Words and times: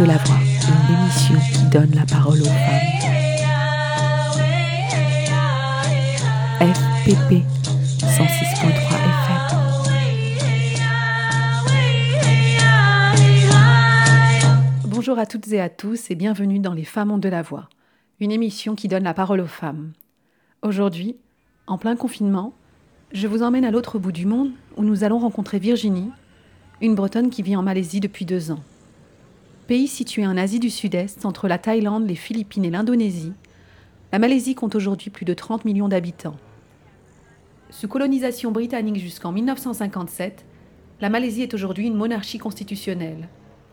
De 0.00 0.06
la 0.06 0.16
voix, 0.16 0.38
une 0.38 0.94
émission 0.96 1.38
qui 1.52 1.64
donne 1.70 1.90
la 1.94 2.06
parole 2.06 2.40
aux 2.40 2.44
femmes. 2.44 2.88
FPP 6.58 7.44
106.3 8.00 8.64
FM. 9.04 9.40
Bonjour 14.86 15.18
à 15.18 15.26
toutes 15.26 15.48
et 15.48 15.60
à 15.60 15.68
tous 15.68 16.10
et 16.10 16.14
bienvenue 16.14 16.60
dans 16.60 16.72
Les 16.72 16.84
femmes 16.84 17.10
ont 17.10 17.18
de 17.18 17.28
la 17.28 17.42
voix, 17.42 17.68
une 18.20 18.32
émission 18.32 18.74
qui 18.74 18.88
donne 18.88 19.04
la 19.04 19.12
parole 19.12 19.40
aux 19.40 19.46
femmes. 19.46 19.92
Aujourd'hui, 20.62 21.18
en 21.66 21.76
plein 21.76 21.96
confinement, 21.96 22.54
je 23.12 23.26
vous 23.26 23.42
emmène 23.42 23.66
à 23.66 23.70
l'autre 23.70 23.98
bout 23.98 24.12
du 24.12 24.24
monde 24.24 24.52
où 24.78 24.82
nous 24.82 25.04
allons 25.04 25.18
rencontrer 25.18 25.58
Virginie, 25.58 26.10
une 26.80 26.94
Bretonne 26.94 27.28
qui 27.28 27.42
vit 27.42 27.56
en 27.56 27.62
Malaisie 27.62 28.00
depuis 28.00 28.24
deux 28.24 28.50
ans. 28.50 28.60
Pays 29.70 29.86
situé 29.86 30.26
en 30.26 30.36
Asie 30.36 30.58
du 30.58 30.68
Sud-Est, 30.68 31.24
entre 31.24 31.46
la 31.46 31.56
Thaïlande, 31.56 32.08
les 32.08 32.16
Philippines 32.16 32.64
et 32.64 32.70
l'Indonésie, 32.70 33.34
la 34.10 34.18
Malaisie 34.18 34.56
compte 34.56 34.74
aujourd'hui 34.74 35.10
plus 35.10 35.24
de 35.24 35.32
30 35.32 35.64
millions 35.64 35.86
d'habitants. 35.86 36.34
Sous 37.70 37.86
colonisation 37.86 38.50
britannique 38.50 38.98
jusqu'en 38.98 39.30
1957, 39.30 40.44
la 41.00 41.08
Malaisie 41.08 41.42
est 41.42 41.54
aujourd'hui 41.54 41.86
une 41.86 41.94
monarchie 41.94 42.38
constitutionnelle. 42.38 43.28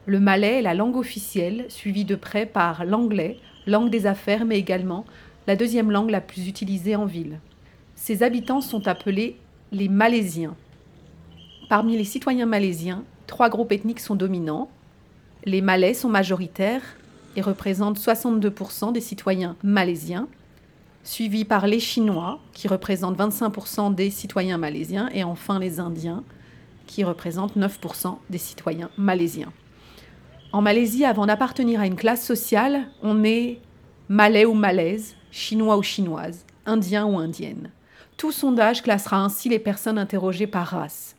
Le 0.06 0.20
malais 0.20 0.59
est 0.59 0.62
la 0.62 0.76
langue 0.76 0.98
officielle, 0.98 1.66
suivie 1.67 2.06
de 2.06 2.14
près 2.14 2.45
par 2.45 2.86
l'anglais, 2.86 3.39
langue 3.66 3.89
des 3.89 4.06
affaires, 4.06 4.45
mais 4.45 4.59
également 4.59 5.04
la 5.48 5.56
deuxième 5.56 5.89
langue 5.89 6.11
la 6.11 6.22
plus 6.22 6.48
utilisée 6.48 6.95
en 6.95 7.08
ville. 7.08 7.39
Ses 7.95 8.22
habitants 8.22 8.61
sont 8.61 8.88
appelés 8.88 9.38
les 9.72 9.89
Malaisiens. 9.89 10.56
Parmi 11.70 11.98
les 11.98 12.04
citoyens 12.04 12.45
malaisiens, 12.45 13.04
trois 13.26 13.50
groupes 13.50 13.72
ethniques 13.72 14.00
sont 14.00 14.16
dominants, 14.16 14.70
les 15.48 15.62
Malais 15.62 15.94
sont 15.94 16.09
majoritaires 16.09 16.84
et 17.38 17.42
représentent 17.42 17.98
62% 17.98 18.92
des 18.92 19.00
citoyens 19.00 19.56
malaisiens, 19.64 20.28
suivis 21.04 21.45
par 21.45 21.67
les 21.67 21.80
Chinois, 21.80 22.39
qui 22.52 22.67
représentent 22.67 23.17
25% 23.17 23.95
des 23.95 24.09
citoyens 24.09 24.58
malaisiens, 24.58 25.09
et 25.14 25.23
enfin 25.23 25.58
les 25.58 25.80
Indiens, 25.80 26.23
qui 26.86 27.06
représentent 27.06 27.56
9% 27.56 28.17
des 28.30 28.38
citoyens 28.38 28.89
malaisiens. 28.98 29.54
En 30.52 30.62
Malaisie, 30.62 31.06
avant 31.06 31.26
d'appartenir 31.26 31.80
à 31.80 31.88
une 31.88 31.95
classe 31.95 32.26
sociale, 32.26 32.88
on 33.02 33.23
est 33.23 33.59
malais 34.09 34.45
ou 34.45 34.54
malaise, 34.54 35.16
chinois 35.32 35.78
ou 35.78 35.84
chinoise, 35.84 36.45
indien 36.66 37.06
ou 37.06 37.20
indienne. 37.20 37.70
Tout 38.17 38.34
sondage 38.34 38.84
classera 38.84 39.23
ainsi 39.23 39.48
les 39.48 39.59
personnes 39.59 39.98
interrogées 39.98 40.48
par 40.48 40.67
race. 40.67 41.16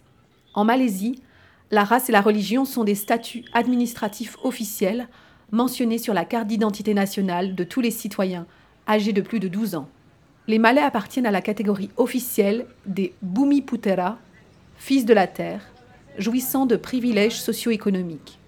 En 0.53 0.65
Malaisie, 0.65 1.23
la 1.71 1.85
race 1.85 2.09
et 2.09 2.13
la 2.13 2.21
religion 2.21 2.65
sont 2.65 2.85
des 2.85 2.95
statuts 2.95 3.45
administratifs 3.53 4.37
officiels 4.43 5.09
mentionnés 5.53 5.99
sur 5.99 6.15
la 6.15 6.25
carte 6.25 6.47
d'identité 6.47 6.95
nationale 6.95 7.55
de 7.55 7.65
tous 7.65 7.81
les 7.81 7.91
citoyens 7.91 8.47
âgés 8.87 9.13
de 9.13 9.21
plus 9.21 9.41
de 9.41 9.49
12 9.49 9.75
ans. 9.75 9.89
Les 10.47 10.59
Malais 10.59 10.81
appartiennent 10.81 11.27
à 11.27 11.31
la 11.31 11.43
catégorie 11.43 11.91
officielle 11.99 12.67
des 12.87 13.13
Bumiputera, 13.21 14.19
fils 14.79 15.05
de 15.05 15.13
la 15.13 15.27
terre, 15.27 15.61
jouissant 16.17 16.65
de 16.65 16.77
privilèges 16.77 17.41
socio-économiques. 17.41 18.39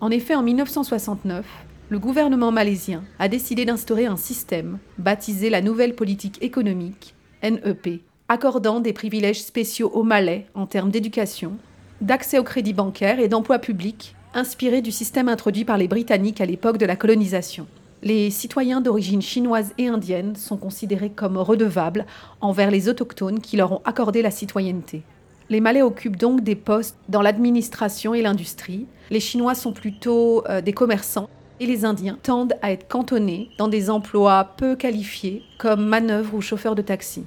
En 0.00 0.10
effet, 0.10 0.36
en 0.36 0.42
1969, 0.42 1.44
le 1.88 1.98
gouvernement 1.98 2.52
malaisien 2.52 3.02
a 3.18 3.26
décidé 3.26 3.64
d'instaurer 3.64 4.06
un 4.06 4.16
système 4.16 4.78
baptisé 4.98 5.50
la 5.50 5.62
Nouvelle 5.62 5.96
Politique 5.96 6.38
économique, 6.42 7.14
NEP, 7.42 8.02
accordant 8.28 8.78
des 8.78 8.92
privilèges 8.92 9.42
spéciaux 9.42 9.90
aux 9.92 10.04
Malais 10.04 10.46
en 10.54 10.66
termes 10.66 10.92
d'éducation, 10.92 11.58
d'accès 12.00 12.38
au 12.38 12.44
crédit 12.44 12.72
bancaire 12.72 13.20
et 13.20 13.28
d'emploi 13.28 13.58
public, 13.58 14.14
inspiré 14.34 14.80
du 14.82 14.90
système 14.90 15.28
introduit 15.28 15.64
par 15.64 15.78
les 15.78 15.88
Britanniques 15.88 16.40
à 16.40 16.46
l'époque 16.46 16.78
de 16.78 16.86
la 16.86 16.96
colonisation. 16.96 17.66
Les 18.02 18.30
citoyens 18.30 18.80
d'origine 18.80 19.20
chinoise 19.20 19.74
et 19.76 19.88
indienne 19.88 20.34
sont 20.34 20.56
considérés 20.56 21.10
comme 21.10 21.36
redevables 21.36 22.06
envers 22.40 22.70
les 22.70 22.88
autochtones 22.88 23.40
qui 23.40 23.56
leur 23.56 23.72
ont 23.72 23.82
accordé 23.84 24.22
la 24.22 24.30
citoyenneté. 24.30 25.02
Les 25.50 25.60
Malais 25.60 25.82
occupent 25.82 26.16
donc 26.16 26.42
des 26.42 26.54
postes 26.54 26.96
dans 27.08 27.22
l'administration 27.22 28.14
et 28.14 28.22
l'industrie. 28.22 28.86
Les 29.10 29.20
Chinois 29.20 29.54
sont 29.54 29.72
plutôt 29.72 30.44
euh, 30.48 30.60
des 30.60 30.72
commerçants 30.72 31.28
et 31.58 31.66
les 31.66 31.84
Indiens 31.84 32.18
tendent 32.22 32.54
à 32.62 32.72
être 32.72 32.88
cantonnés 32.88 33.50
dans 33.58 33.68
des 33.68 33.90
emplois 33.90 34.54
peu 34.56 34.76
qualifiés 34.76 35.42
comme 35.58 35.84
manœuvres 35.84 36.34
ou 36.34 36.40
chauffeurs 36.40 36.76
de 36.76 36.82
taxi. 36.82 37.24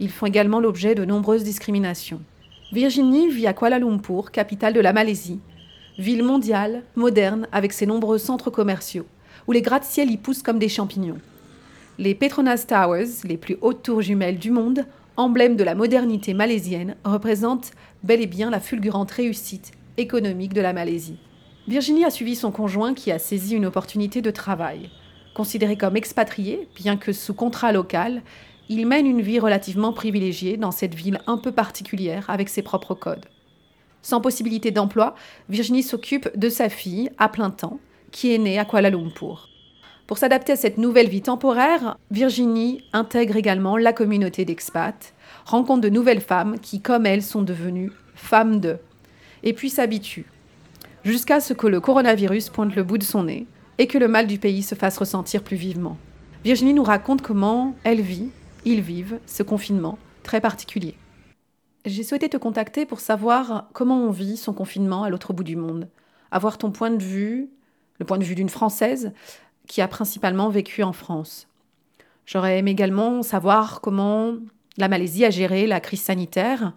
Ils 0.00 0.10
font 0.10 0.26
également 0.26 0.60
l'objet 0.60 0.94
de 0.94 1.04
nombreuses 1.04 1.44
discriminations. 1.44 2.20
Virginie 2.74 3.28
vit 3.28 3.46
à 3.46 3.52
Kuala 3.52 3.78
Lumpur, 3.78 4.32
capitale 4.32 4.72
de 4.72 4.80
la 4.80 4.92
Malaisie, 4.92 5.38
ville 5.96 6.24
mondiale, 6.24 6.82
moderne, 6.96 7.46
avec 7.52 7.72
ses 7.72 7.86
nombreux 7.86 8.18
centres 8.18 8.50
commerciaux, 8.50 9.06
où 9.46 9.52
les 9.52 9.62
gratte-ciel 9.62 10.10
y 10.10 10.16
poussent 10.16 10.42
comme 10.42 10.58
des 10.58 10.68
champignons. 10.68 11.20
Les 11.98 12.16
Petronas 12.16 12.64
Towers, 12.66 13.22
les 13.22 13.36
plus 13.36 13.58
hautes 13.60 13.84
tours 13.84 14.02
jumelles 14.02 14.40
du 14.40 14.50
monde, 14.50 14.86
emblème 15.16 15.54
de 15.54 15.62
la 15.62 15.76
modernité 15.76 16.34
malaisienne, 16.34 16.96
représentent 17.04 17.70
bel 18.02 18.20
et 18.20 18.26
bien 18.26 18.50
la 18.50 18.58
fulgurante 18.58 19.12
réussite 19.12 19.70
économique 19.96 20.52
de 20.52 20.60
la 20.60 20.72
Malaisie. 20.72 21.20
Virginie 21.68 22.04
a 22.04 22.10
suivi 22.10 22.34
son 22.34 22.50
conjoint 22.50 22.92
qui 22.92 23.12
a 23.12 23.20
saisi 23.20 23.54
une 23.54 23.66
opportunité 23.66 24.20
de 24.20 24.32
travail. 24.32 24.90
Considéré 25.32 25.76
comme 25.76 25.96
expatrié, 25.96 26.68
bien 26.74 26.96
que 26.96 27.12
sous 27.12 27.34
contrat 27.34 27.70
local, 27.70 28.22
il 28.68 28.86
mène 28.86 29.06
une 29.06 29.20
vie 29.20 29.38
relativement 29.38 29.92
privilégiée 29.92 30.56
dans 30.56 30.70
cette 30.70 30.94
ville 30.94 31.20
un 31.26 31.36
peu 31.36 31.52
particulière 31.52 32.28
avec 32.28 32.48
ses 32.48 32.62
propres 32.62 32.94
codes. 32.94 33.26
Sans 34.02 34.20
possibilité 34.20 34.70
d'emploi, 34.70 35.14
Virginie 35.48 35.82
s'occupe 35.82 36.28
de 36.36 36.48
sa 36.48 36.68
fille 36.68 37.10
à 37.18 37.28
plein 37.28 37.50
temps, 37.50 37.78
qui 38.10 38.34
est 38.34 38.38
née 38.38 38.58
à 38.58 38.64
Kuala 38.64 38.90
Lumpur. 38.90 39.48
Pour 40.06 40.18
s'adapter 40.18 40.52
à 40.52 40.56
cette 40.56 40.76
nouvelle 40.76 41.08
vie 41.08 41.22
temporaire, 41.22 41.96
Virginie 42.10 42.84
intègre 42.92 43.36
également 43.36 43.76
la 43.76 43.94
communauté 43.94 44.44
d'expats, 44.44 45.14
rencontre 45.46 45.80
de 45.80 45.88
nouvelles 45.88 46.20
femmes 46.20 46.58
qui, 46.60 46.80
comme 46.80 47.06
elle, 47.06 47.22
sont 47.22 47.42
devenues 47.42 47.92
femmes 48.14 48.60
de, 48.60 48.76
et 49.42 49.52
puis 49.52 49.70
s'habitue, 49.70 50.26
jusqu'à 51.04 51.40
ce 51.40 51.54
que 51.54 51.66
le 51.66 51.80
coronavirus 51.80 52.50
pointe 52.50 52.76
le 52.76 52.82
bout 52.82 52.98
de 52.98 53.04
son 53.04 53.24
nez 53.24 53.46
et 53.78 53.86
que 53.86 53.98
le 53.98 54.08
mal 54.08 54.26
du 54.26 54.38
pays 54.38 54.62
se 54.62 54.74
fasse 54.74 54.98
ressentir 54.98 55.42
plus 55.42 55.56
vivement. 55.56 55.96
Virginie 56.44 56.74
nous 56.74 56.84
raconte 56.84 57.22
comment 57.22 57.74
elle 57.84 58.00
vit 58.00 58.30
ils 58.64 58.80
vivent 58.80 59.20
ce 59.26 59.42
confinement 59.42 59.98
très 60.22 60.40
particulier. 60.40 60.96
J'ai 61.84 62.02
souhaité 62.02 62.28
te 62.28 62.36
contacter 62.36 62.86
pour 62.86 63.00
savoir 63.00 63.68
comment 63.74 63.98
on 63.98 64.10
vit 64.10 64.36
son 64.36 64.54
confinement 64.54 65.04
à 65.04 65.10
l'autre 65.10 65.32
bout 65.32 65.44
du 65.44 65.56
monde, 65.56 65.88
avoir 66.30 66.56
ton 66.56 66.70
point 66.70 66.90
de 66.90 67.02
vue, 67.02 67.50
le 67.98 68.06
point 68.06 68.18
de 68.18 68.24
vue 68.24 68.34
d'une 68.34 68.48
Française 68.48 69.12
qui 69.66 69.82
a 69.82 69.88
principalement 69.88 70.48
vécu 70.48 70.82
en 70.82 70.92
France. 70.92 71.46
J'aurais 72.26 72.58
aimé 72.58 72.70
également 72.70 73.22
savoir 73.22 73.80
comment 73.80 74.34
la 74.78 74.88
Malaisie 74.88 75.24
a 75.24 75.30
géré 75.30 75.66
la 75.66 75.80
crise 75.80 76.02
sanitaire 76.02 76.72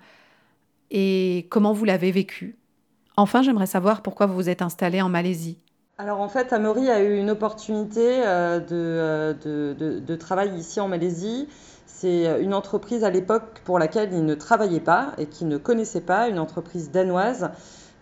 et 0.91 1.47
comment 1.49 1.73
vous 1.73 1.85
l'avez 1.85 2.11
vécue. 2.11 2.57
Enfin, 3.15 3.41
j'aimerais 3.41 3.65
savoir 3.65 4.01
pourquoi 4.01 4.25
vous 4.25 4.35
vous 4.35 4.49
êtes 4.49 4.61
installé 4.61 5.01
en 5.01 5.09
Malaisie. 5.09 5.57
Alors 5.97 6.21
en 6.21 6.29
fait, 6.29 6.53
Amaury 6.53 6.91
a 6.91 7.01
eu 7.01 7.17
une 7.17 7.31
opportunité 7.31 8.23
euh, 8.23 8.59
euh, 8.71 9.33
de, 9.33 9.73
de, 9.73 9.99
de, 9.99 10.15
travail 10.15 10.55
ici 10.55 10.79
en 10.79 10.87
Malaisie 10.87 11.47
c'est 11.99 12.27
euh, 12.27 12.41
une 12.41 12.53
entreprise 12.53 13.03
à 13.03 13.09
l'époque 13.09 13.61
pour 13.65 13.79
laquelle 13.79 14.13
il 14.13 14.23
ne 14.23 14.35
travaillait 14.35 14.79
pas 14.79 15.13
et 15.17 15.25
qui 15.25 15.45
ne 15.45 15.57
connaissait 15.57 16.01
pas, 16.01 16.27
une 16.27 16.37
entreprise 16.37 16.91
danoise 16.91 17.49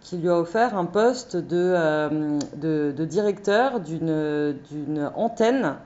qui 0.01 0.17
lui 0.17 0.29
a 0.29 0.37
offert 0.37 0.77
un 0.77 0.85
poste 0.85 1.37
de, 1.37 1.73
euh, 1.75 2.39
de, 2.57 3.05
directeur 3.05 3.79
d'une 3.79 5.11
antenne 5.15 5.77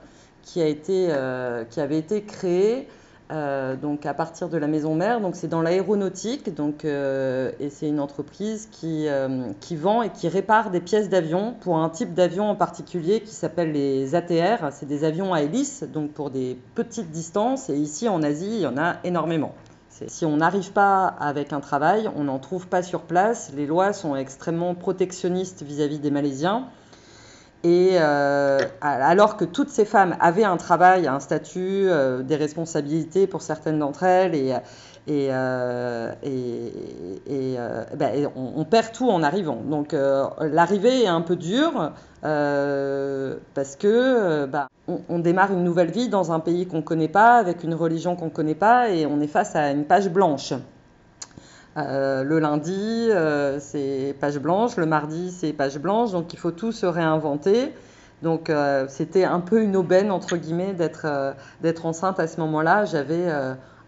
qui, 0.42 0.60
a 0.60 0.66
été, 0.66 1.08
euh, 1.10 1.64
qui 1.64 1.80
avait 1.80 1.98
été 1.98 2.22
créée 2.22 2.88
euh, 3.30 3.76
donc 3.76 4.06
à 4.06 4.14
partir 4.14 4.48
de 4.48 4.58
la 4.58 4.66
maison 4.66 4.94
mère. 4.94 5.20
Donc 5.20 5.36
c'est 5.36 5.48
dans 5.48 5.62
l'aéronautique, 5.62 6.54
donc 6.54 6.84
euh, 6.84 7.52
et 7.60 7.70
c'est 7.70 7.88
une 7.88 8.00
entreprise 8.00 8.68
qui, 8.72 9.06
euh, 9.08 9.52
qui 9.60 9.76
vend 9.76 10.02
et 10.02 10.10
qui 10.10 10.28
répare 10.28 10.70
des 10.70 10.80
pièces 10.80 11.08
d'avion 11.08 11.54
pour 11.60 11.78
un 11.78 11.88
type 11.88 12.12
d'avion 12.14 12.50
en 12.50 12.56
particulier 12.56 13.20
qui 13.20 13.34
s'appelle 13.34 13.72
les 13.72 14.14
ATR. 14.14 14.72
C'est 14.72 14.86
des 14.86 15.04
avions 15.04 15.32
à 15.32 15.42
hélice, 15.42 15.84
donc 15.84 16.10
pour 16.10 16.30
des 16.30 16.58
petites 16.74 17.10
distances. 17.10 17.70
Et 17.70 17.76
ici 17.76 18.08
en 18.08 18.22
Asie, 18.22 18.50
il 18.50 18.60
y 18.60 18.66
en 18.66 18.76
a 18.76 18.96
énormément. 19.04 19.54
Si 20.06 20.24
on 20.24 20.38
n'arrive 20.38 20.72
pas 20.72 21.06
avec 21.06 21.52
un 21.52 21.60
travail, 21.60 22.08
on 22.16 22.24
n'en 22.24 22.38
trouve 22.38 22.66
pas 22.68 22.82
sur 22.82 23.02
place. 23.02 23.52
Les 23.54 23.66
lois 23.66 23.92
sont 23.92 24.16
extrêmement 24.16 24.74
protectionnistes 24.74 25.62
vis-à-vis 25.62 25.98
-vis 25.98 26.00
des 26.00 26.10
Malaisiens. 26.10 26.68
Et 27.62 27.90
euh, 27.92 28.58
alors 28.80 29.36
que 29.36 29.44
toutes 29.44 29.68
ces 29.68 29.84
femmes 29.84 30.16
avaient 30.18 30.44
un 30.44 30.56
travail, 30.56 31.06
un 31.06 31.20
statut, 31.20 31.88
euh, 31.90 32.22
des 32.22 32.36
responsabilités 32.36 33.26
pour 33.26 33.42
certaines 33.42 33.78
d'entre 33.78 34.04
elles, 34.04 34.34
et, 34.34 34.54
euh, 35.30 36.12
ben, 37.94 38.30
on, 38.34 38.64
perd 38.64 38.92
tout 38.92 39.10
en 39.10 39.22
arrivant. 39.22 39.58
Donc 39.68 39.94
l'arrivée 40.40 41.02
est 41.02 41.08
un 41.08 41.20
peu 41.20 41.36
dure 41.36 41.92
parce 42.22 43.76
que 43.76 44.46
ben, 44.46 44.68
on, 44.88 45.00
on, 45.10 45.18
démarre 45.18 45.52
une 45.52 45.64
nouvelle 45.64 45.90
vie 45.90 46.08
dans 46.08 46.32
un 46.32 46.40
pays 46.40 46.66
qu'on 46.66 46.78
ne 46.78 46.82
connaît 46.82 47.08
pas, 47.08 47.36
avec 47.36 47.62
une 47.62 47.74
religion 47.74 48.16
qu'on 48.16 48.26
ne 48.26 48.30
connaît 48.30 48.54
pas, 48.54 48.88
et 48.88 49.04
on 49.04 49.20
est 49.20 49.26
face 49.26 49.54
à 49.54 49.70
une 49.70 49.84
page 49.84 50.08
blanche. 50.08 50.54
Le 51.88 52.38
lundi, 52.38 53.10
c'est 53.60 54.14
page 54.20 54.38
blanche, 54.38 54.76
le 54.76 54.86
mardi, 54.86 55.30
c'est 55.30 55.52
page 55.52 55.78
blanche, 55.78 56.12
donc 56.12 56.32
il 56.32 56.38
faut 56.38 56.50
tout 56.50 56.72
se 56.72 56.86
réinventer. 56.86 57.72
Donc 58.22 58.50
c'était 58.88 59.24
un 59.24 59.40
peu 59.40 59.62
une 59.62 59.76
aubaine, 59.76 60.10
entre 60.10 60.36
guillemets, 60.36 60.74
d'être 60.74 61.86
enceinte 61.86 62.20
à 62.20 62.26
ce 62.26 62.40
moment-là. 62.40 62.84
J'avais 62.84 63.26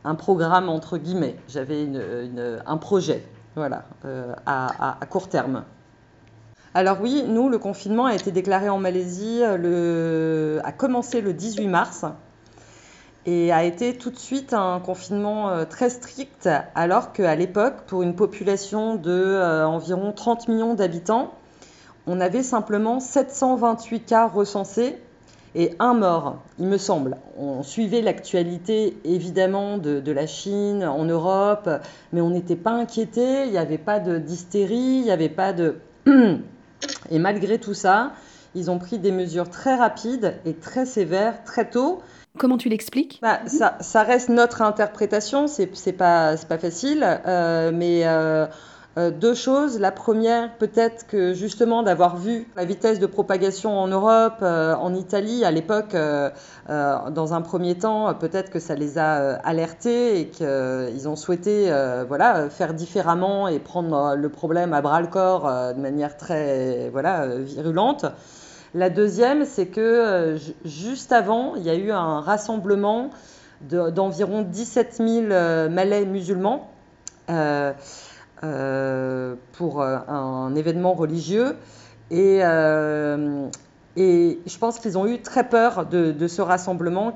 un 0.04 0.14
programme, 0.14 0.68
entre 0.68 0.98
guillemets, 0.98 1.36
j'avais 1.48 1.88
un 2.66 2.76
projet, 2.76 3.24
voilà, 3.56 3.84
à, 4.46 4.98
court 5.10 5.28
terme. 5.28 5.64
Alors 6.74 7.02
oui, 7.02 7.24
nous, 7.28 7.50
le 7.50 7.58
confinement 7.58 8.06
a 8.06 8.14
été 8.14 8.32
déclaré 8.32 8.70
en 8.70 8.78
Malaisie, 8.78 9.42
le, 9.58 10.60
a 10.64 10.72
commencé 10.72 11.20
le 11.20 11.34
18 11.34 11.68
mars 11.68 12.06
et 13.26 13.52
a 13.52 13.64
été 13.64 13.96
tout 13.96 14.10
de 14.10 14.18
suite 14.18 14.52
un 14.52 14.80
confinement 14.80 15.50
euh, 15.50 15.64
très 15.64 15.90
strict, 15.90 16.48
alors 16.74 17.12
qu'à 17.12 17.34
l'époque, 17.36 17.82
pour 17.86 18.02
une 18.02 18.14
population 18.14 18.96
de 18.96 19.10
euh, 19.10 19.66
environ 19.66 20.12
30 20.12 20.48
millions 20.48 20.74
d'habitants, 20.74 21.34
on 22.06 22.20
avait 22.20 22.42
simplement 22.42 22.98
728 22.98 24.00
cas 24.00 24.26
recensés 24.26 24.98
et 25.54 25.74
un 25.78 25.92
mort, 25.92 26.38
il 26.58 26.66
me 26.66 26.78
semble. 26.78 27.18
On 27.38 27.62
suivait 27.62 28.00
l'actualité 28.00 28.96
évidemment 29.04 29.76
de, 29.76 30.10
la 30.10 30.26
Chine, 30.26 30.82
en 30.84 31.04
Europe, 31.04 31.68
mais 32.12 32.22
on 32.22 32.30
n'était 32.30 32.56
pas 32.56 32.70
inquiété, 32.70 33.44
il 33.44 33.50
n'y 33.50 33.58
avait 33.58 33.78
pas 33.78 34.00
d'hystérie, 34.00 34.74
il 34.74 35.02
n'y 35.02 35.10
avait 35.10 35.28
pas 35.28 35.52
de... 35.52 35.76
et 37.10 37.18
malgré 37.18 37.58
tout 37.58 37.74
ça, 37.74 38.12
ils 38.54 38.70
ont 38.70 38.78
pris 38.78 38.98
des 38.98 39.12
mesures 39.12 39.50
très 39.50 39.74
rapides 39.74 40.34
et 40.46 40.54
très 40.54 40.86
sévères 40.86 41.44
très 41.44 41.68
tôt. 41.68 42.00
Comment 42.38 42.56
tu 42.56 42.68
l'expliques? 42.70 43.18
Bah, 43.20 43.40
ça, 43.46 43.76
ça, 43.80 44.02
reste 44.02 44.30
notre 44.30 44.62
interprétation, 44.62 45.46
c'est 45.46 45.92
pas, 45.92 46.34
pas 46.48 46.58
facile, 46.58 47.04
euh, 47.26 47.70
mais 47.74 48.06
euh, 48.06 48.46
euh, 48.96 49.10
deux 49.10 49.34
choses. 49.34 49.78
La 49.78 49.92
première, 49.92 50.56
peut-être 50.56 51.06
que 51.06 51.34
justement 51.34 51.82
d'avoir 51.82 52.16
vu 52.16 52.48
la 52.56 52.64
vitesse 52.64 52.98
de 52.98 53.06
propagation 53.06 53.78
en 53.78 53.86
Europe, 53.86 54.40
en 54.40 54.94
Italie 54.94 55.44
à 55.44 55.50
l'époque, 55.50 55.94
dans 55.94 57.34
un 57.34 57.42
premier 57.42 57.76
temps, 57.76 58.14
peut-être 58.14 58.50
que 58.50 58.60
ça 58.60 58.74
les 58.76 58.96
a 58.98 59.34
alertés 59.44 60.20
et 60.20 60.28
qu'ils 60.28 61.08
ont 61.08 61.16
souhaité 61.16 61.70
voilà, 62.08 62.48
faire 62.48 62.72
différemment 62.72 63.46
et 63.46 63.58
prendre 63.58 64.14
le 64.16 64.28
problème 64.30 64.72
à 64.72 64.80
bras 64.80 65.02
le 65.02 65.08
corps 65.08 65.44
de 65.74 65.80
manière 65.80 66.16
très 66.16 66.88
voilà, 66.90 67.26
virulente. 67.36 68.06
La 68.74 68.88
deuxième, 68.88 69.44
c'est 69.44 69.66
que 69.66 69.80
euh, 69.80 70.38
juste 70.64 71.12
avant, 71.12 71.56
il 71.56 71.62
y 71.62 71.68
a 71.68 71.74
eu 71.74 71.90
un 71.92 72.20
rassemblement 72.20 73.10
d'environ 73.60 74.42
17 74.42 74.94
000 74.94 75.10
euh, 75.30 75.68
Malais 75.68 76.06
musulmans 76.06 76.70
euh, 77.28 77.74
pour 79.52 79.82
un 79.82 80.54
événement 80.54 80.94
religieux. 80.94 81.56
Et, 82.10 82.40
je 83.94 84.58
pense 84.58 84.78
qu'ils 84.78 84.96
ont 84.96 85.06
eu 85.06 85.20
très 85.20 85.50
peur 85.50 85.84
de, 85.84 86.26
ce 86.26 86.40
rassemblement 86.40 87.14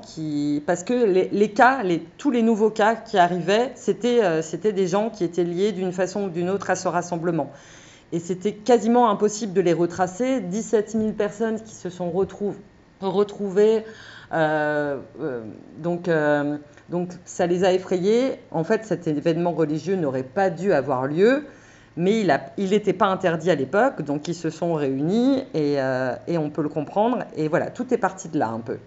parce 0.67 0.83
que 0.83 0.93
les, 0.93 1.51
cas, 1.53 1.81
tous 2.19 2.29
les 2.29 2.43
nouveaux 2.43 2.69
cas 2.69 2.95
qui 2.95 3.17
arrivaient, 3.17 3.71
c'était 3.75 4.73
des 4.73 4.87
gens 4.87 5.09
qui 5.09 5.23
étaient 5.23 5.43
liés 5.43 5.71
d'une 5.71 5.91
façon 5.91 6.25
ou 6.25 6.29
d'une 6.29 6.51
autre 6.51 6.69
à 6.69 6.75
ce 6.75 6.87
rassemblement 6.87 7.51
et 8.11 8.19
c'était 8.19 8.53
quasiment 8.53 9.09
impossible 9.09 9.53
de 9.53 9.61
les 9.61 9.73
retracer. 9.73 10.39
17 10.39 10.91
000 10.91 11.11
personnes 11.11 11.61
qui 11.61 11.75
se 11.75 11.89
sont 11.89 12.11
retrouvées. 13.01 13.83
Euh, 14.33 14.99
euh, 15.21 15.43
donc, 15.77 16.07
euh, 16.07 16.57
donc 16.89 17.09
ça 17.25 17.47
les 17.47 17.63
a 17.63 17.73
effrayés. 17.73 18.39
En 18.51 18.63
fait, 18.63 18.85
cet 18.85 19.07
événement 19.07 19.51
religieux 19.51 19.95
n'aurait 19.95 20.23
pas 20.23 20.49
dû 20.49 20.71
avoir 20.71 21.07
lieu, 21.07 21.45
mais 21.97 22.25
il 22.57 22.69
n'était 22.69 22.93
pas 22.93 23.07
interdit 23.07 23.51
à 23.51 23.55
l'époque, 23.55 24.01
donc 24.03 24.27
ils 24.27 24.35
se 24.35 24.49
sont 24.49 24.73
réunis 24.73 25.43
et, 25.53 25.77
et, 26.27 26.37
on 26.37 26.49
peut 26.49 26.61
le 26.61 26.69
comprendre. 26.69 27.25
Et 27.35 27.47
voilà, 27.47 27.71
tout 27.71 27.93
est 27.93 27.97
parti 27.97 28.29
de 28.29 28.37
là 28.37 28.49
un 28.49 28.59
peu. 28.59 28.77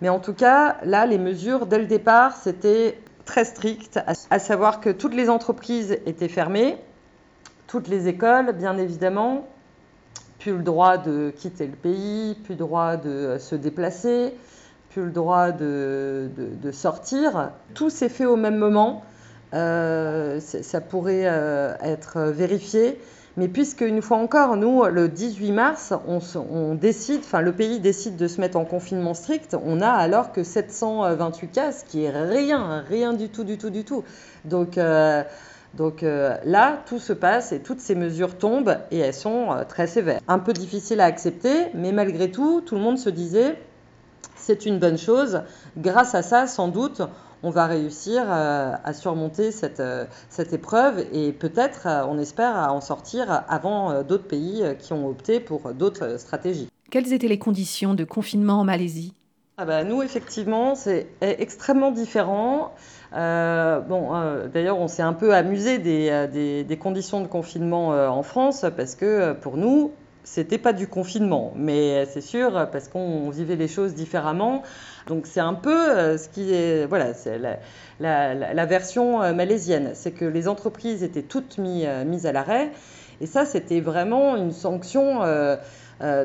Mais 0.00 0.08
en 0.08 0.20
tout 0.20 0.34
cas, 0.34 0.76
là, 0.84 1.04
les 1.04 1.18
mesures, 1.18 1.66
dès 1.66 1.78
le 1.78 1.86
départ, 1.86 2.36
c'était 2.36 2.98
très 3.24 3.44
strict, 3.44 3.98
à 4.30 4.38
savoir 4.38 4.80
que 4.80 4.88
toutes 4.88 5.14
les 5.14 5.28
entreprises 5.28 5.98
étaient 6.06 6.28
fermées, 6.28 6.78
toutes 7.68 7.86
les 7.86 8.08
écoles, 8.08 8.52
bien 8.52 8.76
évidemment, 8.78 9.46
plus 10.40 10.56
le 10.56 10.62
droit 10.62 10.96
de 10.96 11.30
quitter 11.36 11.66
le 11.66 11.76
pays, 11.76 12.34
plus 12.42 12.54
le 12.54 12.58
droit 12.58 12.96
de 12.96 13.36
se 13.38 13.54
déplacer, 13.54 14.34
plus 14.90 15.04
le 15.04 15.10
droit 15.10 15.52
de, 15.52 16.30
sortir. 16.72 17.52
Tout 17.74 17.90
s'est 17.90 18.08
fait 18.08 18.26
au 18.26 18.36
même 18.36 18.56
moment. 18.56 19.02
Euh, 19.54 20.40
ça 20.40 20.80
pourrait 20.80 21.24
euh, 21.26 21.74
être 21.82 22.20
vérifié. 22.20 22.98
Mais 23.36 23.46
puisque, 23.46 23.82
une 23.82 24.02
fois 24.02 24.16
encore, 24.16 24.56
nous, 24.56 24.84
le 24.84 25.08
18 25.08 25.52
mars, 25.52 25.94
on, 26.08 26.74
décide, 26.74 27.20
enfin, 27.20 27.40
le 27.40 27.52
pays 27.52 27.78
décide 27.78 28.16
de 28.16 28.26
se 28.26 28.40
mettre 28.40 28.56
en 28.56 28.64
confinement 28.64 29.14
strict, 29.14 29.56
on 29.64 29.80
a 29.80 29.90
alors 29.90 30.32
que 30.32 30.42
728 30.42 31.48
cas, 31.48 31.72
qui 31.86 32.02
est 32.02 32.10
rien, 32.10 32.84
rien 32.88 33.12
du 33.12 33.28
tout, 33.28 33.44
du 33.44 33.56
tout, 33.56 33.70
du 33.70 33.84
tout. 33.84 34.02
Donc, 34.44 34.76
euh, 34.76 35.22
donc 35.74 36.02
euh, 36.02 36.36
là, 36.44 36.82
tout 36.86 36.98
se 36.98 37.12
passe 37.12 37.52
et 37.52 37.60
toutes 37.60 37.80
ces 37.80 37.94
mesures 37.94 38.38
tombent 38.38 38.78
et 38.90 38.98
elles 38.98 39.14
sont 39.14 39.52
euh, 39.52 39.64
très 39.64 39.86
sévères. 39.86 40.20
Un 40.28 40.38
peu 40.38 40.52
difficile 40.52 41.00
à 41.00 41.04
accepter, 41.04 41.66
mais 41.74 41.92
malgré 41.92 42.30
tout, 42.30 42.62
tout 42.62 42.74
le 42.74 42.80
monde 42.80 42.98
se 42.98 43.10
disait 43.10 43.58
c'est 44.36 44.66
une 44.66 44.78
bonne 44.78 44.98
chose. 44.98 45.42
Grâce 45.76 46.14
à 46.14 46.22
ça, 46.22 46.46
sans 46.46 46.68
doute, 46.68 47.02
on 47.42 47.50
va 47.50 47.66
réussir 47.66 48.24
euh, 48.26 48.72
à 48.82 48.92
surmonter 48.94 49.52
cette, 49.52 49.82
cette 50.30 50.52
épreuve 50.52 51.04
et 51.12 51.32
peut-être, 51.32 51.86
on 52.08 52.18
espère, 52.18 52.56
à 52.56 52.72
en 52.72 52.80
sortir 52.80 53.44
avant 53.48 54.02
d'autres 54.02 54.26
pays 54.26 54.64
qui 54.78 54.92
ont 54.92 55.06
opté 55.06 55.38
pour 55.38 55.74
d'autres 55.74 56.18
stratégies. 56.18 56.68
Quelles 56.90 57.12
étaient 57.12 57.28
les 57.28 57.38
conditions 57.38 57.94
de 57.94 58.04
confinement 58.04 58.60
en 58.60 58.64
Malaisie? 58.64 59.12
Ah 59.58 59.66
bah, 59.66 59.84
Nous, 59.84 60.02
effectivement, 60.02 60.74
c'est 60.74 61.08
extrêmement 61.20 61.90
différent. 61.90 62.72
Euh, 63.14 63.80
bon, 63.80 64.14
euh, 64.14 64.48
d'ailleurs, 64.48 64.78
on 64.78 64.88
s'est 64.88 65.02
un 65.02 65.12
peu 65.12 65.34
amusé 65.34 65.78
des, 65.78 66.08
euh, 66.10 66.76
conditions 66.76 67.20
de 67.20 67.26
confinement 67.26 67.88
en 67.88 68.22
France 68.22 68.64
parce 68.76 68.94
que 68.94 69.32
pour 69.32 69.56
nous, 69.56 69.92
c'était 70.24 70.58
pas 70.58 70.74
du 70.74 70.86
confinement, 70.86 71.52
mais 71.56 72.04
c'est 72.06 72.20
sûr 72.20 72.68
parce 72.70 72.88
qu'on 72.88 73.30
vivait 73.30 73.56
les 73.56 73.68
choses 73.68 73.94
différemment. 73.94 74.62
Donc 75.06 75.26
c'est 75.26 75.40
un 75.40 75.54
peu 75.54 76.18
ce 76.18 76.28
qui 76.28 76.52
est, 76.52 76.84
voilà, 76.84 77.14
c'est 77.14 77.40
la, 77.98 78.66
version 78.66 79.20
malaisienne, 79.32 79.92
c'est 79.94 80.12
que 80.12 80.26
les 80.26 80.46
entreprises 80.46 81.02
étaient 81.02 81.22
toutes 81.22 81.56
mis, 81.56 81.86
mises 82.04 82.26
à 82.26 82.32
l'arrêt, 82.32 82.72
et 83.22 83.26
ça 83.26 83.46
c'était 83.46 83.80
vraiment 83.80 84.36
une 84.36 84.52
sanction. 84.52 85.22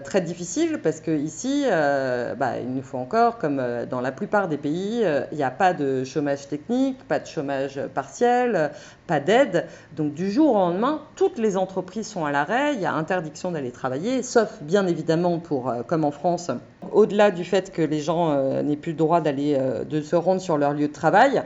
Très 0.03 0.21
difficile 0.21 0.79
parce 0.83 0.99
que 0.99 1.11
ici, 1.11 1.63
euh, 1.65 2.35
bah, 2.35 2.59
il 2.59 2.73
nous 2.73 2.83
faut 2.83 2.97
encore, 2.97 3.37
comme 3.37 3.59
euh, 3.59 3.85
dans 3.85 4.01
la 4.01 4.11
plupart 4.11 4.47
des 4.47 4.57
pays, 4.57 5.03
il 5.31 5.37
n'y 5.37 5.43
a 5.43 5.51
pas 5.51 5.73
de 5.73 6.03
chômage 6.03 6.47
technique, 6.47 6.99
pas 7.07 7.19
de 7.19 7.25
chômage 7.25 7.79
partiel, 7.93 8.71
pas 9.07 9.19
d'aide. 9.19 9.65
Donc 9.95 10.13
du 10.13 10.31
jour 10.31 10.55
au 10.55 10.59
lendemain, 10.59 11.01
toutes 11.15 11.37
les 11.37 11.57
entreprises 11.57 12.07
sont 12.07 12.25
à 12.25 12.31
l'arrêt, 12.31 12.75
il 12.75 12.81
y 12.81 12.85
a 12.85 12.93
interdiction 12.93 13.51
d'aller 13.51 13.71
travailler, 13.71 14.23
sauf 14.23 14.61
bien 14.61 14.85
évidemment 14.87 15.39
pour, 15.39 15.73
comme 15.87 16.05
en 16.05 16.11
France, 16.11 16.51
au-delà 16.91 17.31
du 17.31 17.43
fait 17.43 17.71
que 17.71 17.81
les 17.81 17.99
gens 17.99 18.61
n'aient 18.61 18.75
plus 18.75 18.91
le 18.91 18.97
droit 18.97 19.21
d'aller, 19.21 19.57
de 19.89 20.01
se 20.01 20.15
rendre 20.15 20.41
sur 20.41 20.57
leur 20.57 20.73
lieu 20.73 20.87
de 20.87 20.93
travail. 20.93 21.43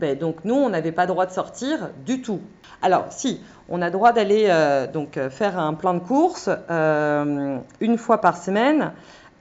Ben, 0.00 0.16
donc 0.16 0.44
nous, 0.44 0.54
on 0.54 0.68
n'avait 0.68 0.92
pas 0.92 1.06
droit 1.06 1.26
de 1.26 1.32
sortir 1.32 1.90
du 2.06 2.22
tout. 2.22 2.40
Alors 2.82 3.06
si, 3.10 3.40
on 3.68 3.82
a 3.82 3.90
droit 3.90 4.12
d'aller 4.12 4.46
euh, 4.48 4.86
donc 4.86 5.16
euh, 5.16 5.28
faire 5.28 5.58
un 5.58 5.74
plan 5.74 5.94
de 5.94 5.98
course 5.98 6.48
euh, 6.70 7.58
une 7.80 7.98
fois 7.98 8.20
par 8.20 8.36
semaine, 8.36 8.92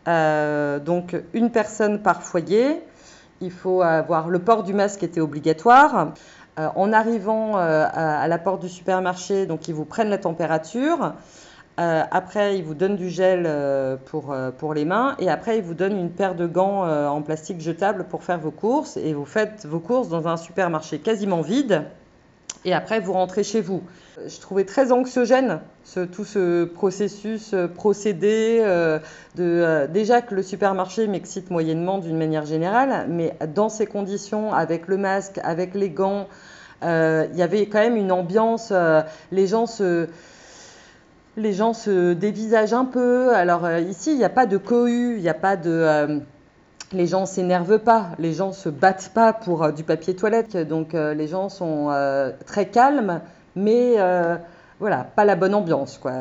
donc 0.06 1.18
une 1.34 1.52
personne 1.52 2.02
par 2.02 2.24
foyer. 2.24 2.82
Il 3.42 3.52
faut 3.52 3.82
avoir 3.82 4.30
le 4.30 4.40
port 4.40 4.64
du 4.64 4.74
masque 4.74 5.04
était 5.04 5.20
obligatoire. 5.20 6.14
en 6.58 6.94
arrivant 6.94 7.58
à, 7.58 8.26
la 8.30 8.38
porte 8.38 8.62
du 8.62 8.70
supermarché, 8.70 9.46
donc 9.46 9.68
ils 9.68 9.76
vous 9.76 9.84
prennent 9.84 10.10
la 10.10 10.18
température. 10.18 11.14
Après, 11.78 12.58
ils 12.58 12.64
vous 12.64 12.74
donnent 12.74 12.96
du 12.96 13.10
gel 13.10 13.48
pour, 14.06 14.36
pour 14.58 14.74
les 14.74 14.84
mains 14.84 15.16
et 15.20 15.30
après, 15.30 15.58
ils 15.58 15.64
vous 15.64 15.76
donnent 15.76 15.98
une 15.98 16.10
paire 16.10 16.34
de 16.34 16.48
gants 16.48 16.88
en 16.88 17.22
plastique 17.22 17.62
jetable 17.62 18.06
pour 18.06 18.24
faire 18.24 18.40
vos 18.40 18.52
courses. 18.52 18.98
Et 18.98 19.14
vous 19.14 19.26
faites 19.26 19.66
vos 19.68 19.80
courses 19.80 20.10
dans 20.10 20.28
un 20.28 20.38
supermarché 20.38 20.98
quasiment 21.00 21.42
vide 21.42 21.86
et 22.68 22.74
après 22.74 23.00
vous 23.00 23.14
rentrez 23.14 23.44
chez 23.44 23.62
vous. 23.62 23.82
Je 24.26 24.40
trouvais 24.40 24.66
très 24.66 24.92
anxiogène 24.92 25.62
tout 26.12 26.26
ce 26.26 26.66
processus, 26.66 27.54
euh, 27.54 27.68
procédé, 27.68 28.60
euh, 28.62 29.00
euh, 29.40 29.88
déjà 29.88 30.22
que 30.22 30.36
le 30.36 30.44
supermarché 30.44 31.08
m'excite 31.08 31.50
moyennement 31.50 31.98
d'une 32.00 32.18
manière 32.18 32.46
générale, 32.46 33.08
mais 33.10 33.36
dans 33.56 33.70
ces 33.70 33.86
conditions, 33.86 34.54
avec 34.54 34.88
le 34.88 34.98
masque, 34.98 35.40
avec 35.44 35.76
les 35.76 35.90
gants, 35.90 36.28
il 36.84 37.36
y 37.36 37.42
avait 37.42 37.66
quand 37.68 37.80
même 37.80 37.96
une 37.96 38.12
ambiance, 38.12 38.72
les 39.32 39.48
gens 39.48 39.66
se 39.66 40.08
les 41.38 41.54
gens 41.54 41.74
se 41.74 42.14
dévisagent 42.14 42.74
un 42.74 42.86
peu. 42.86 43.34
Alors 43.34 43.70
ici, 43.78 44.12
il 44.12 44.18
n'y 44.18 44.26
a 44.26 44.30
pas 44.30 44.46
de 44.46 44.58
cohue, 44.58 45.16
il 45.16 45.22
n'y 45.22 45.30
a 45.30 45.34
pas 45.34 45.56
de 45.56 46.22
les 46.92 47.08
gens 47.08 47.26
s'énervent 47.26 47.80
pas, 47.80 48.12
les 48.20 48.34
gens 48.34 48.52
se 48.52 48.70
battent 48.70 49.12
pas 49.14 49.34
pour 49.34 49.64
euh, 49.64 49.72
du 49.72 49.84
papier 49.84 50.16
toilette, 50.16 50.58
donc 50.58 50.94
euh, 50.94 51.14
les 51.14 51.28
gens 51.28 51.50
sont 51.50 51.90
euh, 51.92 52.32
très 52.46 52.68
calmes, 52.68 53.22
mais 53.56 53.96
voilà, 54.80 55.04
pas 55.04 55.26
la 55.26 55.36
bonne 55.36 55.56
ambiance, 55.56 55.98
quoi 55.98 56.14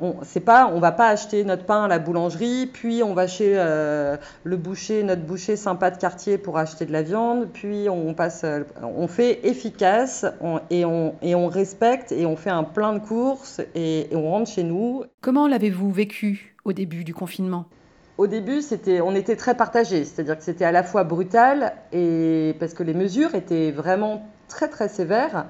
on, 0.00 0.16
c'est 0.22 0.40
pas, 0.40 0.66
on 0.66 0.80
va 0.80 0.92
pas 0.92 1.08
acheter 1.08 1.44
notre 1.44 1.64
pain 1.64 1.84
à 1.84 1.88
la 1.88 1.98
boulangerie, 1.98 2.66
puis 2.66 3.02
on 3.02 3.14
va 3.14 3.26
chez 3.26 3.54
euh, 3.56 4.16
le 4.44 4.56
boucher, 4.56 5.02
notre 5.02 5.22
boucher 5.22 5.56
sympa 5.56 5.90
de 5.90 5.98
quartier 5.98 6.38
pour 6.38 6.58
acheter 6.58 6.86
de 6.86 6.92
la 6.92 7.02
viande, 7.02 7.48
puis 7.52 7.88
on 7.88 8.14
passe, 8.14 8.44
on 8.82 9.08
fait 9.08 9.46
efficace 9.46 10.24
et, 10.70 10.84
on, 10.84 11.14
et 11.22 11.34
on 11.34 11.48
respecte 11.48 12.12
et 12.12 12.26
on 12.26 12.36
fait 12.36 12.50
un 12.50 12.64
plein 12.64 12.92
de 12.92 12.98
courses 12.98 13.60
et, 13.74 14.08
on 14.12 14.30
rentre 14.30 14.50
chez 14.50 14.62
nous. 14.62 15.04
Comment 15.20 15.48
l'avez-vous 15.48 15.90
vécu 15.90 16.54
au 16.64 16.72
début 16.72 17.04
du 17.04 17.14
confinement? 17.14 17.66
Au 18.18 18.26
début, 18.26 18.60
on 19.02 19.14
était 19.14 19.36
très 19.36 19.56
partagés, 19.56 20.04
c'est-à-dire 20.04 20.36
que 20.36 20.44
c'était 20.44 20.64
à 20.64 20.72
la 20.72 20.82
fois 20.82 21.02
brutal 21.02 21.72
et 21.92 22.54
parce 22.60 22.74
que 22.74 22.82
les 22.82 22.94
mesures 22.94 23.34
étaient 23.34 23.70
vraiment 23.70 24.26
très 24.48 24.68
très 24.68 24.88
sévères. 24.88 25.46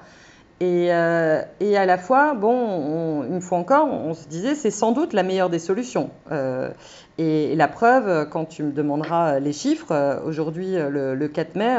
Euh, 0.61 1.43
et, 1.59 1.77
à 1.77 1.85
la 1.85 1.97
fois, 1.97 2.33
bon, 2.33 3.23
une 3.23 3.41
fois 3.41 3.57
encore, 3.57 3.87
on 3.87 4.13
se 4.13 4.27
disait 4.27 4.55
c'est 4.55 4.71
sans 4.71 4.91
doute 4.91 5.13
la 5.13 5.23
meilleure 5.23 5.49
des 5.49 5.59
solutions. 5.59 6.09
Euh, 6.31 6.69
et, 7.17 7.55
la 7.55 7.67
preuve, 7.67 8.29
quand 8.29 8.45
tu 8.45 8.63
me 8.63 8.71
demanderas 8.71 9.39
les 9.39 9.53
chiffres, 9.53 9.91
euh, 9.91 10.19
aujourd'hui, 10.25 10.75
le, 10.75 11.27
4 11.27 11.55
mai, 11.55 11.77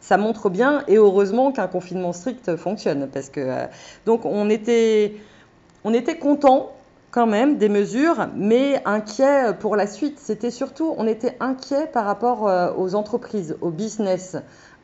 ça 0.00 0.16
montre 0.16 0.50
bien, 0.50 0.82
et 0.88 0.96
heureusement 0.96 1.52
qu'un 1.52 1.66
confinement 1.66 2.12
strict 2.12 2.56
fonctionne. 2.56 3.08
Parce 3.12 3.28
que, 3.28 3.66
donc, 4.06 4.24
on 4.24 4.48
était, 4.48 5.16
on 5.84 5.92
était 5.92 6.18
content 6.18 6.72
quand 7.10 7.26
même 7.26 7.58
des 7.58 7.68
mesures, 7.68 8.28
mais 8.34 8.80
inquiet 8.86 9.52
pour 9.58 9.76
la 9.76 9.86
suite. 9.86 10.18
C'était 10.18 10.50
surtout, 10.50 10.94
on 10.96 11.06
était 11.06 11.36
inquiet 11.40 11.86
par 11.92 12.06
rapport 12.06 12.50
aux 12.78 12.94
entreprises, 12.94 13.56
au 13.60 13.68
business. 13.68 14.36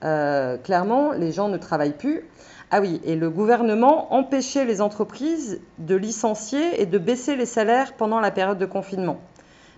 clairement, 0.03 1.13
les 1.13 1.33
gens 1.33 1.49
ne 1.49 1.57
travaillent 1.57 1.97
plus. 1.97 2.25
Ah 2.71 2.81
oui, 2.81 3.01
et 3.05 3.17
le 3.17 3.31
gouvernement 3.31 4.13
empêchait 4.13 4.67
les 4.67 4.83
entreprises 4.83 5.61
de 5.79 5.95
licencier 5.95 6.81
et 6.81 6.87
de 6.87 6.99
baisser 6.99 7.35
les 7.35 7.47
salaires 7.47 7.95
pendant 7.95 8.21
la 8.21 8.31
période 8.31 8.59
de 8.59 8.67
confinement. 8.67 9.21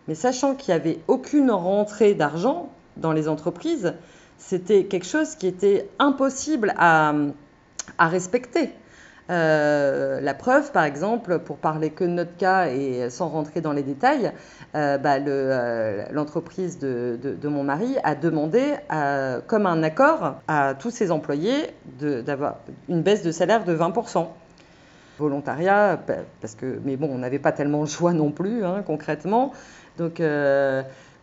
Mais 0.08 0.16
sachant 0.16 0.56
qu'il 0.56 0.74
n'y 0.74 0.80
avait 0.80 0.98
aucune 1.06 1.52
rentrée 1.52 2.14
d'argent 2.14 2.68
dans 2.96 3.12
les 3.12 3.28
entreprises, 3.28 3.94
c'était 4.38 4.84
quelque 4.84 5.06
chose 5.06 5.36
qui 5.36 5.46
était 5.46 5.88
impossible 6.00 6.74
à, 6.78 7.14
à 7.98 8.08
respecter. 8.08 8.70
Euh, 9.30 10.20
la 10.20 10.34
preuve, 10.34 10.72
par 10.72 10.84
exemple, 10.84 11.38
pour 11.38 11.56
parler 11.58 11.90
que 11.90 12.04
de 12.04 12.10
notre 12.10 12.36
cas 12.36 12.66
et 12.68 13.08
sans 13.10 13.28
rentrer 13.28 13.60
dans 13.60 13.72
les 13.72 13.82
détails, 13.82 14.32
euh, 14.74 14.98
bah, 14.98 15.16
euh, 15.16 16.04
l'entreprise 16.10 16.78
de, 16.78 17.38
mon 17.44 17.62
mari 17.62 17.96
a 18.02 18.14
demandé, 18.14 18.74
comme 19.46 19.66
un 19.66 19.82
accord, 19.82 20.36
à 20.48 20.74
tous 20.74 20.90
ses 20.90 21.10
employés 21.10 21.70
d'avoir 22.00 22.56
une 22.88 23.02
baisse 23.02 23.22
de 23.22 23.30
salaire 23.30 23.64
de 23.64 23.74
20% 23.74 24.28
volontariat, 25.18 26.00
parce 26.40 26.54
que, 26.54 26.80
mais 26.84 26.96
bon, 26.96 27.10
on 27.12 27.18
n'avait 27.18 27.38
pas 27.38 27.52
tellement 27.52 27.80
le 27.80 27.86
choix 27.86 28.12
non 28.12 28.30
plus, 28.30 28.64
hein, 28.64 28.82
concrètement. 28.86 29.52
Donc, 29.98 30.20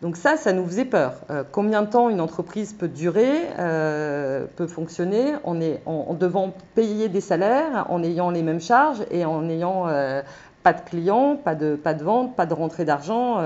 donc 0.00 0.16
ça, 0.16 0.36
ça 0.36 0.52
nous 0.52 0.64
faisait 0.64 0.84
peur. 0.84 1.14
Euh, 1.30 1.42
combien 1.50 1.82
de 1.82 1.90
temps 1.90 2.08
une 2.08 2.20
entreprise 2.20 2.72
peut 2.72 2.88
durer, 2.88 3.46
euh, 3.58 4.46
peut 4.54 4.68
fonctionner 4.68 5.34
en, 5.42 5.60
est, 5.60 5.82
en, 5.86 6.14
devant 6.14 6.52
payer 6.76 7.08
des 7.08 7.20
salaires, 7.20 7.86
en 7.88 8.02
ayant 8.04 8.30
les 8.30 8.42
mêmes 8.42 8.60
charges 8.60 9.04
et 9.10 9.24
en 9.24 9.42
n'ayant 9.42 9.88
euh, 9.88 10.22
pas 10.62 10.72
de 10.72 10.82
clients, 10.82 11.36
pas 11.36 11.56
de, 11.56 11.74
pas 11.74 11.94
de 11.94 12.04
vente, 12.04 12.36
pas 12.36 12.46
de 12.46 12.54
rentrée 12.54 12.84
d'argent. 12.84 13.38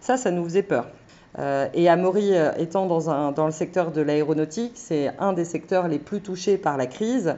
ça, 0.00 0.16
ça 0.16 0.30
nous 0.30 0.44
faisait 0.44 0.62
peur. 0.62 0.86
et 1.74 1.88
Amaury 1.88 2.32
étant 2.58 2.86
dans, 2.86 3.10
un, 3.10 3.32
dans 3.32 3.46
le 3.46 3.52
secteur 3.52 3.90
de 3.90 4.00
l'aéronautique, 4.00 4.72
c'est 4.76 5.12
un 5.18 5.32
des 5.32 5.44
secteurs 5.44 5.88
les 5.88 5.98
plus 5.98 6.20
touchés 6.20 6.56
par 6.56 6.76
la 6.76 6.86
crise. 6.86 7.34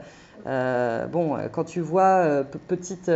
Bon, 0.46 1.38
quand 1.50 1.64
tu 1.64 1.80
vois, 1.80 2.44
petite, 2.68 3.10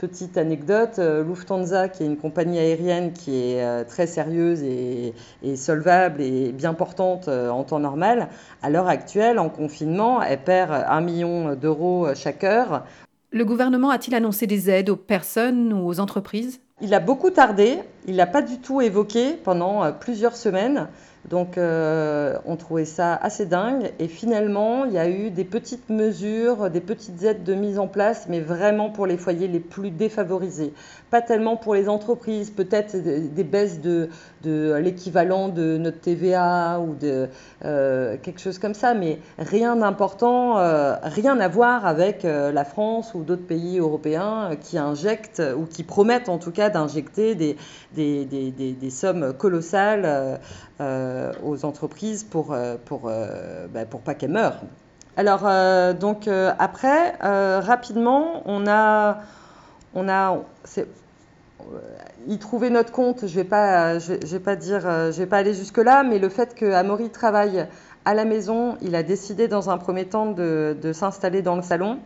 petite 0.00 0.38
anecdote, 0.38 0.98
Lufthansa, 0.98 1.90
qui 1.90 2.02
est 2.02 2.06
une 2.06 2.16
compagnie 2.16 2.58
aérienne 2.58 3.12
qui 3.12 3.36
est 3.36 3.84
très 3.84 4.06
sérieuse 4.06 4.62
et, 4.62 5.12
solvable 5.56 6.22
et 6.22 6.52
bien 6.52 6.72
portante 6.72 7.28
en 7.28 7.62
temps 7.64 7.80
normal, 7.80 8.28
à 8.62 8.70
l'heure 8.70 8.88
actuelle, 8.88 9.38
en 9.38 9.50
confinement, 9.50 10.22
elle 10.22 10.42
perd 10.42 10.72
un 10.72 11.00
million 11.02 11.54
d'euros 11.54 12.08
chaque 12.14 12.44
heure. 12.44 12.84
Le 13.30 13.44
gouvernement 13.44 13.90
a-t-il 13.90 14.14
annoncé 14.14 14.46
des 14.46 14.70
aides 14.70 14.88
aux 14.88 14.96
personnes 14.96 15.72
ou 15.72 15.86
aux 15.86 16.00
entreprises? 16.00 16.60
Il 16.80 16.94
a 16.94 17.00
beaucoup 17.00 17.30
tardé, 17.30 17.78
il 18.08 18.16
n'a 18.16 18.26
pas 18.26 18.40
du 18.40 18.58
tout 18.58 18.80
évoqué 18.80 19.34
pendant 19.34 19.92
plusieurs 19.92 20.34
semaines. 20.34 20.88
Donc 21.28 21.58
euh, 21.58 22.38
on 22.46 22.56
trouvait 22.56 22.86
ça 22.86 23.14
assez 23.14 23.44
dingue 23.44 23.92
et 23.98 24.08
finalement 24.08 24.86
il 24.86 24.92
y 24.92 24.98
a 24.98 25.08
eu 25.08 25.30
des 25.30 25.44
petites 25.44 25.90
mesures, 25.90 26.70
des 26.70 26.80
petites 26.80 27.22
aides 27.22 27.44
de 27.44 27.54
mise 27.54 27.78
en 27.78 27.88
place, 27.88 28.26
mais 28.28 28.40
vraiment 28.40 28.88
pour 28.88 29.06
les 29.06 29.18
foyers 29.18 29.46
les 29.46 29.60
plus 29.60 29.90
défavorisés. 29.90 30.72
Pas 31.10 31.20
tellement 31.20 31.56
pour 31.56 31.74
les 31.74 31.88
entreprises, 31.90 32.50
peut-être 32.50 32.96
des 32.96 33.44
baisses 33.44 33.80
de, 33.80 34.08
l'équivalent 34.44 35.48
de 35.48 35.76
notre 35.76 36.00
TVA 36.00 36.80
ou 36.80 36.94
de 36.94 37.28
euh, 37.64 38.16
quelque 38.22 38.40
chose 38.40 38.58
comme 38.58 38.74
ça, 38.74 38.94
mais 38.94 39.18
rien 39.38 39.76
d'important, 39.76 40.58
euh, 40.58 40.94
rien 41.02 41.38
à 41.38 41.48
voir 41.48 41.84
avec 41.84 42.22
la 42.22 42.64
France 42.64 43.12
ou 43.14 43.24
d'autres 43.24 43.46
pays 43.46 43.78
européens 43.78 44.52
qui 44.58 44.78
injectent 44.78 45.42
ou 45.56 45.66
qui 45.66 45.82
promettent 45.82 46.30
en 46.30 46.38
tout 46.38 46.52
cas 46.52 46.70
d'injecter 46.70 47.34
des, 47.34 47.56
des, 47.94 48.90
sommes 48.90 49.34
colossales 49.34 50.40
aux 51.42 51.64
entreprises 51.64 52.24
pour, 52.24 52.52
euh, 52.52 52.76
pour, 52.84 53.02
euh, 53.04 53.66
bah, 53.68 53.84
pour 53.84 54.00
pas 54.00 54.14
qu'elles 54.14 54.30
meurent. 54.30 54.60
Alors, 55.16 55.42
donc, 55.94 56.28
après, 56.28 57.16
rapidement, 57.20 58.42
on 58.46 58.66
a. 58.66 59.18
On 59.92 60.08
a 60.08 60.38
y 62.28 62.38
trouver 62.38 62.70
notre 62.70 62.92
compte, 62.92 63.26
je 63.26 63.40
vais 63.40 63.44
je, 64.00 64.26
vais 64.32 64.38
pas 64.38 64.56
dire, 64.56 64.80
je 64.82 65.18
vais 65.18 65.26
pas 65.26 65.38
aller 65.38 65.52
jusque 65.52 65.78
là, 65.78 66.04
mais 66.04 66.18
le 66.20 66.28
fait 66.28 66.54
que 66.54 66.64
Amaury 66.72 67.10
travaille 67.10 67.66
à 68.04 68.14
la 68.14 68.24
maison, 68.24 68.78
il 68.80 68.94
a 68.94 69.02
décidé 69.02 69.48
dans 69.48 69.68
un 69.68 69.78
premier 69.78 70.06
temps 70.06 70.26
de 70.30 70.92
s'installer 70.94 71.42
dans 71.42 71.56
le 71.56 71.62
salon. 71.62 71.98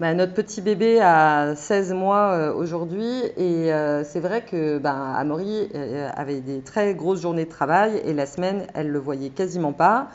Bah, 0.00 0.14
notre 0.14 0.32
petit 0.32 0.60
bébé 0.60 1.00
a 1.00 1.56
16 1.56 1.92
mois 1.92 2.30
euh, 2.30 2.54
aujourd'hui 2.54 3.10
et 3.36 3.72
euh, 3.72 4.04
c'est 4.04 4.20
vrai 4.20 4.42
que 4.42 4.78
bah, 4.78 5.12
Amaury 5.16 5.68
euh, 5.74 6.08
avait 6.14 6.40
des 6.40 6.60
très 6.60 6.94
grosses 6.94 7.22
journées 7.22 7.46
de 7.46 7.50
travail 7.50 8.00
et 8.04 8.12
la 8.12 8.24
semaine, 8.26 8.68
elle 8.74 8.90
le 8.90 8.98
voyait 9.00 9.30
quasiment 9.30 9.72
pas. 9.72 10.06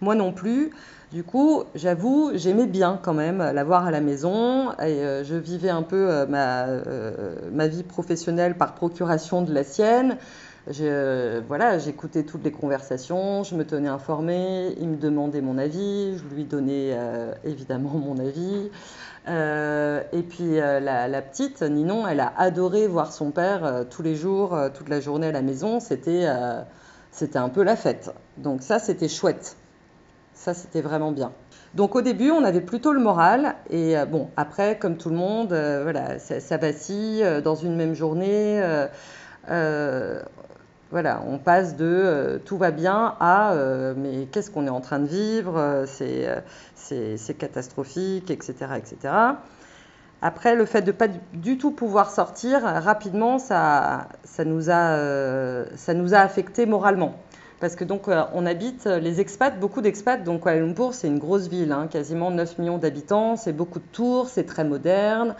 Moi 0.00 0.16
non 0.16 0.32
plus. 0.32 0.70
Du 1.12 1.22
coup, 1.22 1.62
j'avoue, 1.76 2.32
j'aimais 2.34 2.66
bien 2.66 2.98
quand 3.00 3.14
même 3.14 3.38
l'avoir 3.38 3.86
à 3.86 3.92
la 3.92 4.00
maison 4.00 4.72
et 4.72 5.00
je 5.24 5.36
vivais 5.36 5.70
un 5.70 5.82
peu 5.82 6.26
ma, 6.28 7.66
vie 7.66 7.82
professionnelle 7.82 8.56
par 8.58 8.74
procuration 8.74 9.40
de 9.40 9.54
la 9.54 9.64
sienne. 9.64 10.18
Voilà, 10.66 11.78
j'écoutais 11.78 12.24
toutes 12.24 12.44
les 12.44 12.52
conversations, 12.52 13.42
je 13.42 13.54
me 13.54 13.64
tenais 13.64 13.88
informée, 13.88 14.74
il 14.78 14.88
me 14.90 14.96
demandait 14.96 15.40
mon 15.40 15.56
avis, 15.56 16.18
je 16.18 16.34
lui 16.34 16.44
donnais 16.44 16.94
évidemment 17.42 17.94
mon 17.94 18.18
avis. 18.18 18.70
Euh, 19.28 20.02
et 20.12 20.22
puis 20.22 20.58
euh, 20.60 20.80
la, 20.80 21.22
petite, 21.22 21.62
Ninon, 21.62 22.06
elle 22.06 22.20
a 22.20 22.32
adoré 22.36 22.86
voir 22.86 23.12
son 23.12 23.30
père 23.30 23.64
euh, 23.64 23.84
tous 23.84 24.02
les 24.02 24.14
jours, 24.14 24.58
toute 24.74 24.88
la 24.88 25.00
journée 25.00 25.28
à 25.28 25.32
la 25.32 25.42
maison. 25.42 25.80
C'était, 25.80 26.26
c'était 27.10 27.38
un 27.38 27.48
peu 27.48 27.62
la 27.62 27.76
fête. 27.76 28.10
Donc 28.36 28.62
ça, 28.62 28.78
c'était 28.78 29.08
chouette. 29.08 29.56
Ça, 30.34 30.54
c'était 30.54 30.80
vraiment 30.80 31.12
bien. 31.12 31.32
Donc 31.74 31.94
au 31.96 32.00
début, 32.00 32.30
on 32.30 32.44
avait 32.44 32.60
plutôt 32.60 32.92
le 32.92 33.00
moral. 33.00 33.56
Et 33.70 33.94
bon, 34.10 34.30
après, 34.36 34.78
comme 34.78 34.96
tout 34.96 35.10
le 35.10 35.16
monde, 35.16 35.48
voilà, 35.48 36.18
ça, 36.18 36.40
ça, 36.40 36.56
vacille 36.56 37.24
dans 37.44 37.56
une 37.56 37.76
même 37.76 37.94
journée 37.94 38.62
voilà, 40.90 41.22
on 41.26 41.38
passe 41.38 41.76
de 41.76 41.84
euh, 41.84 42.38
tout 42.38 42.56
va 42.56 42.70
bien 42.70 43.14
à 43.20 43.52
euh, 43.52 43.92
mais 43.96 44.26
qu'est-ce 44.32 44.50
qu'on 44.50 44.66
est 44.66 44.70
en 44.70 44.80
train 44.80 44.98
de 44.98 45.06
vivre, 45.06 45.58
euh, 45.58 45.84
c'est 45.86 47.34
catastrophique, 47.38 48.30
etc., 48.30 48.54
etc. 48.76 49.14
Après, 50.22 50.56
le 50.56 50.64
fait 50.64 50.80
de 50.82 50.86
ne 50.86 50.96
pas 50.96 51.08
du 51.34 51.58
tout 51.58 51.70
pouvoir 51.70 52.10
sortir, 52.10 52.62
rapidement, 52.62 53.38
ça, 53.38 54.08
ça, 54.24 54.44
nous, 54.44 54.68
a, 54.68 55.64
ça 55.76 55.94
nous 55.94 56.14
a 56.14 56.18
affecté 56.18 56.66
moralement. 56.66 57.14
Parce 57.60 57.76
que 57.76 57.84
donc, 57.84 58.08
on 58.08 58.46
habite 58.46 58.86
les 58.86 59.20
expats, 59.20 59.60
beaucoup 59.60 59.80
d'expats. 59.80 60.24
Donc, 60.24 60.42
Kuala 60.42 60.58
Lumpur, 60.60 60.92
c'est 60.92 61.06
une 61.06 61.20
grosse 61.20 61.46
ville, 61.46 61.70
hein, 61.70 61.86
quasiment 61.88 62.32
9 62.32 62.58
millions 62.58 62.78
d'habitants, 62.78 63.36
c'est 63.36 63.52
beaucoup 63.52 63.78
de 63.78 63.86
tours, 63.92 64.28
c'est 64.28 64.44
très 64.44 64.64
moderne. 64.64 65.36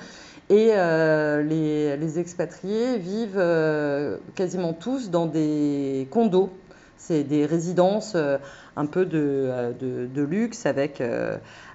Et 0.51 0.71
euh, 0.73 1.43
les, 1.43 2.19
expatriés 2.19 2.97
vivent 2.99 3.37
euh, 3.37 4.17
quasiment 4.35 4.73
tous 4.73 5.11
dans 5.11 5.27
des 5.27 6.09
condos. 6.11 6.51
C'est 6.97 7.23
des 7.23 7.45
résidences 7.45 8.15
euh, 8.17 8.39
un 8.77 8.87
peu 8.87 9.05
de, 9.05 9.75
luxe 10.17 10.65
avec, 10.65 11.03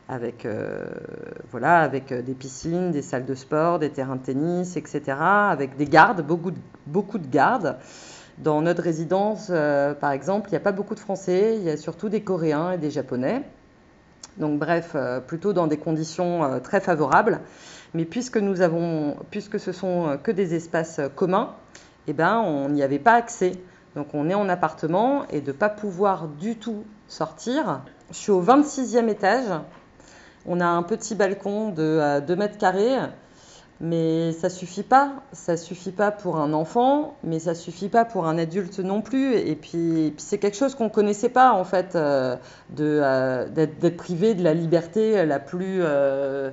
avec, 0.09 0.47
voilà, 1.51 1.79
avec 1.79 2.13
des 2.13 2.33
piscines, 2.33 2.91
des 2.91 3.03
salles 3.03 3.25
de 3.25 3.35
sport, 3.35 3.77
des 3.77 3.89
terrains 3.89 4.15
de 4.15 4.23
tennis, 4.23 4.75
etc. 4.75 5.17
Avec 5.19 5.77
des 5.77 5.85
gardes, 5.85 6.25
beaucoup 6.25 6.51
de, 6.51 6.59
beaucoup 6.87 7.19
de 7.19 7.27
gardes. 7.27 7.77
Dans 8.39 8.61
notre 8.63 8.81
résidence, 8.81 9.51
par 9.99 10.11
exemple, 10.11 10.49
il 10.49 10.53
n'y 10.53 10.57
a 10.57 10.61
pas 10.61 10.71
beaucoup 10.71 10.95
de 10.95 10.99
Français, 10.99 11.55
il 11.57 11.63
y 11.63 11.69
a 11.69 11.77
surtout 11.77 12.09
des 12.09 12.21
Coréens 12.21 12.71
et 12.71 12.77
des 12.77 12.89
Japonais. 12.89 13.43
Donc 14.37 14.57
bref, 14.57 14.95
plutôt 15.27 15.53
dans 15.53 15.67
des 15.67 15.77
conditions 15.77 16.59
très 16.61 16.79
favorables. 16.79 17.41
Mais 17.93 18.05
puisque 18.05 18.37
nous 18.37 18.61
avons, 18.61 19.15
puisque 19.29 19.59
ce 19.59 19.71
sont 19.71 20.17
que 20.23 20.31
des 20.31 20.55
espaces 20.55 20.99
communs, 21.15 21.55
eh 22.07 22.13
ben, 22.13 22.39
on 22.39 22.69
n'y 22.69 22.83
avait 22.83 22.99
pas 22.99 23.13
accès. 23.13 23.53
Donc 23.95 24.07
on 24.13 24.29
est 24.29 24.33
en 24.33 24.49
appartement 24.49 25.27
et 25.29 25.41
de 25.41 25.51
ne 25.51 25.57
pas 25.57 25.69
pouvoir 25.69 26.27
du 26.27 26.55
tout 26.55 26.83
sortir. 27.07 27.81
Je 28.09 28.15
suis 28.15 28.31
au 28.31 28.41
26e 28.41 29.07
étage. 29.07 29.45
On 30.45 30.59
a 30.59 30.65
un 30.65 30.83
petit 30.83 31.15
balcon 31.15 31.69
de 31.69 32.19
2 32.19 32.35
mètres 32.35 32.57
carrés, 32.57 32.97
mais 33.79 34.33
ça 34.33 34.49
suffit 34.49 34.83
pas. 34.83 35.13
Ça 35.31 35.57
suffit 35.57 35.91
pas 35.91 36.11
pour 36.11 36.37
un 36.37 36.53
enfant, 36.53 37.15
mais 37.23 37.39
ça 37.39 37.55
suffit 37.55 37.87
pas 37.87 38.03
pour 38.03 38.25
un 38.25 38.37
adulte 38.37 38.79
non 38.79 39.01
plus. 39.01 39.35
Et 39.35 39.55
puis, 39.55 40.13
c'est 40.17 40.37
quelque 40.37 40.57
chose 40.57 40.75
qu'on 40.75 40.89
connaissait 40.89 41.29
pas 41.29 41.53
en 41.53 41.63
fait, 41.63 41.95
euh, 41.95 42.35
euh, 42.79 43.47
d'être 43.49 43.97
privé 43.97 44.33
de 44.33 44.43
la 44.43 44.53
liberté 44.53 45.25
la 45.25 45.39
plus 45.39 45.79
euh, 45.81 46.51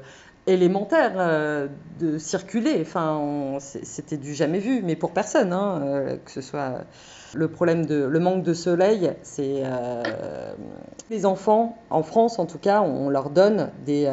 élémentaire 0.53 1.13
euh, 1.17 1.69
de 2.01 2.19
circuler. 2.19 2.79
Enfin, 2.81 3.59
c'était 3.61 4.17
du 4.17 4.35
jamais 4.35 4.59
vu, 4.59 4.83
mais 4.83 4.97
pour 4.97 5.13
personne, 5.13 5.53
hein, 5.53 5.81
euh, 5.83 6.17
que 6.25 6.31
ce 6.31 6.41
soit 6.41 6.85
le 7.35 7.49
problème 7.49 7.87
de 7.87 8.05
le 8.05 8.19
manque 8.19 8.43
de 8.43 8.55
soleil, 8.55 9.13
c'est 9.23 9.63
euh, 9.65 10.03
les 11.11 11.27
enfants 11.27 11.79
en 11.89 12.03
France 12.03 12.41
en 12.41 12.47
tout 12.47 12.59
cas, 12.59 12.83
on 12.83 13.09
leur 13.09 13.31
donne 13.31 13.71
des, 13.87 14.11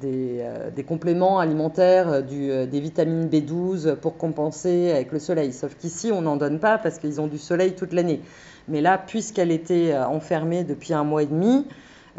des, 0.00 0.84
compléments 0.84 1.38
alimentaires, 1.38 2.22
des 2.22 2.80
vitamines 2.80 3.28
B12 3.28 3.96
pour 3.96 4.16
compenser 4.16 4.90
avec 4.90 5.12
le 5.12 5.18
soleil. 5.18 5.52
Sauf 5.52 5.76
qu'ici, 5.76 6.12
on 6.12 6.22
n'en 6.22 6.36
donne 6.36 6.60
pas 6.60 6.78
parce 6.78 6.98
qu'ils 6.98 7.20
ont 7.20 7.26
du 7.26 7.38
soleil 7.38 7.74
toute 7.74 7.92
l'année. 7.92 8.22
Mais 8.68 8.80
là, 8.80 8.96
puisqu'elle 8.96 9.50
était 9.50 9.94
enfermée 9.94 10.64
depuis 10.64 10.94
un 10.94 11.04
mois 11.04 11.22
et 11.22 11.26
demi, 11.26 11.66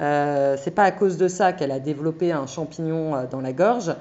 euh, 0.01 0.58
c'est 0.62 0.72
pas 0.72 0.84
à 0.84 0.91
cause 0.91 1.17
de 1.17 1.27
ça 1.27 1.53
qu'elle 1.53 1.72
a 1.72 1.79
développé 1.79 2.31
un 2.31 2.48
champignon 2.48 3.15
euh, 3.15 3.25
dans 3.29 3.41
la 3.41 3.53
gorge, 3.53 3.93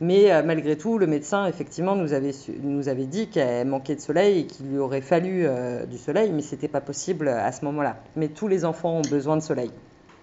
mais 0.00 0.32
euh, 0.32 0.42
malgré 0.44 0.76
tout, 0.76 0.96
le 0.96 1.06
médecin 1.06 1.46
effectivement 1.46 1.96
nous 1.96 2.12
avait, 2.12 2.34
nous 2.62 2.88
avait 2.88 3.06
dit 3.06 3.28
qu'elle 3.28 3.66
manquait 3.66 3.96
de 3.96 4.00
soleil 4.00 4.40
et 4.40 4.46
qu'il 4.46 4.66
lui 4.66 4.78
aurait 4.78 5.00
fallu 5.00 5.46
du 5.90 5.98
soleil, 5.98 6.30
mais 6.32 6.42
c'était 6.42 6.68
pas 6.68 6.80
possible 6.80 7.28
à 7.28 7.50
ce 7.52 7.64
moment-là. 7.64 7.96
Mais 8.16 8.28
tous 8.28 8.48
les 8.48 8.64
enfants 8.64 8.98
ont 8.98 9.10
besoin 9.10 9.36
de 9.36 9.42
soleil. 9.42 9.70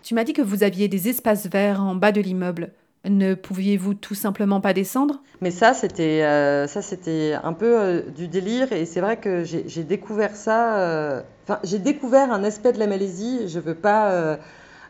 Tu 0.01 0.15
m'as 0.15 0.24
dit 0.24 0.34
que 0.34 0.41
vous 0.41 0.63
aviez 0.63 0.88
des 0.88 1.10
espaces 1.10 1.48
verts 1.48 1.81
en 1.81 1.96
bas 1.96 2.12
de 2.12 2.22
l'immeuble. 2.22 2.72
Ne 3.05 3.36
pouviez-vous 3.36 3.93
tout 3.93 4.15
simplement 4.15 4.62
pas 4.62 4.74
descendre? 4.74 5.22
Mais 5.41 5.51
ça, 5.51 5.74
c'était 5.74 6.22
ça, 6.67 6.81
c'était 6.81 7.36
un 7.43 7.53
peu 7.53 8.03
du 8.15 8.27
délire. 8.27 8.72
Et 8.74 8.86
c'est 8.86 9.01
vrai 9.01 9.17
que 9.17 9.43
j'ai 9.43 9.84
découvert 9.84 10.36
ça. 10.36 11.24
Enfin, 11.43 11.60
j'ai 11.63 11.79
découvert 11.79 12.31
un 12.31 12.43
aspect 12.43 12.74
de 12.74 12.79
la 12.79 12.88
Malaisie. 12.88 13.48
Je 13.48 13.60
veux 13.60 13.75
pas 13.75 14.38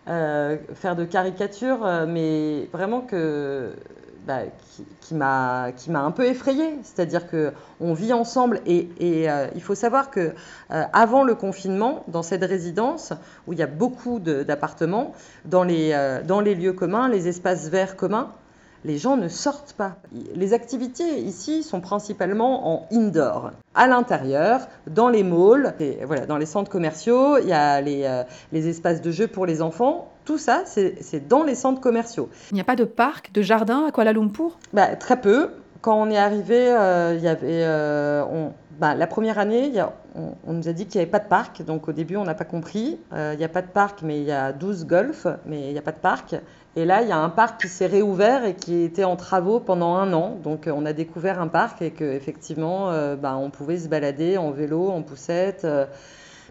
euh, 0.07 0.57
faire 0.73 0.95
de 0.95 1.03
caricatures, 1.03 1.85
euh, 1.85 2.05
mais 2.07 2.69
vraiment 2.71 3.01
que, 3.01 3.73
bah, 4.25 4.43
qui, 5.01 5.13
m'a 5.15 5.73
un 5.89 6.11
peu 6.11 6.25
effrayée. 6.25 6.79
C'est-à-dire 6.83 7.27
que 7.27 7.51
on 7.81 7.93
vit 7.93 8.13
ensemble 8.13 8.61
et, 8.65 8.89
euh, 9.01 9.47
il 9.53 9.61
faut 9.61 9.75
savoir 9.75 10.09
que 10.09 10.33
avant 10.69 11.23
le 11.23 11.35
confinement, 11.35 12.03
dans 12.07 12.23
cette 12.23 12.43
résidence 12.43 13.11
où 13.47 13.53
il 13.53 13.59
y 13.59 13.63
a 13.63 13.67
beaucoup 13.67 14.19
d'appartements, 14.19 15.13
dans 15.45 15.63
les, 15.63 16.19
dans 16.25 16.39
les 16.39 16.55
lieux 16.55 16.73
communs, 16.73 17.09
les 17.09 17.27
espaces 17.27 17.67
verts 17.69 17.97
communs, 17.97 18.31
les 18.87 18.97
gens 18.97 19.17
ne 19.17 19.27
sortent 19.27 19.73
pas. 19.73 19.97
Les 20.33 20.53
activités 20.53 21.19
ici 21.19 21.61
sont 21.61 21.81
principalement 21.81 22.73
en 22.73 22.87
indoor. 22.91 23.51
À 23.75 23.87
l'intérieur, 23.87 24.61
dans 24.87 25.09
les 25.09 25.23
malls, 25.23 25.75
et 25.79 25.99
voilà, 26.05 26.25
dans 26.25 26.37
les 26.37 26.45
centres 26.45 26.71
commerciaux, 26.71 27.37
il 27.37 27.49
y 27.49 27.53
a 27.53 27.81
les, 27.81 28.05
euh, 28.05 28.23
espaces 28.53 29.01
de 29.01 29.11
jeux 29.11 29.27
pour 29.27 29.45
les 29.45 29.61
enfants. 29.61 30.09
Tout 30.23 30.37
ça, 30.37 30.63
c'est 30.65 31.27
dans 31.27 31.43
les 31.43 31.55
centres 31.55 31.81
commerciaux. 31.81 32.29
Il 32.51 32.55
n'y 32.55 32.61
a 32.61 32.65
pas 32.65 32.75
de 32.75 32.85
parc, 32.85 33.31
de 33.33 33.41
jardin 33.41 33.85
à 33.87 33.91
Kuala 33.91 34.13
Lumpur? 34.13 34.57
Bah, 34.73 34.95
Très 34.95 35.19
peu. 35.19 35.49
Quand 35.81 36.01
on 36.01 36.09
est 36.09 36.17
arrivé, 36.17 36.69
euh, 36.71 37.13
il 37.15 37.23
y 37.23 37.27
avait, 37.27 37.63
euh, 37.63 38.49
bah, 38.79 38.95
la 38.95 39.07
première 39.07 39.37
année, 39.37 39.71
on, 40.15 40.53
nous 40.53 40.67
a 40.67 40.73
dit 40.73 40.85
qu'il 40.85 40.99
n'y 40.99 41.03
avait 41.03 41.11
pas 41.11 41.19
de 41.19 41.27
parc. 41.27 41.61
Donc 41.63 41.87
au 41.87 41.91
début, 41.91 42.15
on 42.15 42.23
n'a 42.23 42.33
pas 42.33 42.45
compris. 42.45 42.97
il 43.13 43.37
n'y 43.37 43.43
a 43.43 43.49
pas 43.49 43.61
de 43.61 43.67
parc, 43.67 44.01
mais 44.01 44.17
il 44.19 44.25
y 44.25 44.31
a 44.31 44.53
12 44.53 44.85
golfs, 44.85 45.27
mais 45.45 45.67
il 45.67 45.73
n'y 45.73 45.77
a 45.77 45.83
pas 45.83 45.91
de 45.91 45.99
parc. 45.99 46.35
Et 46.77 46.85
là, 46.85 47.01
il 47.01 47.07
y 47.07 47.11
a 47.11 47.17
un 47.17 47.29
parc 47.29 47.61
qui 47.61 47.69
s'est 47.69 47.87
réouvert 47.87 48.45
et 48.45 48.53
qui 48.53 48.83
était 48.83 49.03
en 49.03 49.15
travaux 49.15 49.59
pendant 49.59 49.95
un 49.95 50.13
an. 50.13 50.37
Donc, 50.43 50.67
euh, 50.67 50.71
on 50.75 50.85
a 50.85 50.93
découvert 50.93 51.41
un 51.41 51.47
parc 51.47 51.81
et 51.81 51.89
qu'effectivement, 51.89 52.91
euh, 52.91 53.15
bah, 53.15 53.35
on 53.35 53.49
pouvait 53.49 53.79
se 53.79 53.87
balader 53.87 54.37
en 54.37 54.51
vélo, 54.51 54.89
en 54.89 55.01
poussette. 55.01 55.65
Euh. 55.65 55.87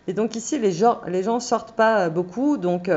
Et 0.09 0.15
donc, 0.15 0.35
ici, 0.35 0.59
les 0.59 0.73
gens 0.73 1.01
les 1.07 1.23
gens 1.23 1.39
sortent 1.39 1.77
pas 1.77 2.09
beaucoup. 2.09 2.57
Donc, 2.57 2.91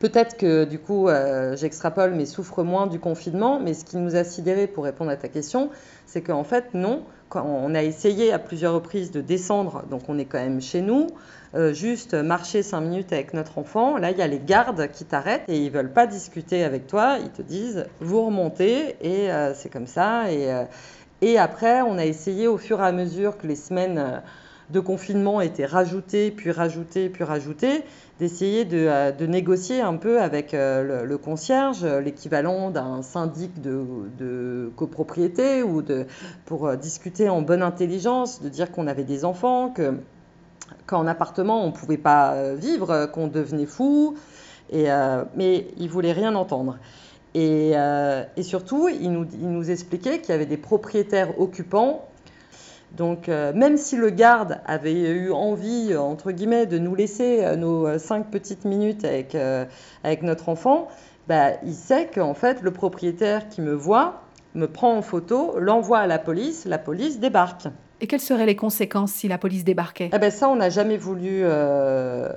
peut-être 0.00 0.36
que 0.36 0.64
du 0.64 0.80
coup, 0.80 1.08
j'extrapole, 1.54 2.14
mais 2.14 2.26
souffre 2.26 2.64
moins 2.64 2.88
du 2.88 2.98
confinement. 2.98 3.60
Mais 3.60 3.74
ce 3.74 3.84
qui 3.84 3.96
nous 3.96 4.16
a 4.16 4.24
sidéré 4.24 4.66
pour 4.66 4.84
répondre 4.84 5.10
à 5.10 5.16
ta 5.16 5.28
question, 5.28 5.70
c'est 6.06 6.22
qu'en 6.22 6.44
fait, 6.44 6.74
non. 6.74 7.04
Quand 7.28 7.46
on 7.46 7.76
a 7.76 7.82
essayé 7.84 8.32
à 8.32 8.40
plusieurs 8.40 8.74
reprises 8.74 9.12
de 9.12 9.20
descendre, 9.20 9.84
donc 9.88 10.08
on 10.08 10.18
est 10.18 10.24
quand 10.24 10.40
même 10.40 10.60
chez 10.60 10.82
nous. 10.82 11.06
Euh, 11.54 11.72
juste 11.72 12.14
marcher 12.14 12.64
cinq 12.64 12.80
minutes 12.80 13.12
avec 13.12 13.34
notre 13.34 13.58
enfant, 13.58 13.98
là, 13.98 14.10
il 14.10 14.18
y 14.18 14.22
a 14.22 14.26
les 14.26 14.40
gardes 14.40 14.88
qui 14.92 15.04
t'arrêtent 15.04 15.44
et 15.48 15.58
ils 15.58 15.70
veulent 15.70 15.92
pas 15.92 16.06
discuter 16.08 16.64
avec 16.64 16.88
toi. 16.88 17.18
Ils 17.20 17.30
te 17.30 17.42
disent, 17.42 17.86
vous 18.00 18.24
remontez 18.24 18.96
et 19.00 19.30
euh, 19.30 19.54
c'est 19.54 19.68
comme 19.68 19.86
ça. 19.86 20.26
Euh, 20.26 20.64
et 21.22 21.38
après, 21.38 21.82
on 21.82 21.98
a 21.98 22.04
essayé 22.04 22.48
au 22.48 22.56
fur 22.56 22.80
et 22.80 22.86
à 22.86 22.92
mesure 22.92 23.38
que 23.38 23.46
les 23.46 23.56
semaines 23.56 24.22
de 24.70 24.80
confinement 24.80 25.40
étaient 25.40 25.66
rajoutées, 25.66 26.30
puis 26.30 26.50
rajoutées, 26.50 27.08
puis 27.08 27.24
rajoutées, 27.24 27.84
d'essayer 28.20 28.64
de, 28.64 29.10
de, 29.16 29.26
négocier 29.26 29.80
un 29.80 29.96
peu 29.96 30.20
avec 30.20 30.52
le, 30.52 31.16
concierge, 31.16 31.84
l'équivalent 31.84 32.70
d'un 32.70 33.02
syndic 33.02 33.60
de, 33.60 34.70
copropriété, 34.76 35.64
ou 35.64 35.82
de, 35.82 36.06
pour 36.44 36.76
discuter 36.76 37.28
en 37.28 37.42
bonne 37.42 37.62
intelligence, 37.62 38.40
de 38.40 38.48
dire 38.48 38.70
qu'on 38.70 38.86
avait 38.86 39.04
des 39.04 39.24
enfants, 39.24 39.70
que 39.70 39.94
qu'en 40.86 41.06
appartement, 41.06 41.62
on 41.62 41.68
ne 41.68 41.72
pouvait 41.72 41.96
pas 41.96 42.32
euh, 42.34 42.56
vivre, 42.58 42.90
euh, 42.90 43.06
qu'on 43.06 43.28
devenait 43.28 43.66
fou. 43.66 44.16
Euh, 44.72 45.24
mais 45.36 45.66
il 45.78 45.88
voulait 45.88 46.12
rien 46.12 46.34
entendre. 46.34 46.78
Et, 47.34 47.74
et 48.36 48.42
surtout, 48.42 48.88
il 48.88 49.12
nous, 49.12 49.24
il 49.34 49.48
nous 49.52 49.70
expliquait 49.70 50.20
qu'il 50.20 50.30
y 50.30 50.32
avait 50.32 50.46
des 50.46 50.56
propriétaires 50.56 51.40
occupants. 51.40 52.08
Donc, 52.96 53.28
même 53.28 53.76
si 53.76 53.96
le 53.96 54.10
garde 54.10 54.60
avait 54.66 54.92
eu 54.92 55.30
envie, 55.32 55.96
entre 55.96 56.32
guillemets, 56.32 56.66
de 56.66 56.78
nous 56.78 56.94
laisser 56.94 57.56
nos 57.56 57.98
cinq 57.98 58.30
petites 58.30 58.64
minutes 58.64 59.04
avec, 59.04 59.36
avec 60.02 60.22
notre 60.22 60.48
enfant, 60.48 60.88
bah, 61.28 61.52
il 61.64 61.74
sait 61.74 62.08
qu'en 62.12 62.34
fait, 62.34 62.62
le 62.62 62.72
propriétaire 62.72 63.48
qui 63.48 63.60
me 63.60 63.72
voit, 63.72 64.22
me 64.54 64.66
prend 64.66 64.96
en 64.96 65.02
photo, 65.02 65.54
l'envoie 65.58 65.98
à 65.98 66.06
la 66.06 66.18
police, 66.18 66.64
la 66.64 66.78
police 66.78 67.20
débarque. 67.20 67.68
Et 68.02 68.06
quelles 68.06 68.20
seraient 68.20 68.46
les 68.46 68.56
conséquences 68.56 69.12
si 69.12 69.28
la 69.28 69.36
police 69.36 69.62
débarquait? 69.62 70.10
Eh 70.12 70.18
ben 70.18 70.30
Ça, 70.30 70.48
on 70.48 70.56
n'a 70.56 70.70
jamais 70.70 70.96
voulu 70.96 71.42
euh, 71.42 72.30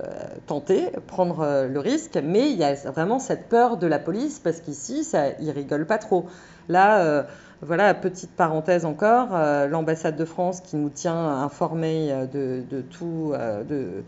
tenter, 0.45 0.89
prendre 1.07 1.39
euh, 1.39 1.67
le 1.67 1.79
risque, 1.79 2.19
mais 2.21 2.51
il 2.51 2.57
y 2.57 2.65
a 2.65 2.73
vraiment 2.91 3.17
cette 3.17 3.47
peur 3.47 3.77
de 3.77 3.87
la 3.87 3.97
police 3.97 4.39
parce 4.39 4.59
qu'ici, 4.59 5.05
ça, 5.05 5.29
ils 5.39 5.51
rigolent 5.51 5.87
pas 5.87 5.99
trop. 5.99 6.25
Là, 6.67 6.99
euh, 7.03 7.23
voilà, 7.65 7.93
petite 7.93 8.32
parenthèse 8.32 8.86
encore, 8.86 9.30
l'ambassade 9.69 10.15
de 10.15 10.26
France 10.26 10.62
qui 10.62 10.76
nous 10.76 10.89
tient 10.89 11.41
informés 11.41 12.13
de, 12.32 12.82
tout, 12.82 13.34
de, 13.67 14.04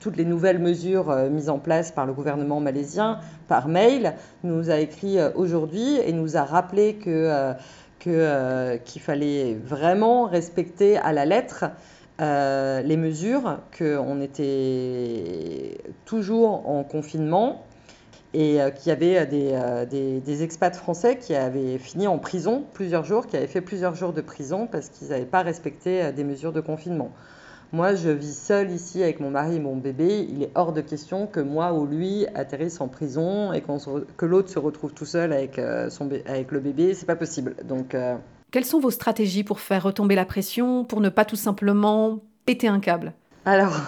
toutes 0.00 0.16
les 0.16 0.24
nouvelles 0.24 0.58
mesures 0.58 1.14
mises 1.30 1.48
en 1.48 1.58
place 1.58 1.92
par 1.92 2.06
le 2.06 2.12
gouvernement 2.12 2.60
malaisien 2.60 3.18
par 3.48 3.68
mail, 3.68 4.14
nous 4.42 4.70
a 4.70 4.78
écrit 4.78 5.18
aujourd'hui 5.34 5.98
et 6.04 6.12
nous 6.12 6.36
a 6.36 6.44
rappelé 6.44 6.94
que 6.94 7.52
euh, 8.06 8.78
qu'il 8.78 9.00
fallait 9.00 9.54
vraiment 9.54 10.24
respecter 10.26 10.96
à 10.96 11.12
la 11.12 11.24
lettre 11.24 11.66
euh, 12.20 12.82
les 12.82 12.96
mesures, 12.96 13.58
qu'on 13.78 14.20
était 14.20 15.78
toujours 16.04 16.68
en 16.68 16.82
confinement 16.82 17.64
et 18.34 18.60
euh, 18.60 18.70
qu'il 18.70 18.88
y 18.88 18.92
avait 18.92 19.26
des, 19.26 20.20
des, 20.20 20.42
expats 20.42 20.74
français 20.74 21.18
qui 21.18 21.34
avaient 21.34 21.78
fini 21.78 22.06
en 22.06 22.18
prison 22.18 22.64
plusieurs 22.72 23.04
jours, 23.04 23.26
qui 23.26 23.36
avaient 23.36 23.46
fait 23.46 23.60
plusieurs 23.60 23.94
jours 23.94 24.12
de 24.12 24.20
prison 24.20 24.66
parce 24.66 24.88
qu'ils 24.88 25.08
n'avaient 25.08 25.24
pas 25.24 25.42
respecté 25.42 26.12
des 26.12 26.24
mesures 26.24 26.52
de 26.52 26.60
confinement. 26.60 27.12
Moi, 27.72 27.94
je 27.94 28.10
vis 28.10 28.38
seule 28.38 28.70
ici 28.70 29.02
avec 29.02 29.18
mon 29.18 29.30
mari 29.30 29.56
et 29.56 29.58
mon 29.58 29.76
bébé. 29.76 30.28
Il 30.30 30.42
est 30.42 30.50
hors 30.54 30.74
de 30.74 30.82
question 30.82 31.26
que 31.26 31.40
moi 31.40 31.72
ou 31.72 31.86
lui 31.86 32.26
atterrisse 32.34 32.82
en 32.82 32.88
prison 32.88 33.54
et 33.54 33.62
que 33.62 34.26
l'autre 34.26 34.50
se 34.50 34.58
retrouve 34.58 34.92
tout 34.92 35.06
seul 35.06 35.32
avec, 35.32 35.58
euh, 35.58 35.88
son 35.88 36.10
avec 36.26 36.52
le 36.52 36.60
bébé. 36.60 36.92
C'est 36.92 37.06
pas 37.06 37.16
possible. 37.16 37.56
Donc. 37.64 37.94
Euh, 37.94 38.16
Quelles 38.50 38.66
sont 38.66 38.78
vos 38.78 38.90
stratégies 38.90 39.42
pour 39.42 39.58
faire 39.58 39.84
retomber 39.84 40.14
la 40.14 40.26
pression, 40.26 40.84
pour 40.84 41.00
ne 41.00 41.08
pas 41.08 41.24
tout 41.24 41.36
simplement 41.36 42.18
péter 42.44 42.68
un 42.68 42.78
câble? 42.78 43.14
Alors. 43.46 43.80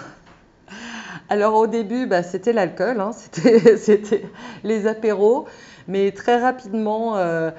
Alors 1.27 1.55
au 1.55 1.65
début, 1.65 2.05
bah, 2.05 2.21
c'était 2.21 2.53
l'alcool, 2.53 2.99
hein. 2.99 3.11
c'était 3.77 4.23
les 4.63 4.85
apéros, 4.85 5.47
mais 5.87 6.11
très 6.11 6.39
rapidement, 6.39 7.17
euh, 7.17 7.51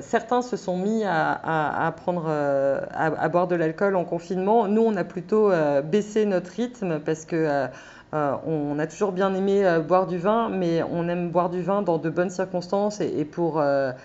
certains 0.00 0.42
se 0.42 0.56
sont 0.56 0.76
mis 0.76 1.04
à, 1.04 1.94
prendre, 1.96 2.28
à, 2.28 3.28
boire 3.28 3.46
de 3.46 3.54
l'alcool 3.54 3.94
en 3.94 4.04
confinement. 4.04 4.66
Nous, 4.66 4.82
on 4.82 4.96
a 4.96 5.04
plutôt 5.04 5.52
baissé 5.84 6.26
notre 6.26 6.50
rythme 6.50 6.98
parce 6.98 7.24
que 7.24 7.68
on 8.12 8.78
a 8.78 8.86
toujours 8.86 9.10
bien 9.10 9.34
aimé 9.34 9.80
boire 9.86 10.06
du 10.06 10.18
vin, 10.18 10.48
mais 10.48 10.82
on 10.84 11.08
aime 11.08 11.30
boire 11.30 11.50
du 11.50 11.62
vin 11.62 11.82
dans 11.82 11.98
de 11.98 12.10
bonnes 12.10 12.30
circonstances 12.30 13.00
et, 13.00 13.24
pour 13.24 13.62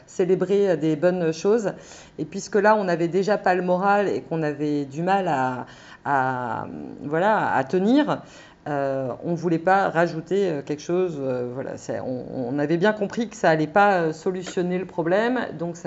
célébrer 0.07 0.77
des 0.77 0.95
bonnes 0.95 1.31
choses. 1.31 1.73
Et 2.17 2.25
puisque 2.25 2.55
là, 2.55 2.75
on 2.75 2.83
n'avait 2.83 3.07
déjà 3.07 3.37
pas 3.37 3.55
le 3.55 3.61
moral 3.61 4.07
et 4.07 4.21
qu'on 4.21 4.41
avait 4.41 4.85
du 4.85 5.03
mal 5.03 5.27
à, 5.27 5.65
voilà, 7.03 7.53
à 7.53 7.63
tenir, 7.63 8.21
euh, 8.69 9.09
on 9.23 9.31
ne 9.31 9.35
voulait 9.35 9.57
pas 9.57 9.89
rajouter 9.89 10.49
euh, 10.49 10.61
quelque 10.61 10.81
chose. 10.81 11.17
Euh, 11.19 11.49
voilà, 11.53 11.71
on, 12.05 12.59
avait 12.59 12.77
bien 12.77 12.93
compris 12.93 13.27
que 13.27 13.35
ça 13.35 13.49
n'allait 13.49 13.67
pas 13.67 14.13
solutionner 14.13 14.77
le 14.77 14.85
problème, 14.85 15.39
donc 15.57 15.77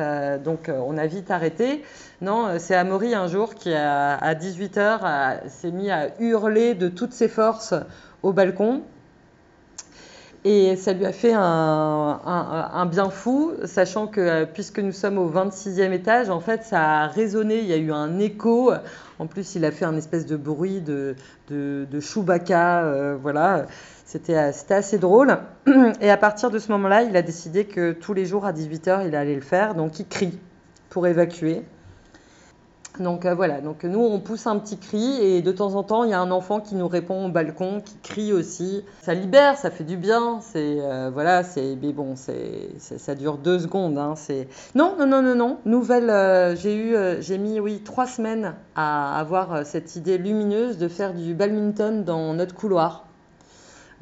on 0.68 0.98
a 0.98 1.06
vite 1.06 1.30
arrêté. 1.30 1.84
Non, 2.20 2.58
c'est 2.58 2.74
Amaury 2.74 3.14
un 3.14 3.26
jour 3.26 3.54
qui, 3.54 3.74
à 3.74 4.34
18h, 4.34 5.48
s'est 5.48 5.70
mis 5.70 5.90
à 5.90 6.08
hurler 6.18 6.74
de 6.74 6.88
toutes 6.88 7.12
ses 7.12 7.28
forces 7.28 7.74
au 8.22 8.32
balcon. 8.32 8.82
Et 10.44 10.74
ça 10.74 10.92
lui 10.92 11.06
a 11.06 11.12
fait 11.12 11.34
un, 11.34 12.86
bien 12.90 13.10
fou, 13.10 13.52
sachant 13.64 14.08
que 14.08 14.44
puisque 14.44 14.80
nous 14.80 14.90
sommes 14.90 15.18
au 15.18 15.30
26e 15.30 15.92
étage, 15.92 16.30
en 16.30 16.40
fait, 16.40 16.64
ça 16.64 17.02
a 17.02 17.06
résonné, 17.06 17.60
il 17.60 17.66
y 17.66 17.72
a 17.72 17.76
eu 17.76 17.92
un 17.92 18.18
écho. 18.18 18.72
En 19.20 19.28
plus, 19.28 19.54
il 19.54 19.64
a 19.64 19.70
fait 19.70 19.84
un 19.84 19.96
espèce 19.96 20.26
de 20.26 20.36
bruit 20.36 20.80
de, 20.80 21.14
de, 21.48 22.00
Chewbacca, 22.00 22.82
euh, 22.82 23.16
voilà. 23.20 23.66
C'était 24.04 24.34
assez 24.34 24.98
drôle. 24.98 25.38
Et 26.00 26.10
à 26.10 26.16
partir 26.16 26.50
de 26.50 26.58
ce 26.58 26.72
moment-là, 26.72 27.02
il 27.02 27.16
a 27.16 27.22
décidé 27.22 27.64
que 27.64 27.92
tous 27.92 28.12
les 28.12 28.26
jours 28.26 28.44
à 28.44 28.52
18h, 28.52 29.06
il 29.06 29.14
allait 29.14 29.36
le 29.36 29.42
faire. 29.42 29.76
Donc, 29.76 30.00
il 30.00 30.08
crie 30.08 30.40
pour 30.90 31.06
évacuer. 31.06 31.62
Donc 33.00 33.24
euh, 33.24 33.34
voilà, 33.34 33.62
donc 33.62 33.84
nous 33.84 34.00
on 34.00 34.20
pousse 34.20 34.46
un 34.46 34.58
petit 34.58 34.76
cri 34.76 35.16
et 35.22 35.40
de 35.40 35.50
temps 35.50 35.76
en 35.76 35.82
temps 35.82 36.04
il 36.04 36.10
y 36.10 36.12
a 36.12 36.20
un 36.20 36.30
enfant 36.30 36.60
qui 36.60 36.74
nous 36.74 36.88
répond 36.88 37.26
au 37.26 37.30
balcon, 37.30 37.80
qui 37.80 37.96
crie 38.02 38.32
aussi. 38.34 38.84
Ça 39.00 39.14
libère, 39.14 39.56
ça 39.56 39.70
fait 39.70 39.84
du 39.84 39.96
bien. 39.96 40.40
C'est 40.42 40.76
euh, 40.80 41.10
voilà, 41.10 41.42
c'est 41.42 41.76
mais 41.80 41.92
bon, 41.92 42.16
c'est 42.16 42.68
ça 42.78 43.14
dure 43.14 43.38
deux 43.38 43.58
secondes. 43.58 43.96
Hein, 43.96 44.14
c'est 44.16 44.46
non 44.74 44.94
non 44.98 45.06
non 45.06 45.22
non 45.22 45.34
non. 45.34 45.58
Nouvelle, 45.64 46.10
euh, 46.10 46.54
j'ai 46.54 46.76
eu 46.76 46.94
j'ai 47.20 47.38
mis 47.38 47.60
oui 47.60 47.80
trois 47.82 48.06
semaines 48.06 48.54
à 48.76 49.18
avoir 49.18 49.64
cette 49.64 49.96
idée 49.96 50.18
lumineuse 50.18 50.76
de 50.76 50.88
faire 50.88 51.14
du 51.14 51.34
badminton 51.34 52.04
dans 52.04 52.34
notre 52.34 52.54
couloir 52.54 53.06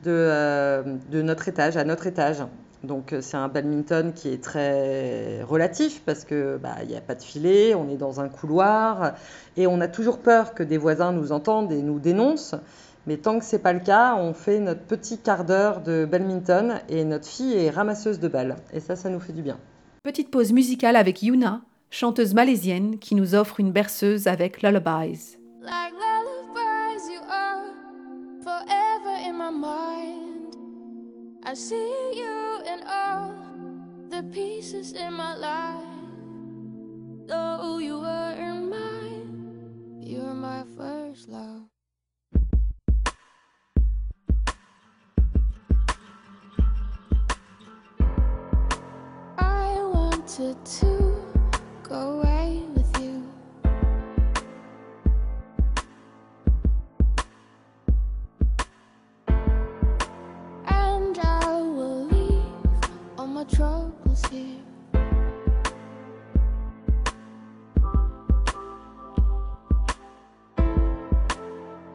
de 0.05 0.83
de 1.11 1.23
notre 1.23 1.49
étage 1.49 1.77
à 1.77 1.85
notre 1.85 2.09
étage. 2.09 2.43
Donc 2.83 3.13
euh, 3.13 3.21
c'est 3.21 3.37
un 3.37 3.49
badminton 3.49 4.13
qui 4.15 4.29
est 4.29 4.43
très 4.43 5.43
relatif 5.43 6.03
parce 6.07 6.25
que 6.25 6.57
bah, 6.57 6.77
il 6.83 6.89
n'y 6.89 6.97
a 6.97 7.01
pas 7.01 7.15
de 7.15 7.23
filet, 7.23 7.75
on 7.75 7.89
est 7.89 7.97
dans 7.97 8.21
un 8.21 8.29
couloir 8.29 9.15
et 9.57 9.67
on 9.67 9.81
a 9.81 9.89
toujours 9.89 10.19
peur 10.19 10.55
que 10.55 10.63
des 10.63 10.79
voisins 10.79 11.13
nous 11.13 11.33
entendent 11.33 11.73
et 11.73 11.83
nous 11.83 11.99
dénoncent. 11.99 12.55
Mais 13.07 13.17
tant 13.17 13.39
que 13.39 13.45
c'est 13.45 13.59
pas 13.59 13.73
le 13.73 13.81
cas, 13.81 14.15
on 14.15 14.35
fait 14.35 14.61
notre 14.61 14.83
petit 14.83 15.19
quart 15.19 15.45
d'heure 15.45 15.81
de 15.81 16.05
badminton 16.05 16.81
et 16.89 17.05
notre 17.05 17.27
fille 17.27 17.55
est 17.55 17.71
ramasseuse 17.71 18.21
de 18.21 18.29
balles. 18.29 18.57
Et 18.73 18.81
ça, 18.81 18.95
ça 18.95 19.09
nous 19.09 19.21
fait 19.21 19.33
du 19.33 19.43
bien. 19.43 19.59
Petite 20.03 20.31
pause 20.31 20.53
musicale 20.53 20.97
avec 20.97 21.23
Yuna, 21.23 21.63
chanteuse 21.91 22.35
malaisienne 22.35 22.99
qui 22.99 23.15
nous 23.15 23.35
offre 23.35 23.61
une 23.61 23.73
berceuse 23.73 24.27
avec 24.27 24.63
Lullabies. 24.63 25.37
Like 25.63 25.93
lullabies 25.93 27.11
you 27.11 27.21
are 27.29 27.63
forever 28.43 29.29
in 29.29 29.33
my 29.33 29.51
mind. 29.51 30.20
I 31.43 31.55
see 31.55 32.13
you. 32.15 32.41
in 32.67 32.83
all 32.87 33.33
the 34.11 34.23
pieces 34.33 34.93
in 34.93 35.15
my 35.15 35.35
life. 35.35 35.85
Though 37.27 37.79
you 37.79 37.99
weren't 38.01 38.71
mine, 38.71 40.01
you 40.01 40.21
were 40.21 40.35
my 40.35 40.65
first 40.77 41.29
love. 41.29 41.63
I 49.39 49.75
wanted 49.93 50.65
to 50.65 51.15
go 51.83 52.21
away 52.21 52.60
my 63.41 63.47
troubles 63.47 64.23
here. 64.27 64.61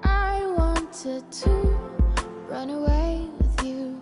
I 0.03 0.43
wanted 0.57 1.31
to 1.31 1.49
run 2.49 2.71
away 2.71 3.29
with 3.37 3.63
you. 3.63 4.01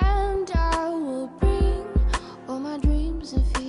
And 0.00 0.50
I 0.54 0.88
will 0.90 1.28
bring 1.40 1.86
all 2.48 2.60
my 2.60 2.76
dreams 2.76 3.32
and 3.32 3.46
fears. 3.56 3.61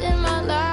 in 0.00 0.20
my 0.20 0.40
life. 0.42 0.69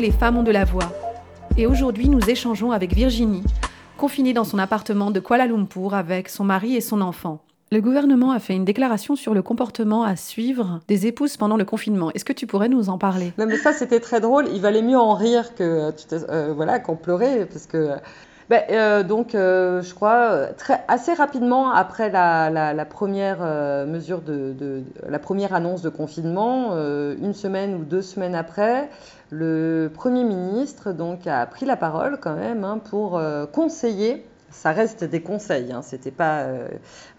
Les 0.00 0.10
Femmes 0.10 0.38
ont 0.38 0.42
de 0.42 0.50
la 0.50 0.64
voix. 0.64 0.92
Et 1.56 1.66
aujourd'hui, 1.66 2.08
nous 2.08 2.28
échangeons 2.28 2.72
avec 2.72 2.92
Virginie, 2.94 3.44
confinée 3.96 4.32
dans 4.32 4.42
son 4.42 4.58
appartement 4.58 5.12
de 5.12 5.20
Kuala 5.20 5.46
Lumpur 5.46 5.94
avec 5.94 6.28
son 6.28 6.42
mari 6.42 6.74
et 6.74 6.80
son 6.80 7.00
enfant. 7.00 7.40
Le 7.70 7.80
gouvernement 7.80 8.32
a 8.32 8.40
fait 8.40 8.54
une 8.54 8.64
déclaration 8.64 9.14
sur 9.14 9.34
le 9.34 9.42
comportement 9.42 10.02
à 10.02 10.16
suivre 10.16 10.80
des 10.88 11.06
épouses 11.06 11.36
pendant 11.36 11.56
le 11.56 11.64
confinement. 11.64 12.10
Est-ce 12.12 12.24
que 12.24 12.32
tu 12.32 12.46
pourrais 12.48 12.68
nous 12.68 12.88
en 12.88 12.98
parler? 12.98 13.32
Non, 13.38 13.46
mais 13.46 13.56
ça, 13.56 13.72
c'était 13.72 14.00
très 14.00 14.20
drôle. 14.20 14.46
Il 14.52 14.60
valait 14.60 14.82
mieux 14.82 14.98
en 14.98 15.14
rire 15.14 15.54
que 15.54 15.92
euh, 16.12 16.52
voilà 16.54 16.80
qu'en 16.80 16.96
pleurer, 16.96 17.46
parce 17.46 17.66
que. 17.66 17.90
Ben, 18.50 18.62
euh, 18.70 19.02
donc, 19.02 19.34
euh, 19.34 19.80
je 19.80 19.94
crois 19.94 20.48
très, 20.58 20.84
assez 20.86 21.14
rapidement 21.14 21.70
après 21.70 22.10
la, 22.10 22.84
première 22.84 23.38
mesure 23.86 24.20
de, 24.20 24.82
la 25.08 25.18
première 25.18 25.54
annonce 25.54 25.82
de 25.82 25.88
confinement, 25.88 26.76
une 26.76 27.32
semaine 27.32 27.74
ou 27.74 27.84
deux 27.84 28.02
semaines 28.02 28.34
après, 28.34 28.90
le 29.36 29.90
Premier 29.92 30.24
ministre 30.24 30.92
donc 30.92 31.26
a 31.26 31.44
pris 31.46 31.66
la 31.66 31.76
parole 31.76 32.18
quand 32.20 32.36
même 32.36 32.64
hein, 32.64 32.78
pour 32.78 33.20
conseiller 33.52 34.26
ça 34.54 34.72
reste 34.72 35.04
des 35.04 35.20
conseils, 35.20 35.72
hein, 35.72 35.82
c'était 35.82 36.10
pas, 36.10 36.42
euh, 36.42 36.68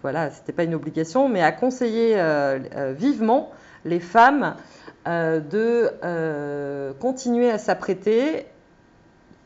voilà, 0.02 0.30
pas 0.56 0.64
une 0.64 0.74
obligation, 0.74 1.28
mais 1.28 1.42
à 1.42 1.52
conseiller 1.52 2.18
euh, 2.18 2.58
euh, 2.74 2.94
vivement 2.96 3.50
les 3.84 4.00
femmes 4.00 4.56
de 5.06 5.92
continuer 6.98 7.48
à 7.48 7.58
s'apprêter, 7.58 8.44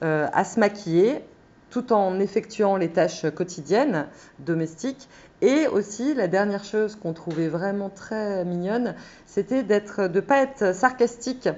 à 0.01 0.45
se 0.45 0.59
maquiller, 0.59 1.23
tout 1.69 1.93
en 1.93 2.19
effectuant 2.19 2.77
les 2.79 2.89
tâches 2.89 3.27
quotidiennes 3.35 4.07
domestiques. 4.39 5.07
Et 5.43 5.67
aussi, 5.67 6.15
la 6.15 6.29
dernière 6.29 6.65
chose 6.65 6.97
qu'on 6.97 7.13
trouvait 7.13 7.49
vraiment 7.49 7.91
très 7.91 8.43
mignonne, 8.47 8.95
c'était 9.27 9.63
d'être, 9.63 10.09
de 10.09 10.15
ne 10.15 10.21
pas 10.21 10.39
être 10.41 10.75
sarcastique 10.75 11.51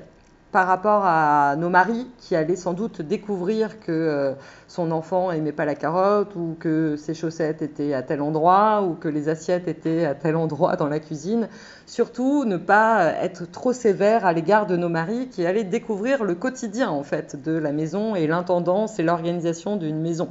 par 0.53 0.67
rapport 0.67 1.03
à 1.07 1.57
nos 1.57 1.71
maris 1.71 2.07
qui 2.19 2.37
allaient 2.37 2.57
sans 2.57 2.75
doute 2.75 3.01
découvrir 3.01 3.81
que 3.81 3.91
euh, 3.91 4.35
son 4.69 4.91
enfant 4.91 5.33
aimait 5.33 5.51
pas 5.51 5.65
la 5.65 5.75
carotte 5.75 6.37
ou 6.37 6.57
que 6.61 6.97
ses 6.97 7.15
chaussettes 7.15 7.63
étaient 7.63 7.95
à 7.95 8.03
tel 8.03 8.21
endroit 8.21 8.83
ou 8.83 8.93
que 8.93 9.09
les 9.09 9.31
assiettes 9.31 9.67
étaient 9.67 10.05
à 10.05 10.15
tel 10.15 10.37
endroit 10.37 10.77
dans 10.77 10.89
la 10.89 11.01
cuisine. 11.01 11.49
Surtout 11.87 12.45
ne 12.45 12.59
pas 12.59 13.15
être 13.23 13.51
trop 13.51 13.73
sévère 13.73 14.27
à 14.27 14.35
l'égard 14.35 14.67
de 14.67 14.77
nos 14.77 14.91
maris 14.91 15.29
qui 15.29 15.47
allaient 15.47 15.65
découvrir 15.65 16.23
le 16.23 16.35
quotidien 16.35 16.91
en 16.91 17.03
fait 17.03 17.43
de 17.43 17.53
la 17.53 17.73
maison 17.73 18.15
et 18.15 18.27
l'intendance 18.27 18.99
et 18.99 19.03
l'organisation 19.03 19.77
d'une 19.77 20.01
maison. 20.01 20.29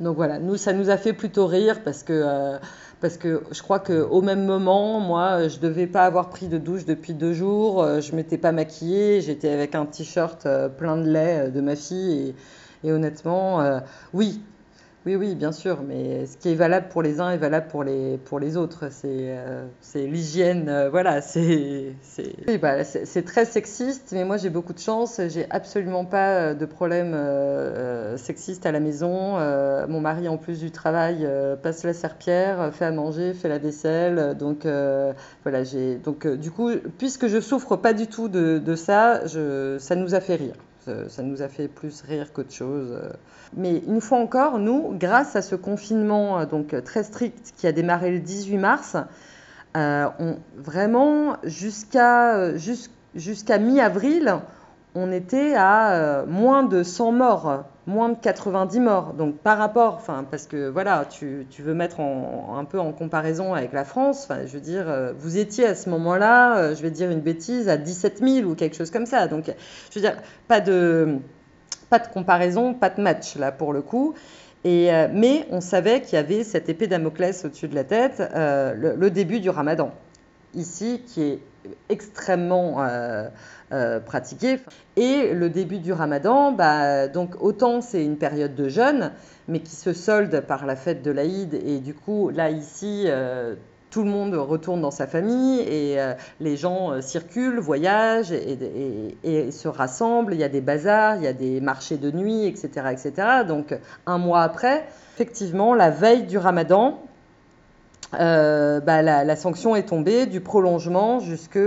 Donc 0.00 0.16
voilà, 0.16 0.38
nous 0.38 0.56
ça 0.56 0.74
nous 0.74 0.90
a 0.90 0.98
fait 0.98 1.14
plutôt 1.14 1.46
rire 1.46 1.82
parce 1.82 2.02
que 2.02 2.12
euh, 2.12 2.58
parce 3.00 3.16
que 3.16 3.42
je 3.52 3.62
crois 3.62 3.78
qu'au 3.78 4.22
même 4.22 4.44
moment, 4.44 5.00
moi, 5.00 5.48
je 5.48 5.58
devais 5.58 5.86
pas 5.86 6.04
avoir 6.04 6.30
pris 6.30 6.48
de 6.48 6.58
douche 6.58 6.84
depuis 6.84 7.14
deux 7.14 7.32
jours, 7.32 7.82
euh, 7.82 8.00
je 8.00 8.14
m'étais 8.14 8.38
pas 8.38 8.52
maquillée, 8.52 9.20
j'étais 9.20 9.50
avec 9.50 9.74
un 9.74 9.86
t-shirt 9.86 10.46
euh, 10.46 10.68
plein 10.68 10.96
de 10.96 11.08
lait 11.08 11.46
euh, 11.46 11.50
de 11.50 11.60
ma 11.60 11.76
fille 11.76 12.34
et, 12.82 12.88
et 12.88 12.92
honnêtement, 12.92 13.80
oui, 14.12 14.40
oui, 15.08 15.16
oui, 15.16 15.34
bien 15.34 15.52
sûr, 15.52 15.82
mais 15.82 16.26
ce 16.26 16.36
qui 16.36 16.50
est 16.50 16.54
valable 16.54 16.88
pour 16.90 17.00
les 17.00 17.18
uns 17.18 17.30
est 17.30 17.38
valable 17.38 17.68
pour 17.68 17.82
les, 17.82 18.18
pour 18.18 18.38
les 18.38 18.58
autres. 18.58 18.88
C'est 18.90 19.08
euh, 19.08 19.64
l'hygiène, 19.94 20.68
euh, 20.68 20.90
voilà, 20.90 21.22
c'est 21.22 21.94
bah, 22.60 22.84
très 23.24 23.46
sexiste, 23.46 24.10
mais 24.12 24.24
moi 24.26 24.36
j'ai 24.36 24.50
beaucoup 24.50 24.74
de 24.74 24.78
chance, 24.78 25.18
j'ai 25.28 25.46
absolument 25.48 26.04
pas 26.04 26.52
de 26.52 26.66
problème 26.66 27.14
euh, 27.14 28.18
sexiste 28.18 28.66
à 28.66 28.72
la 28.72 28.80
maison. 28.80 29.38
mon 29.88 30.00
mari, 30.00 30.28
en 30.28 30.36
plus 30.36 30.60
du 30.60 30.70
travail, 30.70 31.26
passe 31.62 31.84
la 31.84 31.94
serpillère, 31.94 32.70
fait 32.74 32.84
à 32.84 32.90
manger, 32.90 33.32
fait 33.32 33.48
la 33.48 33.58
vaisselle. 33.58 34.36
Donc, 34.38 34.66
voilà, 35.42 35.64
j'ai. 35.64 35.96
Donc, 35.96 36.26
du 36.26 36.50
coup, 36.50 36.70
puisque 36.98 37.28
je 37.28 37.40
souffre 37.40 37.76
pas 37.76 37.94
du 37.94 38.08
tout 38.08 38.28
de, 38.28 38.58
de 38.58 38.74
ça, 38.74 39.22
ça 39.26 39.96
nous 39.96 40.14
a 40.14 40.20
fait 40.20 40.34
rire. 40.34 40.54
Ça 41.08 41.22
nous 41.22 41.42
a 41.42 41.48
fait 41.48 41.68
plus 41.68 42.02
rire 42.02 42.32
qu'autre 42.32 42.52
chose. 42.52 42.98
Mais 43.56 43.82
une 43.86 44.00
fois 44.00 44.18
encore, 44.18 44.58
nous, 44.58 44.94
grâce 44.98 45.36
à 45.36 45.42
ce 45.42 45.54
confinement 45.54 46.40
euh, 46.40 46.46
donc 46.46 46.74
très 46.84 47.02
strict 47.02 47.54
qui 47.56 47.66
a 47.66 47.72
démarré 47.72 48.10
le 48.10 48.20
18 48.20 48.58
mars, 48.58 48.96
euh, 49.76 50.08
on, 50.18 50.38
vraiment 50.56 51.36
jusqu'à 51.44 52.36
euh, 52.36 52.58
jusqu'à 53.14 53.58
mi-avril, 53.58 54.36
on 54.98 55.12
était 55.12 55.54
à 55.56 56.24
moins 56.26 56.62
de 56.62 56.82
100 56.82 57.12
morts, 57.12 57.64
moins 57.86 58.08
de 58.10 58.16
90 58.16 58.80
morts. 58.80 59.12
Donc 59.14 59.36
par 59.38 59.58
rapport, 59.58 60.02
parce 60.30 60.46
que 60.46 60.68
voilà, 60.68 61.06
tu, 61.08 61.46
veux 61.58 61.74
mettre 61.74 62.00
un 62.00 62.64
peu 62.64 62.78
en 62.78 62.92
comparaison 62.92 63.54
avec 63.54 63.72
la 63.72 63.84
France. 63.84 64.28
Je 64.46 64.52
veux 64.52 64.60
dire, 64.60 64.86
vous 65.18 65.38
étiez 65.38 65.66
à 65.66 65.74
ce 65.74 65.88
moment-là, 65.90 66.74
je 66.74 66.82
vais 66.82 66.90
dire 66.90 67.10
une 67.10 67.20
bêtise, 67.20 67.68
à 67.68 67.76
17 67.76 68.18
000 68.18 68.50
ou 68.50 68.54
quelque 68.54 68.76
chose 68.76 68.90
comme 68.90 69.06
ça. 69.06 69.26
Donc 69.26 69.46
je 69.90 69.94
veux 69.94 70.00
dire, 70.00 70.16
pas 70.46 70.60
de 70.60 71.18
comparaison, 72.12 72.74
pas 72.74 72.90
de 72.90 73.00
match 73.00 73.36
là 73.36 73.52
pour 73.52 73.72
le 73.72 73.82
coup. 73.82 74.14
Et, 74.64 74.92
euh, 74.92 75.08
mais 75.12 75.46
on 75.50 75.60
savait 75.60 76.02
qu'il 76.02 76.14
y 76.14 76.16
avait 76.16 76.42
cette 76.42 76.68
épée 76.68 76.88
Damoclès 76.88 77.44
au-dessus 77.44 77.68
de 77.68 77.74
la 77.74 77.84
tête, 77.84 78.20
euh, 78.20 78.94
le, 78.96 79.10
début 79.10 79.40
du 79.40 79.50
ramadan, 79.50 79.92
ici, 80.54 81.02
qui 81.06 81.22
est 81.22 81.38
extrêmement 81.88 82.76
euh, 82.80 84.00
pratiqué. 84.00 84.58
Et 84.96 85.32
le 85.34 85.50
début 85.50 85.78
du 85.78 85.92
ramadan, 85.92 86.52
bah, 86.52 87.08
donc 87.08 87.34
autant 87.40 87.80
c'est 87.80 88.04
une 88.04 88.16
période 88.16 88.54
de 88.54 88.68
jeûne, 88.68 89.12
mais 89.46 89.60
qui 89.60 89.76
se 89.76 89.92
solde 89.92 90.40
par 90.40 90.66
la 90.66 90.76
fête 90.76 91.02
de 91.02 91.10
l'Aïd. 91.10 91.54
Et 91.54 91.78
du 91.78 91.94
coup, 91.94 92.30
là, 92.30 92.50
ici, 92.50 93.08
tout 93.90 94.02
le 94.02 94.10
monde 94.10 94.34
retourne 94.34 94.80
dans 94.80 94.90
sa 94.90 95.06
famille 95.06 95.60
et 95.60 96.00
euh, 96.00 96.14
les 96.40 96.56
gens 96.56 96.92
euh, 96.92 97.00
circulent, 97.00 97.58
voyagent 97.58 98.32
et, 98.32 99.50
se 99.50 99.68
rassemblent. 99.68 100.34
Il 100.34 100.40
y 100.40 100.44
a 100.44 100.48
des 100.48 100.60
bazars, 100.60 101.16
il 101.16 101.22
y 101.22 101.26
a 101.26 101.32
des 101.32 101.60
marchés 101.60 101.96
de 101.96 102.10
nuit, 102.10 102.46
etc., 102.46 102.68
etc. 102.92 103.12
Donc 103.46 103.76
un 104.06 104.18
mois 104.18 104.42
après, 104.42 104.86
effectivement, 105.14 105.74
la 105.74 105.90
veille 105.90 106.24
du 106.24 106.38
Ramadan, 106.38 107.02
euh, 108.14 108.80
bah, 108.80 109.02
la, 109.02 109.36
sanction 109.36 109.76
est 109.76 109.88
tombée 109.88 110.26
du 110.26 110.40
prolongement 110.40 111.20
jusqu'au 111.20 111.60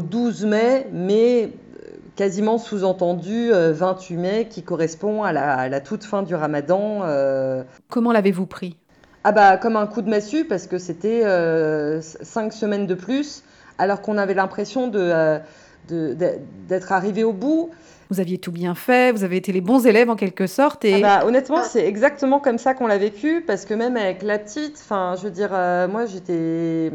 12 0.00 0.46
mai, 0.46 0.86
mais 0.92 1.50
quasiment 2.16 2.58
sous-entendu 2.58 3.50
28 3.52 4.16
mai, 4.16 4.48
qui 4.48 4.62
correspond 4.62 5.22
à 5.22 5.32
la, 5.32 5.54
à 5.54 5.68
la, 5.68 5.80
toute 5.80 6.04
fin 6.04 6.22
du 6.22 6.34
Ramadan. 6.34 7.02
Comment 7.88 8.12
l'avez-vous 8.12 8.46
pris? 8.46 8.76
Ah 9.22 9.32
bah 9.32 9.58
comme 9.58 9.76
un 9.76 9.86
coup 9.86 10.00
de 10.00 10.08
massue 10.08 10.46
parce 10.46 10.66
que 10.66 10.78
c'était 10.78 11.26
euh, 11.26 12.00
cinq 12.00 12.54
semaines 12.54 12.86
de 12.86 12.94
plus 12.94 13.42
alors 13.76 14.00
qu'on 14.00 14.16
avait 14.16 14.32
l'impression 14.32 14.90
euh, 14.94 15.38
de, 15.88 16.16
d'être 16.66 16.92
arrivé 16.92 17.22
au 17.22 17.34
bout. 17.34 17.70
Vous 18.10 18.20
aviez 18.20 18.38
tout 18.38 18.52
bien 18.52 18.74
fait, 18.74 19.12
vous 19.12 19.24
avez 19.24 19.36
été 19.36 19.52
les 19.52 19.60
bons 19.60 19.86
élèves 19.86 20.10
en 20.10 20.16
quelque 20.16 20.46
sorte. 20.46 20.84
Et... 20.84 21.02
Ah 21.04 21.20
bah, 21.20 21.26
honnêtement, 21.26 21.62
c'est 21.62 21.86
exactement 21.86 22.40
comme 22.40 22.58
ça 22.58 22.74
qu'on 22.74 22.86
l'a 22.86 22.98
vécu 22.98 23.42
parce 23.46 23.64
que 23.64 23.74
même 23.74 23.96
avec 23.96 24.22
la 24.22 24.38
petite, 24.38 24.78
enfin, 24.80 25.14
je 25.16 25.24
veux 25.24 25.30
dire, 25.30 25.50
euh, 25.52 25.86
moi 25.86 26.06
j'étais 26.06 26.90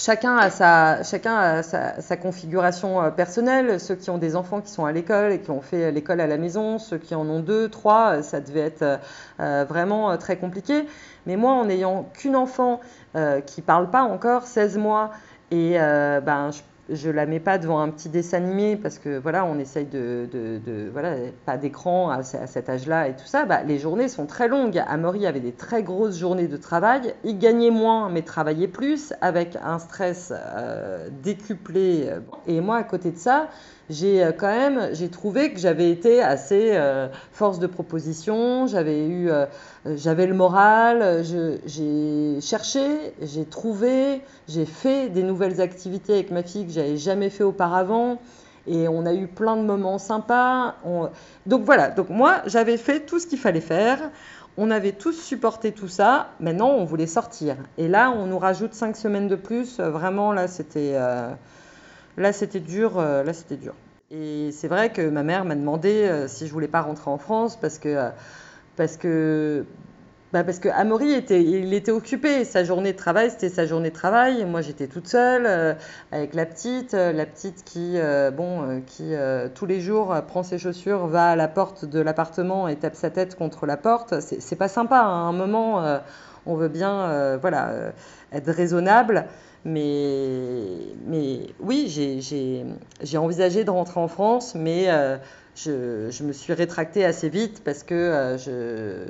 chacun 0.00 0.36
a 0.36 0.50
sa, 0.50 1.02
chacun 1.02 1.36
a 1.36 1.62
sa, 1.62 2.16
configuration 2.16 3.02
euh, 3.02 3.10
personnelle. 3.10 3.78
Ceux 3.78 3.94
qui 3.94 4.10
ont 4.10 4.18
des 4.18 4.34
enfants 4.34 4.60
qui 4.60 4.70
sont 4.70 4.84
à 4.84 4.92
l'école 4.92 5.32
et 5.32 5.40
qui 5.40 5.50
ont 5.50 5.60
fait 5.60 5.92
l'école 5.92 6.20
à 6.20 6.26
la 6.26 6.38
maison, 6.38 6.78
ceux 6.78 6.98
qui 6.98 7.14
en 7.14 7.28
ont 7.28 7.40
deux, 7.40 7.68
trois, 7.68 8.16
euh, 8.16 8.22
ça 8.22 8.40
devait 8.40 8.60
être 8.60 9.00
euh, 9.40 9.64
vraiment 9.68 10.16
très 10.16 10.36
compliqué. 10.36 10.86
Mais 11.26 11.36
moi, 11.36 11.52
en 11.52 11.66
n'ayant 11.66 12.08
qu'une 12.14 12.36
enfant 12.36 12.80
qui 13.44 13.60
parle 13.60 13.90
pas 13.90 14.02
encore, 14.02 14.44
16 14.44 14.78
mois, 14.78 15.10
et 15.50 15.76
ben, 15.78 16.50
je 16.52 16.60
je 16.90 17.10
la 17.10 17.26
mets 17.26 17.40
pas 17.40 17.58
devant 17.58 17.80
un 17.80 17.88
petit 17.90 18.08
dessin 18.08 18.38
animé 18.38 18.76
parce 18.76 18.98
que 18.98 19.18
voilà, 19.18 19.44
on 19.44 19.58
essaye 19.58 19.86
de, 19.86 20.28
voilà, 20.92 21.14
pas 21.46 21.56
d'écran 21.56 22.10
à, 22.10 22.22
cet 22.22 22.68
âge-là 22.68 23.08
et 23.08 23.16
tout 23.16 23.26
ça. 23.26 23.44
Bah, 23.44 23.62
les 23.62 23.78
journées 23.78 24.08
sont 24.08 24.26
très 24.26 24.48
longues. 24.48 24.82
Amaury 24.86 25.26
avait 25.26 25.40
des 25.40 25.52
très 25.52 25.82
grosses 25.82 26.18
journées 26.18 26.48
de 26.48 26.56
travail. 26.56 27.14
Il 27.24 27.38
gagnait 27.38 27.70
moins 27.70 28.10
mais 28.10 28.22
travaillait 28.22 28.68
plus 28.68 29.12
avec 29.20 29.56
un 29.62 29.78
stress 29.78 30.32
euh, 30.34 31.08
décuplé. 31.22 32.10
Et 32.46 32.60
moi, 32.60 32.76
à 32.76 32.84
côté 32.84 33.10
de 33.10 33.18
ça, 33.18 33.48
j'ai 33.90 34.22
euh, 34.22 34.32
quand 34.32 34.46
même, 34.46 34.90
j'ai 34.92 35.08
trouvé 35.08 35.52
que 35.52 35.58
j'avais 35.58 35.90
été 35.90 36.22
assez 36.22 36.70
euh, 36.74 37.08
force 37.32 37.58
de 37.58 37.66
proposition, 37.66 38.66
j'avais 38.68 39.04
eu, 39.04 39.30
euh, 39.30 39.46
j'avais 39.84 40.26
le 40.26 40.34
moral, 40.34 41.24
j'ai 41.66 42.40
cherché, 42.40 43.12
j'ai 43.20 43.44
trouvé, 43.44 44.22
j'ai 44.48 44.64
fait 44.64 45.08
des 45.08 45.24
nouvelles 45.24 45.60
activités 45.60 46.14
avec 46.14 46.30
ma 46.30 46.44
fille 46.44 46.66
que 46.66 46.72
j'avais 46.72 46.96
jamais 46.96 47.30
fait 47.30 47.44
auparavant. 47.44 48.18
Et 48.66 48.86
on 48.88 49.06
a 49.06 49.14
eu 49.14 49.26
plein 49.26 49.56
de 49.56 49.62
moments 49.62 49.98
sympas. 49.98 50.76
Donc 51.46 51.62
voilà, 51.64 51.88
donc 51.88 52.10
moi 52.10 52.42
j'avais 52.46 52.76
fait 52.76 53.00
tout 53.00 53.18
ce 53.18 53.26
qu'il 53.26 53.38
fallait 53.38 53.60
faire. 53.60 53.98
On 54.58 54.70
avait 54.70 54.92
tous 54.92 55.12
supporté 55.12 55.72
tout 55.72 55.88
ça. 55.88 56.28
Maintenant, 56.38 56.70
on 56.70 56.84
voulait 56.84 57.06
sortir. 57.06 57.56
Et 57.78 57.88
là, 57.88 58.10
on 58.10 58.26
nous 58.26 58.38
rajoute 58.38 58.74
cinq 58.74 58.96
semaines 58.96 59.28
de 59.28 59.36
plus. 59.36 59.80
Vraiment, 59.80 60.32
là, 60.32 60.46
c'était 60.46 60.94
Là, 62.16 62.32
c'était 62.32 62.60
dur. 62.60 62.98
Euh, 62.98 63.22
là, 63.22 63.32
c'était 63.32 63.56
dur. 63.56 63.74
Et 64.10 64.50
c'est 64.52 64.68
vrai 64.68 64.90
que 64.90 65.08
ma 65.08 65.22
mère 65.22 65.44
m'a 65.44 65.54
demandé 65.54 66.02
euh, 66.02 66.26
si 66.26 66.46
je 66.46 66.52
voulais 66.52 66.68
pas 66.68 66.80
rentrer 66.80 67.10
en 67.10 67.18
France 67.18 67.56
parce 67.56 67.78
que, 67.78 67.88
euh, 67.88 68.10
parce 68.76 68.96
que 68.96 69.64
bah 70.32 70.44
parce 70.44 70.60
que 70.60 70.68
Amaury 70.68 71.12
était, 71.12 71.42
il 71.42 71.74
était 71.74 71.90
occupé. 71.90 72.44
Sa 72.44 72.62
journée 72.62 72.92
de 72.92 72.96
travail, 72.96 73.30
c'était 73.30 73.48
sa 73.48 73.66
journée 73.66 73.90
de 73.90 73.94
travail. 73.94 74.44
Moi, 74.44 74.60
j'étais 74.60 74.86
toute 74.86 75.08
seule 75.08 75.76
avec 76.12 76.34
la 76.34 76.46
petite, 76.46 76.92
la 76.92 77.26
petite 77.26 77.64
qui, 77.64 77.96
bon, 78.36 78.80
qui 78.86 79.12
tous 79.56 79.66
les 79.66 79.80
jours 79.80 80.14
prend 80.28 80.44
ses 80.44 80.56
chaussures, 80.56 81.08
va 81.08 81.30
à 81.30 81.36
la 81.36 81.48
porte 81.48 81.84
de 81.84 81.98
l'appartement 81.98 82.68
et 82.68 82.76
tape 82.76 82.94
sa 82.94 83.10
tête 83.10 83.34
contre 83.34 83.66
la 83.66 83.76
porte. 83.76 84.20
C'est 84.20 84.54
pas 84.54 84.68
sympa. 84.68 85.00
Hein. 85.00 85.26
À 85.26 85.28
un 85.28 85.32
moment, 85.32 85.82
on 86.46 86.54
veut 86.54 86.68
bien, 86.68 87.36
voilà, 87.38 87.92
être 88.32 88.52
raisonnable. 88.52 89.26
Mais, 89.64 90.76
mais 91.06 91.40
oui, 91.60 91.86
j'ai 91.88 93.18
envisagé 93.18 93.64
de 93.64 93.70
rentrer 93.70 94.00
en 94.00 94.08
France, 94.08 94.54
mais 94.54 94.88
je, 95.64 96.22
me 96.22 96.32
suis 96.32 96.52
rétractée 96.52 97.04
assez 97.04 97.28
vite 97.28 97.62
parce 97.64 97.82
que 97.82 97.94
euh, 97.94 98.38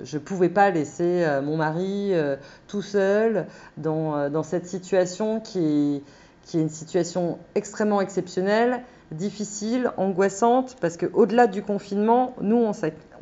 je 0.05 0.17
ne 0.17 0.23
pouvais 0.23 0.49
pas 0.49 0.71
laisser 0.71 1.25
euh, 1.25 1.43
mon 1.43 1.57
mari 1.57 2.11
euh, 2.13 2.37
tout 2.67 2.83
seul 2.83 3.47
dans, 3.77 4.31
dans, 4.31 4.43
cette 4.43 4.67
situation 4.67 5.41
qui, 5.41 6.03
qui 6.45 6.59
est 6.59 6.63
une 6.63 6.71
situation 6.71 7.39
extrêmement 7.55 8.01
exceptionnelle, 8.01 8.83
difficile, 9.13 9.91
angoissante, 9.97 10.77
parce 10.81 10.97
qu'au-delà 10.97 11.47
du 11.47 11.63
confinement, 11.63 12.35
nous, 12.41 12.73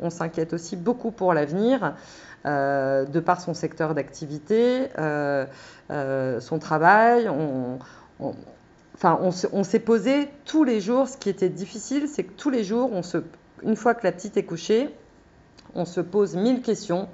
on 0.01 0.09
s'inquiète 0.09 0.53
aussi 0.53 0.75
beaucoup 0.75 1.11
pour 1.11 1.33
l'avenir. 1.33 1.95
De 2.45 3.19
par 3.19 3.41
son 3.41 3.53
secteur 3.53 3.93
d'activité, 3.95 4.87
son 5.89 6.59
travail, 6.59 7.29
on, 7.29 7.79
Enfin, 9.01 9.17
on, 9.21 9.63
s'est 9.63 9.79
posé 9.79 10.27
tous 10.43 10.65
les 10.65 10.81
jours. 10.81 11.07
Ce 11.07 11.15
qui 11.15 11.29
était 11.29 11.47
difficile, 11.47 12.09
c'est 12.09 12.25
que 12.25 12.33
tous 12.33 12.49
les 12.49 12.65
jours, 12.65 12.91
une 13.63 13.77
fois 13.77 13.93
que 13.93 14.03
la 14.03 14.11
petite 14.11 14.35
est 14.35 14.43
couchée, 14.43 14.89
on 15.73 15.85
se 15.85 16.01
pose 16.01 16.35
mille 16.35 16.61
questions 16.61 17.07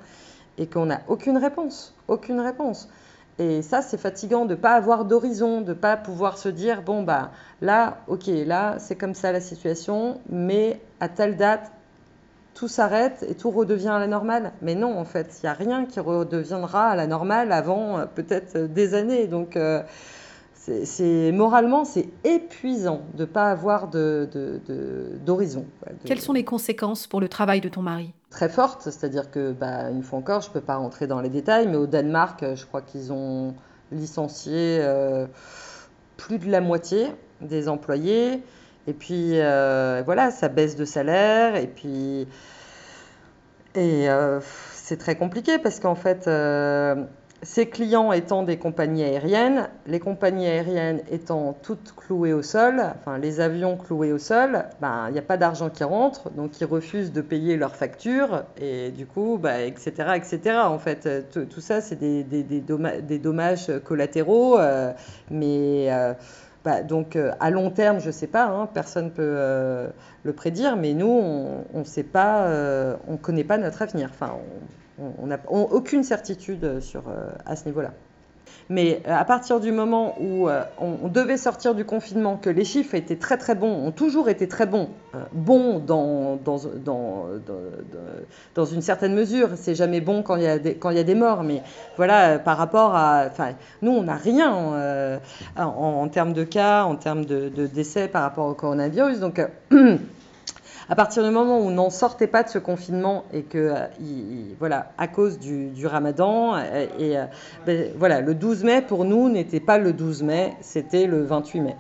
et 0.58 0.66
qu'on 0.66 0.88
n'a 0.88 1.02
aucune 1.08 1.38
réponse. 1.38 1.94
Aucune 2.08 2.40
réponse. 2.40 2.90
Et 3.38 3.62
ça, 3.62 3.84
c'est 3.84 4.00
fatigant 4.00 4.46
de 4.46 4.56
ne 4.56 4.60
pas 4.60 4.74
avoir 4.74 5.06
d'horizon, 5.06 5.62
de 5.62 5.70
ne 5.70 5.74
pas 5.74 5.96
pouvoir 5.96 6.40
se 6.40 6.50
dire, 6.50 6.82
bon, 6.82 7.04
bah 7.04 7.30
là, 7.62 7.98
ok, 8.08 8.28
là, 8.28 8.78
c'est 8.80 8.96
comme 8.96 9.14
ça 9.14 9.32
la 9.32 9.42
situation, 9.42 10.22
mais 10.28 10.82
à 11.00 11.08
telle 11.08 11.36
date, 11.36 11.72
tout 12.56 12.68
s'arrête 12.68 13.24
et 13.30 13.36
tout 13.36 13.52
redevient 13.52 13.90
à 13.90 14.00
la 14.00 14.08
normale. 14.08 14.54
Mais 14.62 14.74
non, 14.74 14.98
en 14.98 15.06
fait, 15.06 15.38
il 15.38 15.46
n'y 15.46 15.50
a 15.50 15.54
rien 15.54 15.86
qui 15.86 16.00
redeviendra 16.00 16.88
à 16.88 16.96
la 16.96 17.06
normale 17.06 17.52
avant 17.52 18.00
euh, 18.00 18.06
peut-être 18.06 18.58
des 18.58 18.96
années. 18.96 19.28
Donc, 19.28 19.56
euh, 19.56 19.84
c'est 20.56 21.32
moralement 21.32 21.86
c'est 21.86 22.10
épuisant 22.24 23.02
de 23.14 23.22
ne 23.22 23.26
pas 23.26 23.52
avoir 23.52 23.88
d'horizon. 23.88 25.66
Quelles 26.06 26.22
sont 26.22 26.34
les 26.34 26.44
conséquences 26.44 27.06
pour 27.06 27.22
le 27.22 27.30
travail 27.30 27.62
de 27.62 27.70
ton 27.70 27.84
mari? 27.84 28.14
Très 28.32 28.50
fortes, 28.50 28.82
c'est-à-dire 28.82 29.30
que 29.30 29.52
bah, 29.52 29.92
une 29.92 30.02
fois 30.02 30.18
encore, 30.18 30.42
je 30.42 30.50
ne 30.50 30.54
peux 30.54 30.62
pas 30.62 30.78
rentrer 30.78 31.06
dans 31.06 31.22
les 31.22 31.30
détails, 31.30 31.68
mais 31.68 31.78
au 31.78 31.86
Danemark, 31.86 32.44
je 32.56 32.66
crois 32.66 32.82
qu'ils 32.82 33.14
ont 33.14 33.54
licencié 33.92 34.80
euh, 34.82 35.28
plus 36.18 36.40
de 36.40 36.50
la 36.50 36.62
moitié 36.62 37.08
des 37.42 37.70
employés. 37.70 38.42
Et 38.88 38.94
puis 38.94 39.40
euh, 39.40 40.04
voilà, 40.06 40.32
ça 40.32 40.48
baisse 40.48 40.76
de 40.76 40.86
salaire. 40.86 41.56
Et 41.56 41.68
puis 41.68 42.28
et 43.76 44.10
euh, 44.10 44.40
c'est 44.74 44.98
très 44.98 45.16
compliqué 45.16 45.58
parce 45.60 45.80
qu'en 45.80 45.96
fait 45.96 46.28
ces 47.46 47.68
clients 47.68 48.12
étant 48.12 48.44
des 48.44 48.58
compagnies 48.58 49.04
aériennes, 49.04 49.70
les 49.86 50.00
compagnies 50.00 50.48
aériennes 50.48 51.02
étant 51.12 51.56
toutes 51.62 51.94
clouées 51.96 52.34
au 52.34 52.42
sol, 52.42 52.82
enfin 53.00 53.18
les 53.20 53.40
avions 53.40 53.78
cloués 53.78 54.12
au 54.12 54.18
sol, 54.18 54.66
ben, 54.82 55.06
il 55.10 55.14
n'y 55.14 55.20
a 55.20 55.24
pas 55.24 55.38
d'argent 55.38 55.70
qui 55.70 55.84
rentre, 55.84 56.32
donc 56.32 56.60
ils 56.60 56.66
refusent 56.66 57.14
de 57.14 57.22
payer 57.22 57.56
leurs 57.56 57.76
factures, 57.76 58.44
et 58.58 58.90
du 58.90 59.06
coup, 59.06 59.40
etc., 59.46 59.92
ben, 59.98 60.14
etc. 60.14 60.40
En 60.66 60.80
fait, 60.80 61.08
tout 61.32 61.62
ça, 61.62 61.82
c'est 61.82 61.98
des, 61.98 62.24
des, 62.24 63.20
dommages, 63.20 63.72
collatéraux, 63.84 64.58
euh, 64.58 64.92
mais 65.30 65.88
euh, 65.92 66.14
bah, 66.66 66.82
donc 66.82 67.16
euh, 67.16 67.32
à 67.40 67.52
long 67.52 67.70
terme, 67.70 68.00
je 68.00 68.08
ne 68.08 68.12
sais 68.12 68.28
pas, 68.28 68.46
hein, 68.46 68.68
personne 68.74 69.06
ne 69.06 69.10
peut 69.12 69.94
le 70.24 70.34
prédire, 70.34 70.76
mais 70.76 70.94
nous, 70.94 71.08
on 71.08 71.80
ne 71.80 71.84
sait 71.84 72.04
pas, 72.04 72.48
on 73.08 73.14
ne 73.14 73.18
connaît 73.18 73.44
pas 73.44 73.58
notre 73.58 73.82
avenir. 73.84 74.10
Enfin, 74.12 74.34
on 74.98 75.28
n'a 75.28 75.40
aucune 75.50 76.04
certitude 76.04 76.80
sur, 76.80 77.10
euh, 77.10 77.30
à 77.46 77.56
ce 77.56 77.66
niveau-là. 77.66 77.92
Mais 78.70 79.02
euh, 79.08 79.16
à 79.16 79.26
partir 79.26 79.60
du 79.60 79.72
moment 79.72 80.16
où 80.20 80.50
euh, 80.50 80.64
on, 80.80 81.08
devait 81.08 81.38
sortir 81.38 81.76
du 81.76 81.86
confinement, 81.86 82.38
que 82.38 82.50
les 82.50 82.66
chiffres 82.66 82.96
étaient 82.96 83.16
très 83.16 83.38
très 83.38 83.56
bons, 83.56 83.88
ont 83.88 83.92
toujours 83.92 84.30
été 84.30 84.48
très 84.48 84.66
bons, 84.66 84.90
bons 85.34 85.80
dans, 85.80 86.38
dans, 86.44 86.58
dans, 86.84 87.28
dans, 88.56 88.66
une 88.66 88.82
certaine 88.82 89.14
mesure, 89.14 89.50
c'est 89.56 89.76
jamais 89.76 90.02
bon 90.02 90.24
quand 90.24 90.36
il, 90.36 90.44
y 90.44 90.48
a 90.48 90.60
des, 90.60 90.78
y 90.84 91.00
a 91.00 91.04
des 91.04 91.16
morts, 91.16 91.44
mais 91.44 91.62
voilà, 91.96 92.40
par 92.40 92.58
rapport 92.58 92.96
à... 92.96 93.26
Enfin, 93.30 93.52
nous, 93.82 93.92
on 93.92 94.04
n'a 94.04 94.16
rien 94.16 94.52
en, 94.52 95.66
en, 95.66 96.08
termes 96.10 96.34
de 96.34 96.44
cas, 96.44 96.84
en 96.84 96.96
termes 96.96 97.26
de, 97.26 97.50
de, 97.50 97.68
décès 97.68 98.08
par 98.08 98.24
rapport 98.24 98.48
au 98.48 98.54
coronavirus. 98.54 99.20
Donc... 99.20 99.42
à 100.90 100.96
partir 100.96 101.24
du 101.24 101.32
moment 101.32 101.60
où 101.60 101.64
on 101.64 101.72
n'en 101.72 101.90
sortait 101.90 102.28
pas 102.28 102.44
de 102.44 102.50
ce 102.50 102.60
confinement 102.60 103.26
et 103.34 103.44
que, 103.44 103.58
euh, 103.58 103.86
voilà, 104.60 104.92
à 104.98 105.08
cause 105.08 105.40
du, 105.40 105.88
ramadan, 105.88 106.56
euh, 106.56 106.86
et, 107.00 107.18
euh, 107.18 107.26
ben, 107.66 107.92
voilà, 107.98 108.22
le 108.22 108.36
12 108.36 108.64
mai 108.64 108.82
pour 108.82 109.06
nous 109.06 109.30
n'était 109.30 109.60
pas 109.60 109.78
le 109.78 109.94
12 109.94 110.24
mai, 110.24 110.54
c'était 110.62 111.08
le 111.08 111.24
28 111.24 111.62
mai. 111.62 111.76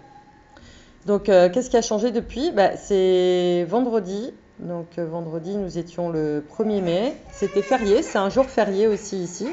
Donc, 1.05 1.25
qu'est-ce 1.25 1.69
qui 1.69 1.77
a 1.77 1.83
changé 1.83 2.09
depuis? 2.11 2.51
Ben, 2.51 2.71
C'est 2.77 3.63
vendredi. 3.69 4.33
Donc, 4.57 4.97
vendredi, 4.97 5.55
nous 5.55 5.77
étions 5.77 6.09
le 6.09 6.43
1er 6.57 6.81
mai. 6.81 7.13
C'était 7.31 7.61
férié, 7.61 8.01
c'est 8.01 8.17
un 8.17 8.29
jour 8.29 8.45
férié 8.45 8.87
aussi 8.87 9.17
ici. 9.17 9.47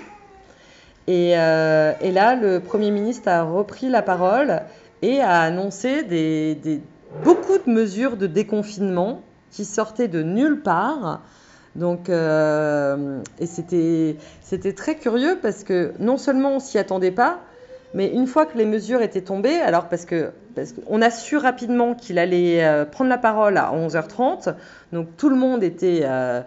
Et, 1.08 1.32
là, 1.32 2.34
le 2.36 2.58
Premier 2.60 2.90
ministre 2.90 3.28
a 3.28 3.42
repris 3.42 3.90
la 3.90 4.00
parole 4.00 4.62
et 5.02 5.20
a 5.20 5.40
annoncé 5.40 6.04
des, 6.04 6.80
beaucoup 7.22 7.58
de 7.58 7.70
mesures 7.70 8.16
de 8.16 8.26
déconfinement 8.26 9.20
qui 9.52 9.64
sortait 9.64 10.08
de 10.08 10.22
nulle 10.22 10.60
part. 10.62 11.20
Donc, 11.76 12.10
euh, 12.10 13.22
et 13.38 13.46
c'était, 13.46 14.16
c'était 14.42 14.72
très 14.72 14.96
curieux 14.96 15.38
parce 15.40 15.64
que 15.64 15.92
non 16.00 16.18
seulement 16.18 16.56
on 16.56 16.60
s'y 16.60 16.78
attendait 16.78 17.12
pas, 17.12 17.40
mais 17.94 18.08
une 18.08 18.26
fois 18.26 18.46
que 18.46 18.58
les 18.58 18.66
mesures 18.66 19.00
étaient 19.02 19.22
tombées, 19.22 19.60
alors 19.60 19.88
parce 19.88 20.04
que 20.04 20.32
parce 20.54 20.72
qu'on 20.72 21.02
a 21.02 21.10
su 21.10 21.36
rapidement 21.36 21.94
qu'il 21.94 22.18
allait 22.18 22.64
euh, 22.64 22.84
prendre 22.84 23.10
la 23.10 23.18
parole 23.18 23.56
à 23.56 23.72
11h30, 23.72 24.54
donc 24.92 25.16
tout 25.16 25.28
le 25.28 25.36
monde 25.36 25.62
était 25.62 26.02
euh, 26.04 26.42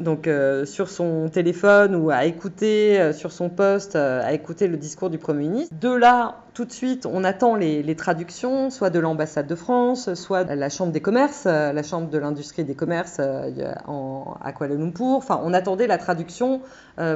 donc 0.00 0.28
sur 0.64 0.88
son 0.88 1.28
téléphone 1.28 1.94
ou 1.94 2.10
à 2.10 2.24
écouter 2.24 3.12
sur 3.12 3.30
son 3.30 3.48
poste, 3.48 3.94
à 3.94 4.32
écouter 4.32 4.66
le 4.66 4.76
discours 4.76 5.08
du 5.08 5.18
Premier 5.18 5.48
ministre. 5.48 5.74
De 5.80 5.94
là, 5.94 6.38
tout 6.54 6.64
de 6.64 6.72
suite, 6.72 7.06
on 7.06 7.22
attend 7.22 7.54
les, 7.54 7.94
traductions, 7.94 8.70
soit 8.70 8.90
de 8.90 8.98
l'ambassade 8.98 9.46
de 9.46 9.54
France, 9.54 10.14
soit 10.14 10.42
de 10.42 10.54
la 10.54 10.68
Chambre 10.68 10.90
des 10.90 11.00
commerces, 11.00 11.44
la 11.44 11.82
Chambre 11.84 12.10
de 12.10 12.18
l'industrie 12.18 12.64
des 12.64 12.74
commerces 12.74 13.20
à 13.20 14.52
Kuala 14.52 14.74
Lumpur. 14.74 15.16
Enfin, 15.16 15.40
on 15.44 15.54
attendait 15.54 15.86
la 15.86 15.98
traduction 15.98 16.60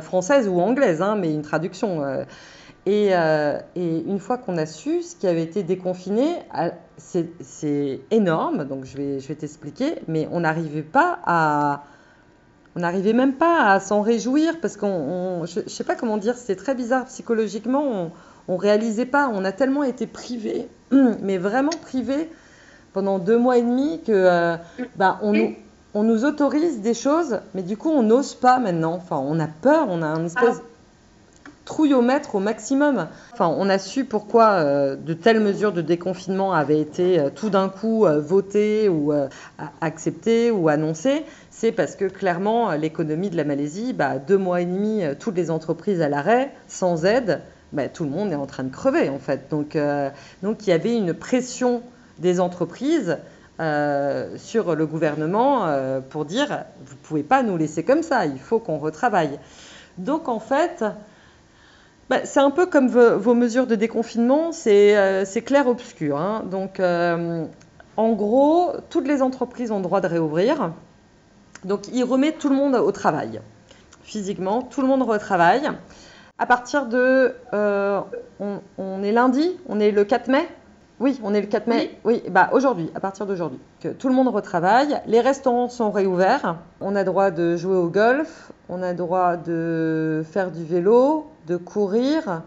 française 0.03 0.47
ou 0.47 0.61
anglaise, 0.61 1.03
hein, 1.03 1.17
mais 1.21 1.35
une 1.35 1.43
traduction. 1.43 2.25
Euh, 2.87 3.61
et, 3.77 3.99
une 4.01 4.19
fois 4.19 4.39
qu'on 4.39 4.57
a 4.57 4.67
su 4.67 5.03
ce 5.03 5.17
qui 5.17 5.27
avait 5.27 5.43
été 5.43 5.63
déconfiné, 5.63 6.41
c'est 6.99 8.01
énorme, 8.11 8.65
donc 8.65 8.85
je 8.85 8.97
vais, 8.97 9.35
t'expliquer, 9.35 9.97
mais 10.09 10.29
on 10.31 10.41
n'arrivait 10.41 10.83
pas 10.83 11.19
à... 11.25 11.85
On 12.77 12.81
n'arrivait 12.81 13.13
même 13.13 13.35
pas 13.35 13.71
à 13.71 13.79
s'en 13.79 14.03
réjouir 14.03 14.61
parce 14.61 14.77
qu'on, 14.77 15.45
je 15.47 15.61
ne 15.61 15.69
sais 15.69 15.85
pas 15.85 15.95
comment 15.95 16.17
dire, 16.17 16.37
c'était 16.37 16.57
très 16.57 16.75
bizarre 16.75 17.05
psychologiquement, 17.05 18.11
on, 18.49 18.53
ne 18.53 18.59
réalisait 18.59 19.07
pas, 19.07 19.31
on 19.33 19.45
a 19.45 19.53
tellement 19.53 19.85
été 19.85 20.09
privés, 20.09 20.69
mais 21.23 21.39
vraiment 21.39 21.71
privés 21.71 22.29
pendant 22.93 23.21
deux 23.21 23.39
mois 23.39 23.59
et 23.59 23.63
demi 23.63 24.03
que 24.03 24.11
euh, 24.13 24.57
bah, 24.97 25.21
on, 25.23 26.03
nous, 26.03 26.25
autorise 26.25 26.81
des 26.81 26.95
choses, 26.95 27.39
mais 27.55 27.63
du 27.63 27.77
coup 27.77 27.91
on 27.91 28.03
n'ose 28.03 28.35
pas 28.35 28.59
maintenant. 28.59 28.95
Enfin, 28.95 29.23
on 29.25 29.39
a 29.39 29.47
peur, 29.47 29.87
on 29.89 30.03
a 30.03 30.07
un 30.07 30.25
espèce 30.25 30.61
trouillomètre 31.65 32.35
au 32.35 32.41
maximum. 32.41 33.09
Enfin, 33.33 33.55
on 33.57 33.69
a 33.69 33.79
su 33.79 34.05
pourquoi 34.05 34.53
euh, 34.53 34.97
de 34.97 35.15
telles 35.15 35.41
mesures 35.41 35.73
de 35.73 35.81
déconfinement 35.81 36.53
avaient 36.53 36.81
été 36.81 37.19
euh, 37.19 37.31
tout 37.35 37.51
d'un 37.51 37.69
coup 37.69 38.07
euh, 38.07 38.21
votées 38.21 38.89
ou 38.89 39.13
acceptées 39.81 40.51
ou 40.51 40.69
annoncées. 40.69 41.25
C'est 41.51 41.73
parce 41.73 41.97
que 41.97 42.07
clairement, 42.07 42.73
l'économie 42.73 43.31
de 43.31 43.37
la 43.37 43.45
Malaisie, 43.45 43.93
bah, 43.93 44.19
deux 44.19 44.37
mois 44.37 44.61
et 44.61 44.67
demi, 44.67 45.03
toutes 45.19 45.37
les 45.37 45.51
entreprises 45.51 46.01
à 46.03 46.09
l'arrêt, 46.09 46.53
sans 46.69 47.05
aide, 47.05 47.41
bah, 47.73 47.89
tout 47.89 48.05
le 48.05 48.11
monde 48.11 48.33
est 48.33 48.37
en 48.37 48.47
train 48.47 48.65
de 48.65 48.73
crever 48.73 49.09
en 49.09 49.19
fait. 49.19 49.49
Donc, 49.51 49.79
donc 50.43 50.67
il 50.67 50.71
y 50.71 50.73
avait 50.73 50.97
une 50.97 51.15
pression 51.15 51.83
des 52.19 52.41
entreprises. 52.41 53.19
sur 54.37 54.75
le 54.75 54.87
gouvernement 54.87 55.69
pour 56.11 56.25
dire 56.25 56.65
vous 56.85 56.97
pouvez 56.97 57.23
pas 57.23 57.43
nous 57.43 57.57
laisser 57.57 57.85
comme 57.85 58.03
ça, 58.03 58.27
il 58.27 58.41
faut 58.41 58.59
qu'on 58.59 58.79
retravaille. 58.79 59.39
Donc 59.99 60.29
en 60.29 60.41
fait, 60.41 60.85
bah, 62.11 62.25
c'est 62.25 62.41
un 62.41 62.51
peu 62.51 62.67
comme 62.67 62.89
vos, 62.89 63.35
mesures 63.35 63.67
de 63.67 63.75
déconfinement, 63.75 64.53
c'est 64.53 64.97
euh, 64.97 65.25
clair-obscur. 65.25 66.19
Hein. 66.19 66.45
Donc, 66.51 66.81
euh, 66.81 67.47
en 67.97 68.13
gros, 68.13 68.73
toutes 68.91 69.09
les 69.09 69.23
entreprises 69.23 69.71
ont 69.71 69.79
le 69.79 69.83
droit 69.83 70.01
de 70.01 70.07
réouvrir. 70.07 70.73
Donc, 71.65 71.89
il 71.93 72.05
remet 72.05 72.33
tout 72.33 72.49
le 72.49 72.57
monde 72.57 72.75
au 72.75 72.93
travail. 72.93 73.41
physiquement, 74.03 74.63
tout 74.63 74.83
le 74.83 74.87
monde 74.87 75.03
retravaille. 75.03 75.71
À 76.39 76.47
partir 76.47 76.87
de... 76.87 77.35
on, 77.53 79.03
est 79.03 79.13
lundi, 79.13 79.57
on 79.69 79.81
est 79.81 79.93
le 79.93 80.05
4 80.05 80.29
mai 80.29 80.49
oui, 81.05 81.21
on 81.23 81.35
est 81.35 81.43
le 81.43 81.47
4 81.49 81.67
mai. 81.67 81.99
Oui, 82.05 82.23
bah 82.31 82.49
aujourd'hui, 82.53 82.91
à 82.95 83.01
partir 83.01 83.27
d'aujourd'hui. 83.27 83.61
Que 83.81 83.89
tout 83.89 84.09
le 84.09 84.15
monde 84.15 84.29
retravaille. 84.29 85.03
Les 85.07 85.21
restaurants 85.21 85.69
sont 85.69 85.91
réouverts. 85.91 86.57
On 86.81 86.97
a 86.97 87.05
droit 87.05 87.31
de 87.31 87.59
jouer 87.59 87.77
au 87.77 87.91
golf. 87.91 88.53
On 88.71 88.83
a 88.83 88.95
droit 88.95 89.37
de 89.37 90.25
faire 90.33 90.51
du 90.51 90.65
vélo, 90.65 91.31
de 91.47 91.59
courir, 91.59 92.41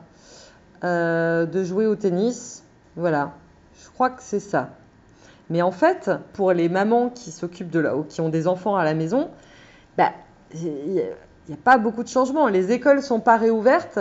de 0.81 1.63
jouer 1.63 1.85
au 1.85 1.95
tennis. 1.95 2.63
Voilà. 2.95 3.33
Je 3.79 3.89
crois 3.91 4.09
que 4.09 4.23
c'est 4.23 4.39
ça. 4.39 4.69
Mais 5.51 5.61
en 5.61 5.69
fait, 5.69 6.09
pour 6.33 6.51
les 6.51 6.67
mamans 6.67 7.09
qui 7.09 7.29
s'occupent 7.29 7.69
de 7.69 7.79
là, 7.79 7.95
ou 7.95 8.01
qui 8.01 8.21
ont 8.21 8.29
des 8.29 8.47
enfants 8.47 8.75
à 8.75 8.83
la 8.83 8.95
maison, 8.95 9.29
bah, 9.99 10.13
il 10.55 10.73
n'y 10.93 11.01
a, 11.53 11.57
pas 11.63 11.77
beaucoup 11.77 12.01
de 12.01 12.09
changements. 12.09 12.47
Les 12.47 12.71
écoles 12.71 13.03
sont 13.03 13.19
pas 13.19 13.37
réouvertes. 13.37 13.99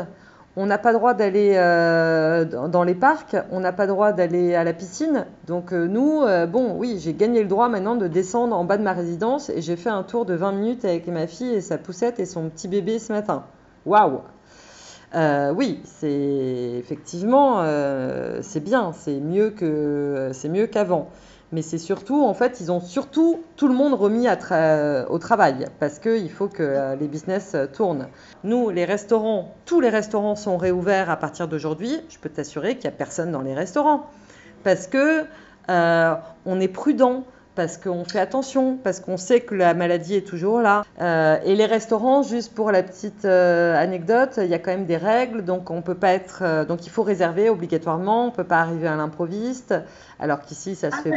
On 0.59 0.65
n'a 0.65 0.79
pas 0.79 0.95
droit 0.95 1.13
d'aller 1.13 1.53
euh, 1.57 2.47
dans 2.47 2.83
les 2.83 2.95
parcs, 2.95 3.37
on 3.51 3.61
n'a 3.61 3.73
pas 3.73 3.87
droit 3.87 4.13
d'aller 4.13 4.55
à 4.55 4.65
la 4.65 4.73
piscine. 4.73 5.27
Donc 5.47 5.75
euh, 5.75 5.87
nous, 5.87 6.23
euh, 6.23 6.47
bon, 6.47 6.75
oui, 6.79 6.99
j'ai 6.99 7.13
gagné 7.13 7.43
le 7.43 7.49
droit 7.49 7.69
maintenant 7.69 7.95
de 7.95 8.07
descendre 8.07 8.57
en 8.57 8.65
bas 8.65 8.79
de 8.79 8.83
ma 8.83 8.95
résidence 8.95 9.51
et 9.51 9.61
j'ai 9.61 9.77
fait 9.77 9.91
un 9.91 10.03
tour 10.03 10.25
de 10.25 10.33
20 10.33 10.53
minutes 10.53 10.87
avec 10.87 11.09
ma 11.09 11.27
fille 11.27 11.53
et 11.53 11.61
sa 11.61 11.77
poussette 11.77 12.21
et 12.21 12.25
son 12.25 12.49
petit 12.49 12.69
bébé 12.69 12.99
ce 12.99 13.13
matin. 13.13 13.45
Waouh 13.85 14.23
Oui, 15.55 15.83
c'est 15.85 16.79
effectivement, 16.79 17.63
c'est 18.41 18.65
bien, 18.65 18.93
c'est 18.95 19.21
mieux 19.21 19.51
que 19.51 20.31
c'est 20.33 20.49
mieux 20.49 20.67
qu'avant 20.67 21.11
mais 21.53 21.63
c'est 21.63 21.79
surtout, 21.79 22.25
en 22.25 22.35
fait, 22.35 22.61
ils 22.61 22.73
ont 22.73 22.81
surtout 22.81 23.43
tout 23.57 23.69
le 23.69 23.75
monde 23.75 23.95
remis 23.95 24.27
au 24.29 25.19
travail 25.19 25.67
parce 25.79 25.99
qu'il 25.99 26.31
faut 26.31 26.49
que 26.49 26.63
euh, 26.63 26.97
les 26.97 27.07
business 27.07 27.53
euh, 27.55 27.67
tournent. 27.67 28.09
Nous, 28.43 28.71
les 28.71 28.85
restaurants, 28.85 29.55
tous 29.65 29.81
les 29.81 29.89
restaurants 29.89 30.35
sont 30.35 30.57
réouverts 30.57 31.09
à 31.09 31.17
partir 31.17 31.47
d'aujourd'hui. 31.47 32.01
Je 32.09 32.19
peux 32.19 32.29
t'assurer 32.29 32.75
qu'il 32.75 32.91
n'y 32.91 32.95
a 32.95 32.99
personne 32.99 33.31
dans 33.31 33.43
les 33.43 33.55
restaurants 33.55 34.11
parce 34.65 34.89
que 34.89 35.25
euh, 35.69 36.15
on 36.47 36.59
est 36.59 36.69
prudent 36.69 37.25
parce 37.55 37.79
qu'on 37.79 38.05
fait 38.05 38.19
attention, 38.21 38.77
parce 38.77 39.01
qu'on 39.01 39.17
sait 39.17 39.41
que 39.41 39.55
la 39.55 39.73
maladie 39.73 40.17
est 40.17 40.27
toujours 40.27 40.61
là. 40.61 40.85
et 41.01 41.55
les 41.55 41.65
restaurants, 41.65 42.23
juste 42.23 42.55
pour 42.55 42.71
la 42.71 42.83
petite 42.83 43.25
anecdote, 43.25 44.39
il 44.43 44.49
y 44.49 44.53
a 44.53 44.59
quand 44.59 44.73
même 44.73 44.85
des 44.85 44.99
règles, 44.99 45.43
donc 45.43 45.71
on 45.71 45.81
peut 45.81 45.95
pas 45.95 46.11
être, 46.11 46.67
donc 46.67 46.85
il 46.87 46.91
faut 46.91 47.03
réserver 47.03 47.49
obligatoirement, 47.49 48.27
on 48.27 48.31
peut 48.31 48.45
pas 48.45 48.59
arriver 48.59 48.89
à 48.89 48.97
l'improviste, 48.97 49.75
alors 50.21 50.43
qu'ici 50.43 50.75
ça 50.75 50.91
se 50.91 51.09
ah 51.09 51.17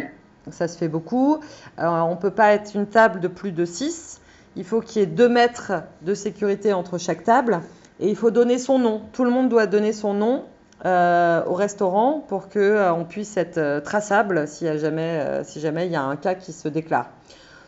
ça 0.52 0.68
se 0.68 0.78
fait 0.78 0.88
beaucoup. 0.88 1.40
on 1.78 2.12
ne 2.12 2.16
peut 2.16 2.32
pas 2.32 2.54
être 2.54 2.76
une 2.76 2.88
table 2.88 3.20
de 3.20 3.28
plus 3.28 3.52
de 3.52 3.66
6. 3.66 4.22
Il 4.56 4.64
faut 4.64 4.82
qu'il 4.82 5.02
y 5.02 5.04
ait 5.04 5.08
2 5.08 5.30
mètres 5.30 5.74
de 6.02 6.14
sécurité 6.14 6.74
entre 6.74 6.98
chaque 6.98 7.24
table. 7.24 7.62
Et 8.00 8.10
il 8.10 8.16
faut 8.16 8.32
donner 8.32 8.58
son 8.58 8.80
nom. 8.80 9.02
Tout 9.12 9.26
le 9.26 9.30
monde 9.30 9.50
doit 9.50 9.68
donner 9.68 9.94
son 9.94 10.14
nom 10.14 10.46
euh, 10.86 11.44
au 11.46 11.54
restaurant 11.54 12.24
pour 12.26 12.48
qu'on 12.48 12.60
euh, 12.60 13.04
puisse 13.04 13.36
être 13.36 13.58
euh, 13.58 13.82
traçable 13.82 14.48
si 14.48 14.66
jamais 14.66 15.86
il 15.86 15.92
y 15.92 15.96
a 15.98 16.04
un 16.04 16.16
cas 16.16 16.36
qui 16.36 16.54
se 16.54 16.70
déclare. 16.70 17.10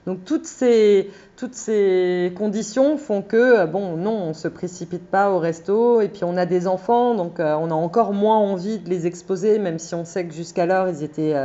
Donc 0.07 0.25
toutes 0.25 0.45
ces, 0.45 1.11
toutes 1.37 1.53
ces 1.53 2.33
conditions 2.35 2.97
font 2.97 3.21
que, 3.21 3.65
bon, 3.65 3.97
non, 3.97 4.11
on 4.11 4.27
ne 4.29 4.33
se 4.33 4.47
précipite 4.47 5.05
pas 5.05 5.31
au 5.31 5.39
resto, 5.39 6.01
et 6.01 6.07
puis 6.07 6.23
on 6.23 6.37
a 6.37 6.45
des 6.45 6.67
enfants, 6.67 7.13
donc 7.13 7.35
on 7.37 7.71
a 7.71 7.73
encore 7.73 8.13
moins 8.13 8.37
envie 8.37 8.79
de 8.79 8.89
les 8.89 9.05
exposer, 9.05 9.59
même 9.59 9.77
si 9.77 9.93
on 9.93 10.05
sait 10.05 10.25
que 10.25 10.33
jusqu'alors 10.33 10.89
ils 10.89 11.03
étaient 11.03 11.35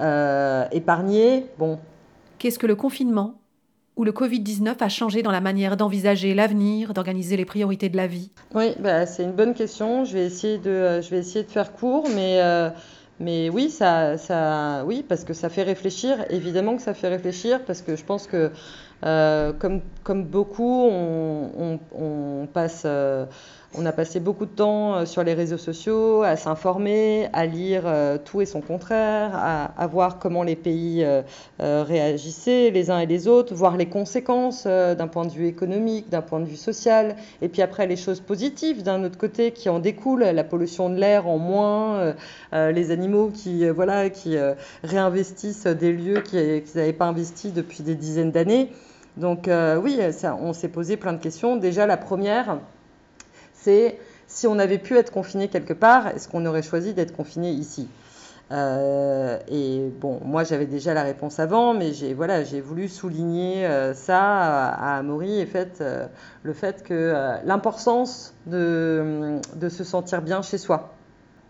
euh, 0.00 0.64
épargner. 0.70 1.46
Bon. 1.58 1.78
Qu'est-ce 2.38 2.58
que 2.58 2.66
le 2.66 2.76
confinement 2.76 3.34
ou 3.96 4.04
le 4.04 4.12
Covid-19 4.12 4.76
a 4.78 4.88
changé 4.88 5.22
dans 5.22 5.32
la 5.32 5.40
manière 5.40 5.76
d'envisager 5.76 6.32
l'avenir, 6.34 6.94
d'organiser 6.94 7.36
les 7.36 7.44
priorités 7.44 7.88
de 7.88 7.96
la 7.96 8.06
vie? 8.06 8.30
Oui, 8.54 8.74
bah, 8.78 9.06
c'est 9.06 9.24
une 9.24 9.32
bonne 9.32 9.54
question. 9.54 10.04
Je 10.04 10.12
vais 10.12 10.26
essayer 10.26 10.58
de, 10.58 10.70
euh, 10.70 11.02
je 11.02 11.10
vais 11.10 11.18
essayer 11.18 11.44
de 11.44 11.50
faire 11.50 11.72
court, 11.72 12.08
mais, 12.14 12.40
euh, 12.40 12.70
mais 13.20 13.50
oui, 13.50 13.70
ça, 13.70 14.16
ça, 14.18 14.84
oui, 14.86 15.04
parce 15.08 15.24
que 15.24 15.34
ça 15.34 15.48
fait 15.48 15.62
réfléchir. 15.62 16.24
Évidemment 16.30 16.76
que 16.76 16.82
ça 16.82 16.94
fait 16.94 17.08
réfléchir, 17.08 17.64
parce 17.64 17.82
que 17.82 17.96
je 17.96 18.04
pense 18.04 18.26
que 18.26 18.50
comme, 19.58 19.80
comme 20.04 20.24
beaucoup, 20.24 20.88
on, 20.90 21.78
on, 21.92 22.46
passe 22.52 22.86
on 23.74 23.84
a 23.84 23.92
passé 23.92 24.18
beaucoup 24.18 24.46
de 24.46 24.50
temps 24.50 24.94
euh, 24.94 25.04
sur 25.04 25.22
les 25.22 25.34
réseaux 25.34 25.58
sociaux 25.58 26.22
à 26.22 26.36
s'informer, 26.36 27.28
à 27.34 27.44
lire 27.44 27.82
euh, 27.84 28.16
tout 28.22 28.40
et 28.40 28.46
son 28.46 28.60
contraire, 28.60 29.30
à, 29.34 29.86
voir 29.86 30.18
comment 30.18 30.42
les 30.42 30.56
pays 30.56 31.04
euh, 31.04 31.22
réagissaient 31.58 32.70
les 32.70 32.90
uns 32.90 32.98
et 32.98 33.06
les 33.06 33.28
autres, 33.28 33.54
voir 33.54 33.76
les 33.76 33.86
conséquences 33.86 34.66
d'un 34.66 35.06
point 35.06 35.24
de 35.24 35.32
vue 35.32 35.46
économique, 35.46 36.08
d'un 36.08 36.22
point 36.22 36.40
de 36.40 36.44
vue 36.44 36.56
social, 36.56 37.16
et 37.42 37.48
puis 37.48 37.62
après 37.62 37.86
les 37.86 37.96
choses 37.96 38.20
positives 38.20 38.82
d'un 38.82 39.04
autre 39.04 39.18
côté 39.18 39.52
qui 39.52 39.68
en 39.68 39.78
découlent, 39.78 40.24
la 40.24 40.44
pollution 40.44 40.90
de 40.90 40.96
l'air 40.96 41.26
en 41.26 41.38
moins, 41.38 42.14
les 42.52 42.90
animaux 42.90 43.30
qui, 43.32 43.68
voilà, 43.68 44.10
qui 44.10 44.36
réinvestissent 44.84 45.66
des 45.66 45.92
lieux 45.92 46.20
qu'ils 46.20 46.62
n'avaient 46.74 46.92
pas 46.92 47.06
investis 47.06 47.52
depuis 47.52 47.82
des 47.82 47.94
dizaines 47.94 48.32
d'années. 48.32 48.70
Donc 49.16 49.48
oui, 49.82 49.98
on 50.40 50.52
s'est 50.52 50.68
posé 50.68 50.96
plein 50.96 51.12
de 51.12 51.22
questions. 51.22 51.56
Déjà 51.56 51.86
la 51.86 51.96
première, 51.96 52.58
c'est 53.68 53.98
si 54.26 54.46
on 54.46 54.58
avait 54.58 54.78
pu 54.78 54.96
être 54.96 55.12
confiné 55.12 55.48
quelque 55.48 55.74
part, 55.74 56.08
est-ce 56.08 56.26
qu'on 56.26 56.46
aurait 56.46 56.62
choisi 56.62 56.94
d'être 56.94 57.14
confiné 57.14 57.50
ici? 57.50 57.86
Euh, 58.50 59.38
et 59.48 59.90
bon, 60.00 60.20
moi 60.24 60.42
j'avais 60.42 60.64
déjà 60.64 60.94
la 60.94 61.02
réponse 61.02 61.38
avant, 61.38 61.74
mais 61.74 61.92
j'ai 61.92 62.14
voilà, 62.14 62.44
j'ai 62.44 62.62
voulu 62.62 62.88
souligner 62.88 63.66
euh, 63.66 63.92
ça 63.92 64.20
à, 64.22 64.94
à 64.94 64.98
Amaury 64.98 65.38
et 65.38 65.44
fait, 65.44 65.82
euh, 65.82 66.06
le 66.44 66.54
fait 66.54 66.82
que 66.82 67.12
l'importance 67.44 68.34
de, 68.46 69.38
de, 69.56 69.68
se 69.68 69.84
sentir 69.84 70.22
bien 70.22 70.40
chez 70.40 70.56
soi. 70.56 70.94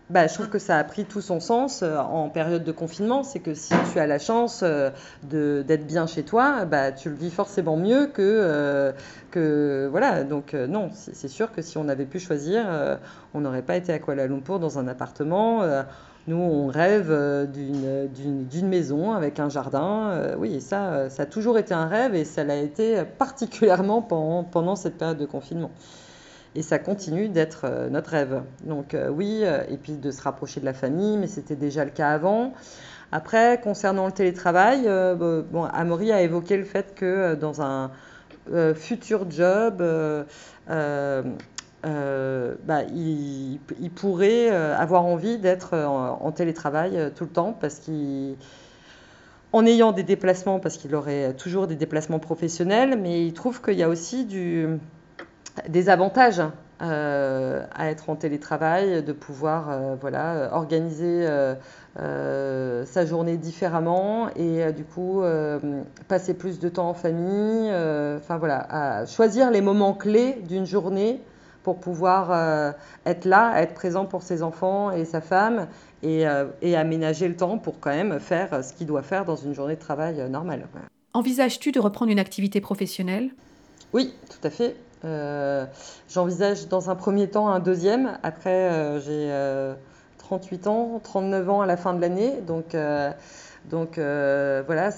Bah, 0.09 0.25
je 0.25 0.33
trouve 0.33 0.49
que 0.49 0.57
ça 0.57 0.77
a 0.79 0.83
pris 0.83 1.05
tout 1.05 1.21
son 1.21 1.39
sens 1.39 1.83
euh, 1.83 1.97
en 1.97 2.29
période 2.29 2.63
de 2.63 2.71
confinement. 2.71 3.21
C'est 3.21 3.39
que 3.39 3.53
si 3.53 3.75
tu 3.93 3.99
as 3.99 4.07
la 4.07 4.17
chance 4.17 4.61
euh, 4.63 4.89
d'être 5.21 5.85
bien 5.85 6.07
chez 6.07 6.23
toi, 6.23 6.65
bah, 6.65 6.91
tu 6.91 7.09
le 7.09 7.15
vis 7.15 7.29
forcément 7.29 7.77
mieux 7.77 8.07
que. 8.07 8.21
Euh, 8.21 8.91
que 9.29 9.87
voilà, 9.91 10.23
donc 10.23 10.55
non, 10.55 10.89
c'est 10.91 11.27
sûr 11.27 11.51
que 11.51 11.61
si 11.61 11.77
on 11.77 11.87
avait 11.87 12.07
pu 12.07 12.19
choisir, 12.19 12.65
on 13.35 13.41
n'aurait 13.41 13.61
pas 13.61 13.75
été 13.75 13.93
à 13.93 13.99
Kuala 13.99 14.25
Lumpur 14.25 14.59
dans 14.59 14.79
un 14.79 14.87
appartement. 14.87 15.61
nous, 16.27 16.35
on 16.35 16.65
rêve 16.65 17.11
d'une 17.53 18.67
maison 18.67 19.13
avec 19.13 19.39
un 19.39 19.49
jardin. 19.49 20.33
oui, 20.39 20.61
ça, 20.61 21.11
ça 21.11 21.23
a 21.23 21.25
toujours 21.27 21.59
été 21.59 21.75
un 21.75 21.85
rêve 21.85 22.15
et 22.15 22.25
ça 22.25 22.43
l'a 22.43 22.55
été 22.55 23.03
particulièrement 23.19 24.01
pendant, 24.01 24.43
pendant 24.43 24.75
cette 24.75 24.97
période 24.97 25.19
de 25.19 25.27
confinement. 25.27 25.69
Et 26.55 26.63
ça 26.63 26.79
continue 26.79 27.29
d'être 27.29 27.65
euh, 27.65 27.89
notre 27.89 28.11
rêve. 28.11 28.41
Donc 28.63 28.93
euh, 28.93 29.09
oui, 29.09 29.41
euh, 29.43 29.63
et 29.69 29.77
puis 29.77 29.93
de 29.93 30.11
se 30.11 30.21
rapprocher 30.21 30.59
de 30.59 30.65
la 30.65 30.73
famille, 30.73 31.17
mais 31.17 31.27
c'était 31.27 31.55
déjà 31.55 31.85
le 31.85 31.91
cas 31.91 32.09
avant. 32.09 32.53
Après, 33.11 33.59
concernant 33.63 34.05
le 34.05 34.11
télétravail, 34.11 34.83
bon, 35.15 35.63
Amaury 35.63 36.11
a 36.11 36.21
évoqué 36.21 36.57
le 36.57 36.63
fait 36.63 36.93
que 36.93 37.33
dans 37.33 37.59
un 37.59 37.89
futur 38.75 39.25
job, 39.31 39.83
bah, 40.67 41.23
il, 42.93 43.59
pourrait 43.95 44.49
avoir 44.49 45.05
envie 45.05 45.39
d'être 45.39 45.75
en, 45.75 46.31
télétravail 46.31 47.11
tout 47.15 47.23
le 47.23 47.31
temps 47.31 47.57
parce 47.59 47.79
qu'en 47.79 49.65
ayant 49.65 49.91
des 49.91 50.03
déplacements, 50.03 50.59
parce 50.59 50.77
qu'il 50.77 50.93
aurait 50.93 51.33
toujours 51.33 51.65
des 51.65 51.75
déplacements 51.75 52.19
professionnels, 52.19 52.95
mais 53.01 53.25
il 53.25 53.33
trouve 53.33 53.59
qu'il 53.59 53.73
y 53.73 53.81
a 53.81 53.89
aussi 53.89 54.25
du, 54.25 54.67
des 55.67 55.89
avantages 55.89 56.41
euh, 56.81 57.65
à 57.75 57.89
être 57.89 58.09
en 58.09 58.15
télétravail, 58.15 59.03
de 59.03 59.11
pouvoir 59.11 59.69
euh, 59.69 59.95
voilà, 59.99 60.49
organiser 60.53 61.27
euh, 61.99 62.85
sa 62.85 63.05
journée 63.05 63.35
différemment 63.35 64.29
et 64.37 64.71
du 64.71 64.85
coup 64.85 65.21
passer 66.07 66.33
plus 66.33 66.59
de 66.59 66.69
temps 66.69 66.89
en 66.89 66.93
famille, 66.93 67.69
enfin 68.17 68.37
voilà, 68.37 68.65
à 68.69 69.05
choisir 69.05 69.51
les 69.51 69.59
moments 69.59 69.93
clés 69.93 70.41
d'une 70.47 70.65
journée 70.65 71.19
pour 71.63 71.79
pouvoir 71.79 72.73
être 73.05 73.25
là, 73.25 73.61
être 73.61 73.73
présent 73.73 74.05
pour 74.05 74.23
ses 74.23 74.41
enfants 74.41 74.91
et 74.91 75.03
sa 75.03 75.19
femme 75.19 75.67
et, 76.03 76.23
et, 76.61 76.77
aménager 76.77 77.27
le 77.27 77.35
temps 77.35 77.57
pour 77.57 77.81
quand 77.81 77.89
même 77.89 78.19
faire 78.21 78.63
ce 78.63 78.71
qu'il 78.71 78.87
doit 78.87 79.03
faire 79.03 79.25
dans 79.25 79.35
une 79.35 79.53
journée 79.53 79.75
de 79.75 79.81
travail 79.81 80.29
normale. 80.29 80.67
Envisages-tu 81.13 81.73
de 81.73 81.79
reprendre 81.81 82.11
une 82.11 82.19
activité 82.19 82.61
professionnelle? 82.61 83.31
Oui, 83.91 84.13
tout 84.29 84.47
à 84.47 84.49
fait. 84.49 84.75
Euh, 85.05 85.65
j'envisage 86.09 86.67
dans 86.67 86.89
un 86.89 86.95
premier 86.95 87.29
temps 87.29 87.49
un 87.49 87.59
deuxième. 87.59 88.17
Après, 88.23 88.69
euh, 88.71 88.99
j'ai 88.99 89.29
38 90.17 90.67
euh, 90.67 90.69
ans, 90.69 90.99
39 91.03 91.49
ans 91.49 91.61
à 91.61 91.65
la 91.65 91.77
fin 91.77 91.93
de 91.93 92.01
l'année. 92.01 92.41
Donc, 92.41 92.75
voilà, 93.95 94.91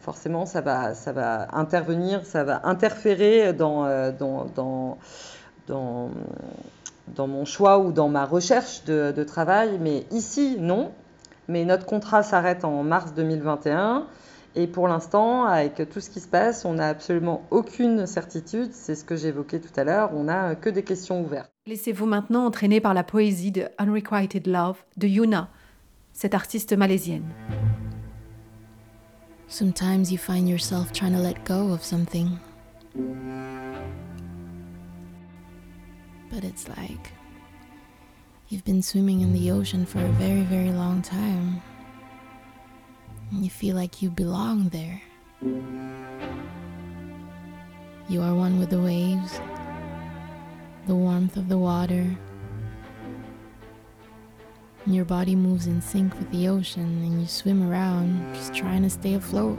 forcément, 0.00 0.46
ça 0.46 0.60
va, 0.60 1.46
intervenir, 1.52 2.24
ça 2.26 2.44
va 2.44 2.60
interférer 2.64 3.52
dans, 3.52 3.86
mon 7.18 7.44
choix 7.44 7.78
ou 7.78 7.92
dans 7.92 8.08
ma 8.08 8.24
recherche 8.24 8.84
de 8.84 9.24
travail. 9.24 9.78
Mais 9.80 10.04
ici, 10.10 10.56
non. 10.58 10.90
Mais 11.48 11.64
notre 11.64 11.86
contrat 11.86 12.22
s'arrête 12.22 12.64
en 12.64 12.82
mars 12.82 13.14
2021. 13.14 14.06
Et 14.54 14.66
pour 14.66 14.86
l'instant, 14.86 15.44
avec 15.44 15.88
tout 15.90 16.00
ce 16.00 16.10
qui 16.10 16.20
se 16.20 16.28
passe, 16.28 16.66
on 16.66 16.74
n'a 16.74 16.88
absolument 16.88 17.42
aucune 17.50 18.06
certitude. 18.06 18.70
C'est 18.72 18.94
ce 18.94 19.04
que 19.04 19.16
j'évoquais 19.16 19.60
tout 19.60 19.72
à 19.80 19.84
l'heure. 19.84 20.10
On 20.14 20.24
n'a 20.24 20.54
que 20.54 20.68
des 20.68 20.82
questions 20.82 21.22
ouvertes. 21.22 21.50
Laissez-vous 21.66 22.04
maintenant 22.04 22.44
entraîner 22.44 22.80
par 22.80 22.92
la 22.92 23.02
poésie 23.02 23.50
de 23.50 23.68
Unrequited 23.78 24.46
Love 24.46 24.76
de 24.98 25.06
Yuna, 25.06 25.48
cette 26.12 26.34
artiste 26.34 26.74
malaisienne. 26.76 27.24
Sometimes 29.48 30.10
you 30.10 30.18
find 30.18 30.48
yourself 30.48 30.92
trying 30.92 31.12
to 31.12 31.22
let 31.22 31.44
go 31.46 31.72
of 31.72 31.82
something. 31.82 32.38
But 36.30 36.44
it's 36.44 36.66
like 36.68 37.12
you've 38.48 38.64
been 38.64 38.82
swimming 38.82 39.20
in 39.20 39.32
the 39.32 39.50
ocean 39.50 39.86
for 39.86 39.98
a 39.98 40.08
very, 40.18 40.42
very 40.42 40.72
long 40.72 41.00
time. 41.02 41.60
You 43.40 43.48
feel 43.48 43.76
like 43.76 44.02
you 44.02 44.10
belong 44.10 44.68
there. 44.68 45.00
You 48.08 48.20
are 48.20 48.34
one 48.34 48.58
with 48.58 48.70
the 48.70 48.80
waves, 48.80 49.40
the 50.86 50.94
warmth 50.94 51.36
of 51.36 51.48
the 51.48 51.56
water. 51.56 52.06
Your 54.86 55.04
body 55.04 55.34
moves 55.34 55.66
in 55.66 55.80
sync 55.80 56.12
with 56.18 56.30
the 56.30 56.48
ocean, 56.48 57.02
and 57.04 57.20
you 57.20 57.26
swim 57.26 57.70
around 57.70 58.34
just 58.34 58.54
trying 58.54 58.82
to 58.82 58.90
stay 58.90 59.14
afloat. 59.14 59.58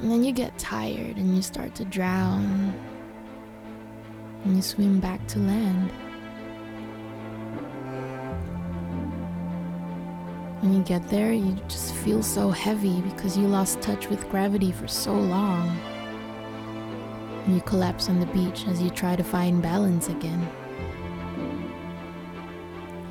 And 0.00 0.10
then 0.10 0.24
you 0.24 0.32
get 0.32 0.58
tired 0.58 1.16
and 1.16 1.36
you 1.36 1.42
start 1.42 1.74
to 1.76 1.84
drown, 1.84 2.74
and 4.44 4.56
you 4.56 4.62
swim 4.62 4.98
back 4.98 5.26
to 5.28 5.38
land. 5.38 5.92
When 10.60 10.74
you 10.74 10.82
get 10.82 11.08
there, 11.08 11.32
you 11.32 11.58
just 11.68 11.94
feel 11.94 12.22
so 12.22 12.50
heavy 12.50 13.00
because 13.00 13.34
you 13.34 13.46
lost 13.46 13.80
touch 13.80 14.08
with 14.10 14.28
gravity 14.28 14.70
for 14.70 14.86
so 14.86 15.14
long. 15.14 15.74
You 17.48 17.62
collapse 17.62 18.10
on 18.10 18.20
the 18.20 18.26
beach 18.26 18.66
as 18.66 18.82
you 18.82 18.90
try 18.90 19.16
to 19.16 19.24
find 19.24 19.62
balance 19.62 20.08
again. 20.08 20.46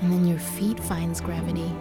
And 0.01 0.11
then 0.11 0.27
your 0.27 0.37
feet 0.37 0.79
finds 0.79 1.19
gravity. 1.19 1.75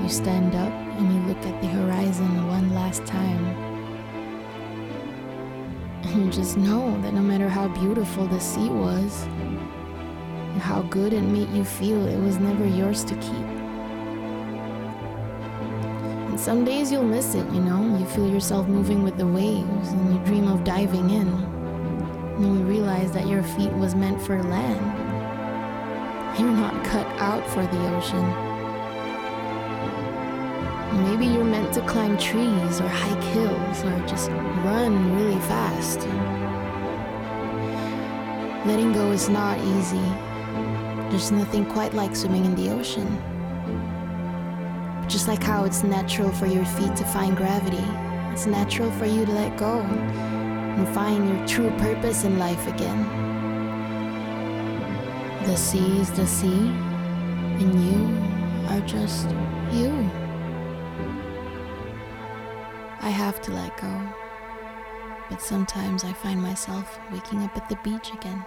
You 0.00 0.08
stand 0.08 0.54
up 0.54 0.72
and 0.72 1.12
you 1.12 1.20
look 1.26 1.44
at 1.44 1.60
the 1.60 1.66
horizon 1.66 2.46
one 2.46 2.72
last 2.72 3.04
time. 3.04 3.44
And 6.04 6.26
you 6.26 6.30
just 6.30 6.56
know 6.56 7.00
that 7.02 7.14
no 7.14 7.20
matter 7.20 7.48
how 7.48 7.66
beautiful 7.66 8.28
the 8.28 8.38
sea 8.38 8.68
was, 8.68 9.26
how 10.62 10.82
good 10.82 11.12
it 11.12 11.22
made 11.22 11.50
you 11.50 11.64
feel, 11.64 12.06
it 12.06 12.18
was 12.18 12.38
never 12.38 12.64
yours 12.64 13.02
to 13.04 13.16
keep. 13.16 13.46
And 16.30 16.38
some 16.38 16.64
days 16.64 16.92
you'll 16.92 17.02
miss 17.02 17.34
it, 17.34 17.44
you 17.52 17.60
know? 17.60 17.98
You 17.98 18.06
feel 18.06 18.28
yourself 18.28 18.68
moving 18.68 19.02
with 19.02 19.16
the 19.18 19.26
waves 19.26 19.88
and 19.88 20.14
you 20.14 20.20
dream 20.24 20.46
of 20.46 20.62
diving 20.62 21.10
in. 21.10 21.26
And 21.26 22.60
you 22.60 22.64
realize 22.64 23.10
that 23.10 23.26
your 23.26 23.42
feet 23.42 23.72
was 23.72 23.96
meant 23.96 24.22
for 24.22 24.40
land. 24.40 24.80
You're 26.38 26.48
not 26.48 26.84
cut 26.84 27.06
out 27.20 27.44
for 27.50 27.66
the 27.66 27.96
ocean. 27.96 28.24
Maybe 31.02 31.26
you're 31.26 31.44
meant 31.44 31.74
to 31.74 31.80
climb 31.86 32.16
trees 32.18 32.80
or 32.80 32.88
hike 32.88 33.24
hills 33.34 33.82
or 33.82 34.06
just 34.06 34.30
run 34.64 35.16
really 35.16 35.40
fast. 35.40 35.98
Letting 38.64 38.92
go 38.92 39.10
is 39.10 39.28
not 39.28 39.58
easy. 39.58 40.31
There's 41.12 41.30
nothing 41.30 41.66
quite 41.66 41.92
like 41.92 42.16
swimming 42.16 42.46
in 42.46 42.54
the 42.54 42.70
ocean. 42.70 43.06
Just 45.10 45.28
like 45.28 45.42
how 45.42 45.64
it's 45.64 45.82
natural 45.82 46.32
for 46.32 46.46
your 46.46 46.64
feet 46.64 46.96
to 46.96 47.04
find 47.04 47.36
gravity, 47.36 47.84
it's 48.32 48.46
natural 48.46 48.90
for 48.92 49.04
you 49.04 49.26
to 49.26 49.32
let 49.32 49.58
go 49.58 49.80
and 49.80 50.88
find 50.94 51.28
your 51.28 51.46
true 51.46 51.70
purpose 51.72 52.24
in 52.24 52.38
life 52.38 52.66
again. 52.66 53.02
The 55.44 55.54
sea 55.54 56.00
is 56.00 56.10
the 56.12 56.26
sea, 56.26 56.70
and 57.60 57.74
you 57.84 58.70
are 58.70 58.80
just 58.86 59.28
you. 59.70 59.90
I 63.02 63.10
have 63.10 63.42
to 63.42 63.52
let 63.52 63.76
go, 63.78 64.08
but 65.28 65.42
sometimes 65.42 66.04
I 66.04 66.14
find 66.14 66.40
myself 66.40 66.98
waking 67.12 67.42
up 67.42 67.54
at 67.54 67.68
the 67.68 67.76
beach 67.84 68.14
again. 68.14 68.42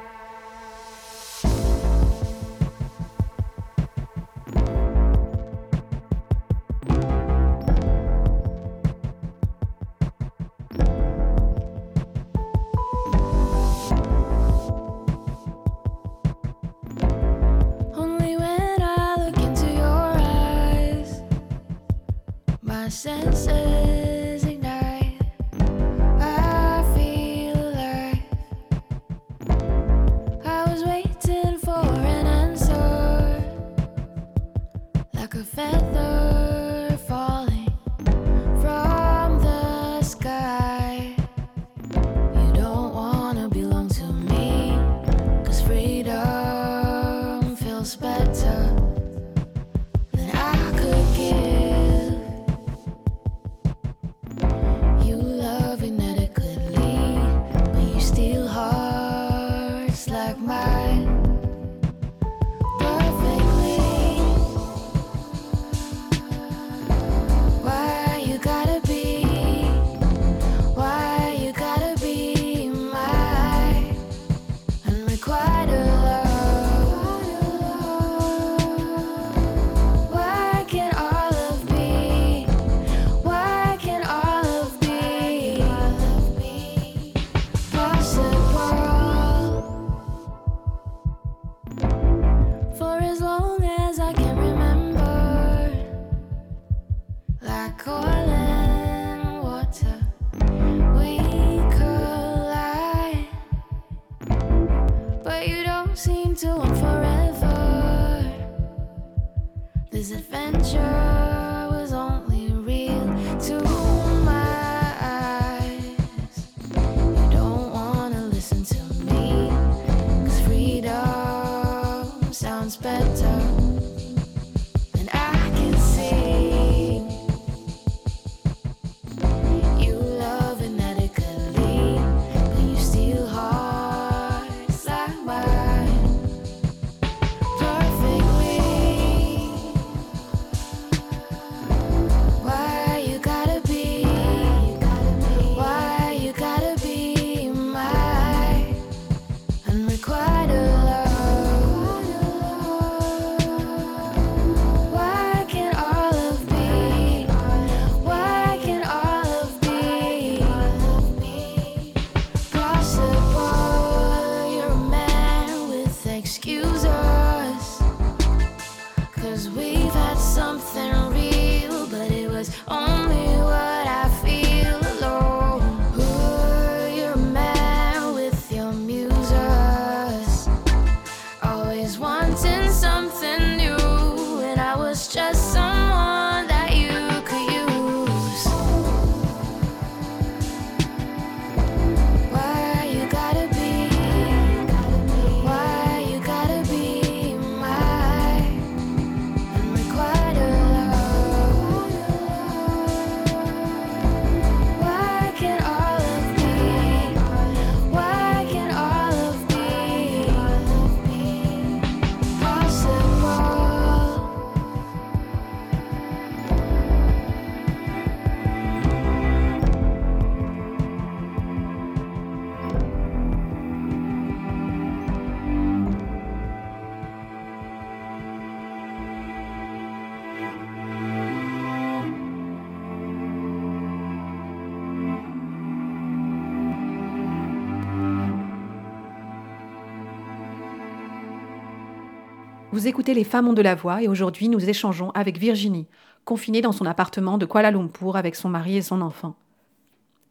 Vous 242.75 242.89
écoutez 242.89 243.13
Les 243.13 243.23
Femmes 243.23 243.47
ont 243.47 243.53
de 243.53 243.61
la 243.61 243.73
voix 243.73 244.03
et 244.03 244.09
aujourd'hui 244.09 244.49
nous 244.49 244.67
échangeons 244.67 245.09
avec 245.11 245.37
Virginie, 245.37 245.87
confinée 246.25 246.59
dans 246.59 246.73
son 246.73 246.85
appartement 246.85 247.37
de 247.37 247.45
Kuala 247.45 247.71
Lumpur 247.71 248.17
avec 248.17 248.35
son 248.35 248.49
mari 248.49 248.75
et 248.75 248.81
son 248.81 248.99
enfant. 248.99 249.37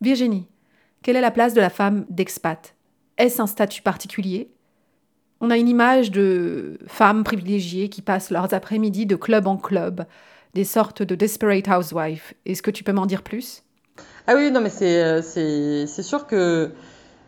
Virginie, 0.03 0.47
quelle 1.01 1.16
est 1.16 1.22
la 1.22 1.30
place 1.30 1.55
de 1.55 1.62
la 1.62 1.70
femme 1.70 2.05
d'expat? 2.11 2.74
Est-ce 3.16 3.40
un 3.40 3.47
statut 3.47 3.80
particulier? 3.80 4.51
On 5.40 5.49
a 5.49 5.57
une 5.57 5.70
image 5.70 6.11
de 6.11 6.78
femmes 6.86 7.24
privilégiées 7.24 7.88
qui 7.88 8.03
passent 8.03 8.30
leurs 8.30 8.53
après-midi 8.53 9.07
de 9.07 9.16
club 9.16 9.47
en 9.47 9.57
club, 9.57 10.05
des 10.53 10.64
sortes 10.64 11.03
de 11.03 11.14
desperate 11.14 11.68
housewives. 11.68 12.34
Est-ce 12.45 12.61
que 12.61 12.70
tu 12.70 12.84
peux 12.84 12.92
m'en 12.92 13.07
dire 13.07 13.22
plus? 13.22 13.62
Ah 14.26 14.34
oui, 14.36 14.51
non, 14.51 14.61
mais 14.61 14.68
c'est 14.68 15.03
euh, 15.03 15.86
sûr 15.86 16.26
que 16.26 16.72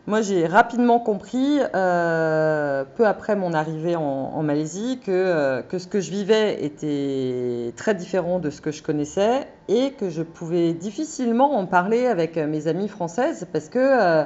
moi 0.07 0.21
j'ai 0.21 0.47
rapidement 0.47 0.99
compris, 0.99 1.59
euh, 1.75 2.85
peu 2.95 3.05
après 3.05 3.35
mon 3.35 3.53
arrivée 3.53 3.97
en, 3.97 4.41
Malaisie, 4.41 4.99
que, 5.05 5.11
euh, 5.11 5.61
que 5.61 5.77
ce 5.77 5.87
que 5.87 5.99
je 5.99 6.09
vivais 6.09 6.63
était 6.63 7.73
très 7.75 7.93
différent 7.93 8.39
de 8.39 8.49
ce 8.49 8.61
que 8.61 8.71
je 8.71 8.81
connaissais 8.81 9.47
et 9.67 9.91
que 9.91 10.09
je 10.09 10.23
pouvais 10.23 10.73
difficilement 10.73 11.57
en 11.57 11.65
parler 11.65 12.07
avec 12.07 12.37
mes 12.37 12.67
amies 12.67 12.87
françaises 12.87 13.45
parce 13.51 13.67
que 13.67 13.79
euh, 13.79 14.23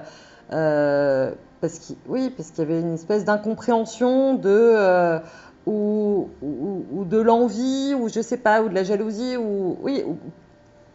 euh, 0.54 1.32
parce 1.62 1.80
qu'il 1.80 1.96
parce 2.32 2.52
qu'il 2.52 2.60
y 2.60 2.68
avait 2.68 2.82
une 2.82 2.94
espèce 2.94 3.26
d'incompréhension 3.26 4.36
de 4.36 4.50
euh, 4.50 5.20
ou, 5.66 6.30
ou, 6.42 7.06
de 7.06 7.20
l'envie 7.20 7.96
ou 7.96 8.10
je 8.10 8.22
sais 8.22 8.38
pas 8.38 8.62
ou 8.62 8.70
de 8.70 8.76
la 8.76 8.84
jalousie 8.84 9.38
ou 9.38 9.78
oui 9.82 10.04
ou 10.06 10.18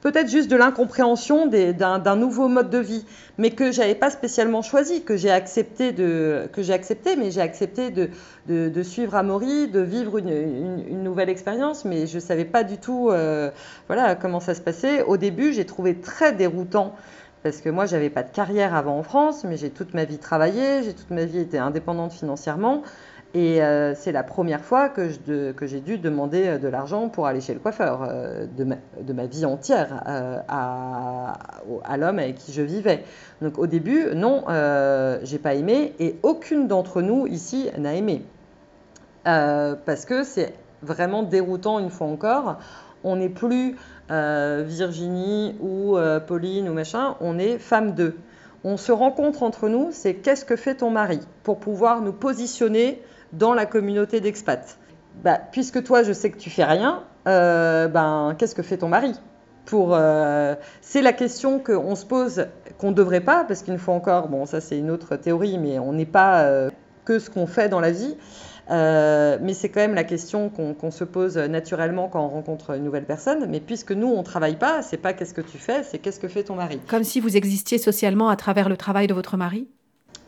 peut-être 0.07 0.31
juste 0.31 0.49
de 0.49 0.55
l'incompréhension 0.55 1.49
d'un 1.49 2.15
nouveau 2.15 2.47
mode 2.47 2.71
de 2.71 2.79
vie, 2.79 3.05
mais 3.39 3.51
que 3.51 3.73
j'avais 3.73 3.97
pas 3.97 4.09
spécialement 4.09 4.63
choisi, 4.63 5.03
que 5.03 5.17
j'ai 5.17 5.33
accepté 5.33 5.89
accepté, 6.71 7.17
mais 7.17 7.33
j'ai 7.33 7.41
accepté 7.41 7.91
de, 7.91 8.83
suivre 8.85 9.17
Amaury, 9.17 9.67
de 9.67 9.81
vivre 9.81 10.19
une, 10.19 11.03
nouvelle 11.03 11.29
expérience, 11.29 11.85
mais 11.85 12.07
je 12.07 12.21
savais 12.21 12.45
pas 12.45 12.63
du 12.63 12.79
tout, 12.79 13.09
euh, 13.11 13.51
voilà, 13.89 14.15
comment 14.15 14.39
ça 14.39 14.55
se 14.55 14.61
passait. 14.61 15.03
Au 15.03 15.17
début, 15.17 15.53
j'ai 15.53 15.67
trouvé 15.67 15.97
très 15.97 16.33
déroutant. 16.33 16.95
Parce 17.43 17.61
que 17.61 17.69
moi, 17.69 17.87
j'avais 17.87 18.11
pas 18.11 18.23
de 18.23 18.31
carrière 18.31 18.75
avant 18.75 18.99
en 18.99 19.03
France, 19.03 19.45
mais 19.45 19.57
j'ai 19.57 19.71
toute 19.71 19.93
ma 19.93 20.05
vie 20.05 20.19
travaillé, 20.19 20.85
j'ai 20.85 20.95
toute 20.95 21.11
ma 21.11 21.25
vie 21.25 21.41
été 21.41 21.59
indépendante 21.59 22.13
financièrement. 22.13 22.83
Et 23.37 23.63
euh, 23.63 23.95
c'est 23.95 24.13
la 24.13 24.23
première 24.23 24.63
fois 24.63 24.89
que 24.89 25.11
j'ai 25.61 25.81
dû 25.81 25.99
demander 25.99 26.47
euh, 26.47 26.59
de 26.59 26.69
l'argent 26.69 27.11
pour 27.11 27.27
aller 27.27 27.43
chez 27.43 27.53
le 27.53 27.61
coiffeur 27.61 28.01
euh, 28.03 28.47
de, 28.57 28.65
ma, 29.13 29.27
vie 29.27 29.45
entière 29.45 30.03
à, 30.49 31.37
à 31.85 31.97
l'homme 31.99 32.19
avec 32.19 32.37
qui 32.37 32.55
je 32.55 32.63
vivais. 32.63 33.05
Donc 33.43 33.59
au 33.59 33.67
début, 33.67 34.07
non, 34.15 34.45
j'ai 35.23 35.39
pas 35.39 35.53
aimé 35.53 35.93
et 36.01 36.17
aucune 36.23 36.67
d'entre 36.67 37.03
nous 37.03 37.27
ici 37.27 37.69
n'a 37.77 37.95
aimé. 37.95 38.25
Parce 39.25 40.07
que 40.07 40.25
c'est 40.25 40.55
vraiment 40.81 41.23
déroutant 41.23 41.79
une 41.79 41.91
fois 41.91 42.07
encore. 42.07 42.57
On 43.05 43.17
n'est 43.17 43.29
plus 43.29 43.77
Virginie 44.09 45.57
ou 45.61 45.99
Pauline 46.27 46.71
ou 46.71 46.73
machin, 46.73 47.17
on 47.21 47.39
est 47.39 47.59
femme 47.59 47.93
d'eux. 47.93 48.17
On 48.65 48.79
se 48.79 48.93
rencontre 48.93 49.43
entre 49.43 49.69
nous, 49.69 49.91
c'est 49.93 50.15
qu'est-ce 50.15 50.47
que 50.47 50.57
fait 50.57 50.77
ton 50.77 50.91
mari 50.91 51.21
pour 51.43 51.59
pouvoir 51.59 52.01
nous 52.01 52.15
positionner 52.15 53.03
dans 53.33 53.55
la 53.55 53.67
communauté 53.67 54.21
d'expats. 54.21 54.79
Bah, 55.23 55.39
puisque 55.51 55.83
toi, 55.83 56.03
je 56.03 56.13
sais 56.13 56.31
que 56.31 56.39
tu 56.39 56.51
fais 56.51 56.65
rien, 56.65 57.05
euh, 57.27 57.89
ben 57.89 58.35
qu'est-ce 58.39 58.55
que 58.55 58.63
fait 58.63 58.79
ton 58.79 58.89
mari? 58.89 59.13
Pour 59.65 59.95
euh, 59.95 60.55
c'est 60.81 61.03
la 61.03 61.13
question 61.13 61.59
qu'on 61.59 61.97
se 61.97 62.07
pose 62.07 62.47
qu'on 62.79 62.91
ne 62.91 62.95
devrait 62.95 63.21
pas 63.21 63.45
parce 63.45 63.65
qu'une 63.65 63.79
fois 63.79 63.95
encore 63.95 64.29
bon 64.29 64.47
ça 64.47 64.61
c'est 64.61 64.79
une 64.79 64.93
autre 64.93 65.17
théorie 65.17 65.59
mais 65.59 65.81
on 65.81 65.93
n'est 65.93 66.07
pas 66.07 66.43
euh, 66.43 66.71
que 67.05 67.19
ce 67.19 67.31
qu'on 67.31 67.49
fait 67.49 67.69
dans 67.69 67.81
la 67.81 67.91
vie 67.91 68.17
mais 68.69 69.55
c'est 69.55 69.69
quand 69.69 69.81
même 69.81 69.95
la 69.95 70.05
question 70.05 70.51
qu'on 70.51 70.91
se 70.93 71.03
pose 71.05 71.37
naturellement 71.37 72.09
quand 72.09 72.25
on 72.25 72.29
rencontre 72.29 72.77
une 72.77 72.83
nouvelle 72.83 73.05
personne. 73.05 73.47
Mais 73.49 73.61
puisque 73.61 73.93
nous, 73.93 74.09
on 74.09 74.25
travaille 74.25 74.57
pas, 74.57 74.83
c'est 74.83 74.97
pas 74.97 75.13
qu'est-ce 75.13 75.35
que 75.35 75.41
tu 75.41 75.57
fais, 75.57 75.85
c'est 75.85 75.99
qu'est-ce 75.99 76.19
que 76.19 76.27
fait 76.27 76.43
ton 76.43 76.57
mari? 76.57 76.81
Comme 76.89 77.05
si 77.05 77.21
vous 77.21 77.37
existiez 77.37 77.79
socialement 77.79 78.29
à 78.29 78.35
travers 78.35 78.69
le 78.69 78.77
travail 78.77 79.07
de 79.07 79.15
votre 79.15 79.37
mari? 79.37 79.69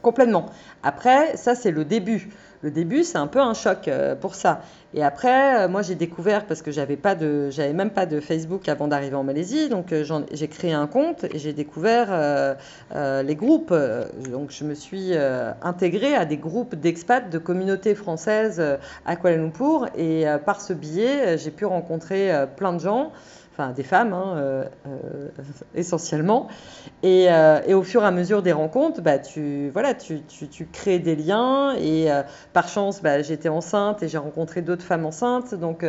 Complètement. 0.02 0.46
Après, 0.82 1.36
ça, 1.36 1.54
c'est 1.54 1.72
le 1.72 1.84
début. 1.84 2.28
Le 2.62 2.70
début, 2.72 3.04
c'est 3.04 3.18
un 3.18 3.28
peu 3.28 3.40
un 3.40 3.54
choc 3.54 3.86
euh, 3.86 4.16
pour 4.16 4.34
ça. 4.34 4.62
Et 4.92 5.04
après, 5.04 5.64
euh, 5.64 5.68
moi, 5.68 5.82
j'ai 5.82 5.94
découvert 5.94 6.44
parce 6.44 6.60
que 6.60 6.72
j'avais 6.72 6.96
pas 6.96 7.14
de, 7.14 7.50
j'avais 7.50 7.72
même 7.72 7.90
pas 7.90 8.04
de 8.04 8.18
Facebook 8.18 8.68
avant 8.68 8.88
d'arriver 8.88 9.14
en 9.14 9.22
Malaisie, 9.22 9.68
donc 9.68 9.92
euh, 9.92 10.04
j'ai 10.32 10.48
créé 10.48 10.72
un 10.72 10.88
compte 10.88 11.24
et 11.24 11.38
j'ai 11.38 11.52
découvert 11.52 12.56
les 12.94 13.34
groupes. 13.34 13.74
Donc, 14.30 14.50
je 14.50 14.64
me 14.64 14.74
suis 14.74 15.12
intégrée 15.62 16.14
à 16.14 16.24
des 16.24 16.36
groupes 16.36 16.74
d'expats 16.74 17.28
de 17.30 17.38
communautés 17.38 17.94
françaises 17.94 18.62
à 19.06 19.16
Kuala 19.16 19.36
Lumpur 19.36 19.86
et 19.96 20.24
par 20.44 20.60
ce 20.60 20.72
biais, 20.72 21.38
j'ai 21.38 21.50
pu 21.50 21.64
rencontrer 21.64 22.32
plein 22.56 22.72
de 22.72 22.80
gens. 22.80 23.12
Enfin, 23.58 23.72
des 23.72 23.82
femmes, 23.82 24.12
hein, 24.12 24.34
euh, 24.36 24.64
euh, 24.86 25.28
essentiellement. 25.74 26.46
Et, 27.02 27.26
euh, 27.28 27.58
et 27.66 27.74
au 27.74 27.82
fur 27.82 28.04
et 28.04 28.06
à 28.06 28.12
mesure 28.12 28.40
des 28.40 28.52
rencontres, 28.52 29.00
bah, 29.02 29.18
tu, 29.18 29.70
voilà, 29.70 29.94
tu, 29.94 30.22
tu, 30.22 30.46
tu 30.46 30.66
crées 30.66 31.00
des 31.00 31.16
liens. 31.16 31.74
Et 31.74 32.06
par 32.52 32.68
chance, 32.68 33.02
bah, 33.02 33.20
j'étais 33.22 33.48
enceinte 33.48 34.04
et 34.04 34.08
j'ai 34.08 34.18
rencontré 34.18 34.62
d'autres 34.62 34.84
femmes 34.84 35.04
enceintes. 35.04 35.56
Donc, 35.56 35.84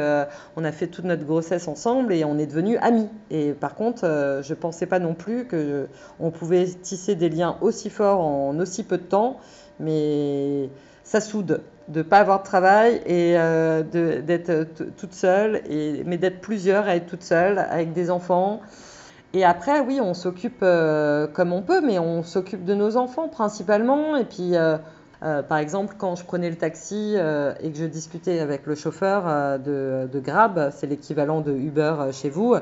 on 0.56 0.66
a 0.66 0.72
fait 0.72 0.88
toute 0.88 1.06
notre 1.06 1.26
grossesse 1.26 1.68
ensemble 1.68 2.12
et 2.12 2.26
on 2.26 2.40
est 2.40 2.48
devenus 2.48 2.80
amis. 2.82 3.10
Et 3.30 3.52
par 3.52 3.76
contre, 3.76 4.02
je 4.42 4.50
ne 4.50 4.60
pensais 4.60 4.88
pas 4.88 4.98
non 4.98 5.14
plus 5.14 5.48
qu'on 5.48 6.32
pouvait 6.32 6.66
tisser 6.66 7.14
des 7.14 7.30
liens 7.30 7.58
aussi 7.62 7.92
forts 7.92 8.22
en 8.22 8.58
aussi 8.58 8.84
peu 8.84 8.98
de 8.98 9.04
temps. 9.04 9.38
Mais 9.80 10.70
ça 11.04 11.22
soude 11.22 11.62
de 11.90 12.00
ne 12.00 12.04
pas 12.04 12.20
avoir 12.20 12.40
de 12.40 12.44
travail 12.46 13.02
et 13.06 13.34
euh, 13.38 13.84
d'être 13.84 14.74
t- 14.76 14.86
toute 14.98 15.14
seule, 15.14 15.62
et, 15.70 16.04
mais 16.06 16.18
d'être 16.18 16.42
plusieurs 16.42 16.88
à 16.88 16.96
être 16.96 17.08
toute 17.08 17.24
seule 17.24 17.60
avec 17.60 17.94
des 17.94 18.12
enfants. 18.12 18.62
Et 19.34 19.46
après, 19.46 19.80
oui, 19.82 20.00
on 20.02 20.14
s'occupe 20.14 20.60
euh, 20.64 21.28
comme 21.28 21.54
on 21.54 21.62
peut, 21.62 21.82
mais 21.86 22.00
on 22.00 22.24
s'occupe 22.24 22.66
de 22.66 22.74
nos 22.74 22.98
enfants 22.98 23.28
principalement. 23.28 24.16
Et 24.18 24.26
puis, 24.26 24.56
euh, 24.56 24.78
euh, 25.24 25.44
par 25.44 25.58
exemple, 25.60 25.96
quand 25.98 26.16
je 26.16 26.24
prenais 26.26 26.50
le 26.50 26.56
taxi 26.56 27.14
euh, 27.18 27.54
et 27.62 27.72
que 27.72 27.78
je 27.78 27.86
discutais 27.86 28.40
avec 28.40 28.66
le 28.66 28.76
chauffeur 28.76 29.24
euh, 29.28 29.58
de, 30.08 30.20
Grab, 30.20 30.72
c'est 30.76 30.88
l'équivalent 30.88 31.42
de 31.42 31.52
Uber 31.54 31.96
euh, 32.00 32.12
chez 32.12 32.30
vous, 32.30 32.56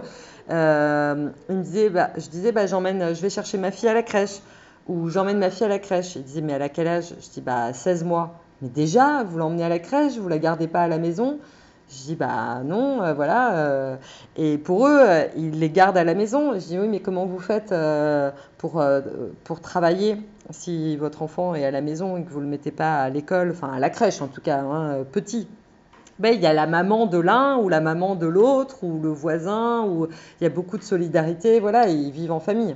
euh, 0.50 1.30
il 1.50 1.56
me 1.56 1.64
disait, 1.64 1.90
bah, 1.90 2.10
je 2.18 2.28
disais, 2.30 2.52
bah, 2.52 2.66
j'emmène, 2.68 3.14
je 3.16 3.22
vais 3.22 3.30
chercher 3.30 3.58
ma 3.58 3.72
fille 3.72 3.90
à 3.90 3.94
la 3.94 4.04
crèche, 4.04 4.42
ou 4.88 5.10
j'emmène 5.10 5.38
ma 5.40 5.50
fille 5.52 5.66
à 5.66 5.70
la 5.70 5.80
crèche. 5.80 6.16
Il 6.16 6.24
disait, 6.24 6.42
mais 6.42 6.54
à 6.62 6.70
quel 6.70 6.88
âge? 6.88 7.14
Je 7.22 7.30
dis, 7.30 7.42
bah, 7.42 7.74
16 7.74 8.04
mois. 8.04 8.47
Mais 8.62 8.70
déjà, 8.70 9.24
vous 9.24 9.38
l'emmenez 9.38 9.64
à 9.64 9.70
la 9.70 9.80
crèche, 9.80 10.18
vous 10.18 10.30
la 10.30 10.40
gardez 10.40 10.68
pas 10.68 10.82
à 10.82 10.88
la 10.88 10.98
maison 10.98 11.40
je 11.90 12.04
dis 12.04 12.16
bah 12.16 12.62
non, 12.66 13.02
euh, 13.02 13.14
voilà. 13.14 13.58
euh, 13.58 13.96
et 14.36 14.58
pour 14.58 14.88
eux, 14.88 15.00
euh, 15.00 15.26
ils 15.38 15.60
les 15.60 15.70
gardent 15.70 15.98
à 15.98 16.04
la 16.04 16.16
maison. 16.16 16.54
Je 16.54 16.60
dis 16.60 16.80
oui, 16.80 16.88
mais 16.88 17.00
comment 17.00 17.26
vous 17.26 17.40
faites 17.40 17.74
pour, 18.58 18.84
pour 19.44 19.62
travailler 19.62 20.18
si 20.50 20.98
votre 20.98 21.22
enfant 21.22 21.56
est 21.56 21.66
à 21.66 21.72
la 21.72 21.82
maison 21.82 22.18
et 22.18 22.24
que 22.24 22.30
vous 22.30 22.40
ne 22.40 22.46
le 22.46 22.50
mettez 22.50 22.72
pas 22.72 23.02
à 23.02 23.10
l'école, 23.10 23.52
enfin 23.52 23.72
à 23.74 23.80
la 23.80 23.90
crèche 23.90 24.22
en 24.22 24.28
tout 24.28 24.42
cas, 24.42 24.60
hein, 24.60 25.04
petit, 25.12 25.48
ben, 26.20 26.34
il 26.34 26.42
y 26.42 26.46
a 26.46 26.54
la 26.54 26.68
maman 26.68 27.06
de 27.06 27.18
l'un 27.18 27.58
ou 27.58 27.70
la 27.70 27.82
maman 27.82 28.16
de 28.16 28.28
l'autre 28.28 28.84
ou 28.84 29.00
le 29.02 29.10
voisin, 29.10 29.86
ou 29.86 30.08
il 30.40 30.44
y 30.44 30.48
a 30.48 30.50
beaucoup 30.50 30.78
de 30.78 30.84
solidarité, 30.84 31.60
voilà, 31.60 31.88
ils 31.88 32.12
vivent 32.12 32.32
en 32.32 32.40
famille. 32.40 32.76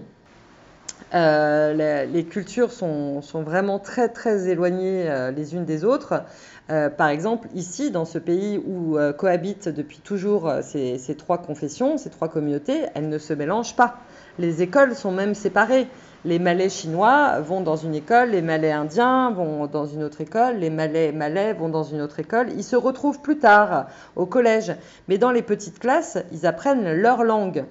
Euh, 1.13 2.05
les, 2.05 2.23
cultures 2.23 2.71
sont, 2.71 3.21
vraiment 3.33 3.79
très 3.79 4.07
très 4.09 4.47
éloignées 4.47 5.09
euh, 5.09 5.31
les 5.31 5.55
unes 5.55 5.65
des 5.65 5.83
autres. 5.83 6.23
Euh, 6.69 6.89
par 6.89 7.09
exemple, 7.09 7.49
ici, 7.53 7.91
dans 7.91 8.05
ce 8.05 8.17
pays 8.17 8.57
où 8.57 8.97
cohabitent 9.17 9.67
depuis 9.67 9.99
toujours 9.99 10.51
ces, 10.61 11.15
trois 11.17 11.39
confessions, 11.39 11.97
ces 11.97 12.09
trois 12.09 12.29
communautés, 12.29 12.83
elles 12.95 13.09
ne 13.09 13.17
se 13.17 13.33
mélangent 13.33 13.75
pas. 13.75 13.97
Les 14.39 14.61
écoles 14.61 14.95
sont 14.95 15.11
même 15.11 15.35
séparées. 15.35 15.87
Les 16.23 16.37
Malais 16.37 16.69
chinois 16.69 17.39
vont 17.39 17.61
dans 17.61 17.75
une 17.75 17.95
école, 17.95 18.29
les 18.29 18.43
Malais 18.43 18.71
indiens 18.71 19.31
vont 19.31 19.65
dans 19.65 19.87
une 19.87 20.03
autre 20.03 20.21
école, 20.21 20.57
les 20.57 20.69
Malais 20.69 21.11
malais 21.11 21.53
vont 21.53 21.67
dans 21.67 21.83
une 21.83 21.99
autre 21.99 22.19
école. 22.19 22.49
Ils 22.55 22.63
se 22.63 22.75
retrouvent 22.75 23.21
plus 23.21 23.39
tard 23.39 23.87
au 24.15 24.27
collège. 24.27 24.75
Mais 25.07 25.17
dans 25.17 25.31
les 25.31 25.41
petites 25.41 25.79
classes, 25.79 26.19
ils 26.31 26.45
apprennent 26.45 26.93
leur 26.93 27.23
langue. 27.23 27.65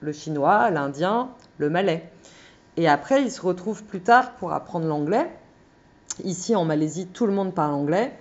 Le 0.00 0.12
chinois, 0.12 0.70
l'indien, 0.70 1.28
le 1.58 1.68
malais. 1.68 2.10
Et 2.76 2.88
après, 2.88 3.22
ils 3.22 3.30
se 3.30 3.40
retrouvent 3.40 3.84
plus 3.84 4.00
tard 4.00 4.32
pour 4.32 4.52
apprendre 4.52 4.86
l'anglais. 4.86 5.30
Ici, 6.24 6.54
en 6.54 6.64
Malaisie, 6.64 7.06
tout 7.06 7.26
le 7.26 7.32
monde 7.32 7.54
parle 7.54 7.74
anglais. 7.74 8.12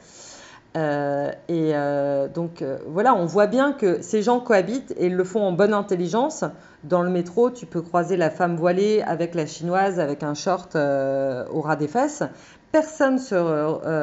Euh, 0.77 1.31
et 1.47 1.71
euh, 1.73 2.27
donc 2.27 2.61
euh, 2.61 2.77
voilà, 2.85 3.15
on 3.15 3.25
voit 3.25 3.47
bien 3.47 3.73
que 3.73 4.03
ces 4.03 4.21
gens 4.21 4.39
cohabitent 4.39 4.93
et 4.97 5.07
ils 5.07 5.15
le 5.15 5.23
font 5.23 5.41
en 5.41 5.51
bonne 5.51 5.73
intelligence. 5.73 6.43
Dans 6.83 7.01
le 7.01 7.09
métro, 7.09 7.49
tu 7.49 7.65
peux 7.65 7.81
croiser 7.81 8.17
la 8.17 8.29
femme 8.29 8.55
voilée 8.55 9.01
avec 9.01 9.33
la 9.33 9.45
chinoise 9.45 9.99
avec 9.99 10.21
un 10.23 10.35
short 10.35 10.75
au 10.75 11.61
ras 11.61 11.75
des 11.75 11.87
fesses. 11.87 12.23
Personne 12.71 13.17
se 13.17 13.35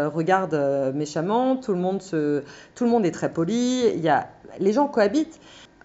regarde 0.09 0.93
méchamment, 0.95 1.57
tout 1.57 1.73
le, 1.73 1.79
monde 1.79 2.03
se, 2.03 2.43
tout 2.75 2.85
le 2.85 2.91
monde 2.91 3.07
est 3.07 3.13
très 3.13 3.33
poli. 3.33 3.87
Il 3.95 4.01
y 4.01 4.09
a, 4.09 4.29
les 4.59 4.73
gens 4.73 4.89
cohabitent. 4.89 5.41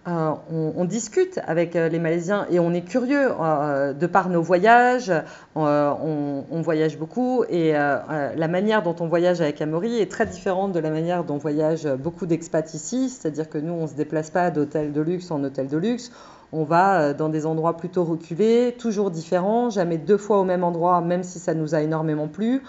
Euh, 0.08 0.32
on, 0.50 0.84
discute 0.84 1.38
avec 1.46 1.76
euh, 1.76 1.88
les 1.88 2.00
Malaisiens 2.00 2.46
et 2.50 2.58
on 2.58 2.72
est 2.72 2.82
curieux 2.82 3.30
euh, 3.40 3.92
de 3.92 4.06
par 4.08 4.30
nos 4.30 4.42
voyages. 4.42 5.12
On, 5.54 6.42
voyage 6.62 6.98
beaucoup 6.98 7.44
et 7.48 7.72
la 7.72 8.48
manière 8.48 8.82
dont 8.82 8.94
on 9.00 9.08
voyage 9.08 9.40
avec 9.40 9.60
Amaury 9.60 9.98
est 9.98 10.10
très 10.10 10.26
différente 10.26 10.72
de 10.72 10.78
la 10.78 10.90
manière 10.90 11.24
dont 11.24 11.38
voyagent 11.38 11.88
beaucoup 11.96 12.26
d'expats 12.26 12.74
ici. 12.74 13.08
C'est-à-dire 13.10 13.48
que 13.48 13.58
nous, 13.58 13.72
on 13.72 13.82
ne 13.82 13.86
se 13.86 13.94
déplace 13.94 14.30
pas 14.30 14.50
d'hôtel 14.50 14.92
de 14.92 15.00
luxe 15.00 15.30
en 15.30 15.42
hôtel 15.42 15.68
de 15.68 15.76
luxe. 15.76 16.12
On 16.52 16.64
va 16.64 17.14
dans 17.14 17.28
des 17.28 17.46
endroits 17.46 17.76
plutôt 17.76 18.04
reculés, 18.04 18.76
toujours 18.78 19.10
différents, 19.10 19.70
jamais 19.70 19.98
deux 19.98 20.18
fois 20.18 20.38
au 20.38 20.44
même 20.44 20.62
endroit, 20.62 21.00
même 21.00 21.24
si 21.24 21.38
ça 21.38 21.54
nous 21.54 21.74
a 21.74 21.80
énormément 21.80 22.28
plu 22.28 22.62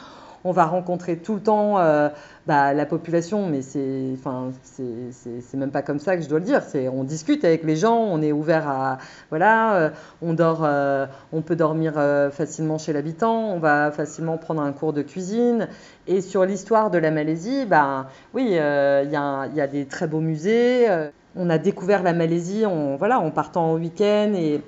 on 0.45 0.51
va 0.51 0.65
rencontrer 0.65 1.17
tout 1.17 1.35
le 1.35 1.41
temps 1.41 1.79
euh, 1.79 2.09
bah, 2.47 2.73
la 2.73 2.85
population, 2.85 3.47
mais 3.47 3.61
c'est, 3.61 4.09
enfin, 4.13 4.51
c'est 4.63 5.57
même 5.57 5.71
pas 5.71 5.81
comme 5.81 5.99
ça 5.99 6.17
que 6.17 6.23
je 6.23 6.29
dois 6.29 6.39
le 6.39 6.45
dire. 6.45 6.61
C'est, 6.63 6.89
on 6.89 7.03
discute 7.03 7.45
avec 7.45 7.63
les 7.63 7.75
gens, 7.75 7.97
on 7.97 8.21
est 8.21 8.31
ouvert 8.31 8.67
à, 8.67 8.97
voilà, 9.29 9.75
euh, 9.75 9.89
on 10.21 10.33
dort, 10.33 10.61
euh, 10.63 11.05
on 11.31 11.41
peut 11.41 11.55
dormir 11.55 11.93
facilement 12.31 12.77
chez 12.77 12.93
l'habitant, 12.93 13.53
on 13.53 13.59
va 13.59 13.91
facilement 13.91 14.37
prendre 14.37 14.61
un 14.61 14.73
cours 14.73 14.93
de 14.93 15.01
cuisine. 15.01 15.67
Et 16.07 16.21
sur 16.21 16.45
l'histoire 16.45 16.91
de 16.91 16.97
la 16.97 17.11
Malaisie, 17.11 17.65
bah, 17.65 18.07
oui, 18.33 18.47
il 18.47 18.51
y, 18.51 18.57
a, 18.57 19.67
des 19.67 19.85
très 19.85 20.07
beaux 20.07 20.19
musées. 20.19 20.87
on 21.35 21.49
a 21.49 21.57
découvert 21.57 22.03
la 22.03 22.13
Malaisie, 22.13 22.65
en, 22.65 22.97
voilà, 22.97 23.19
en 23.19 23.31
partant 23.31 23.71
en 23.71 23.75
week-end 23.75 24.33
et, 24.35 24.61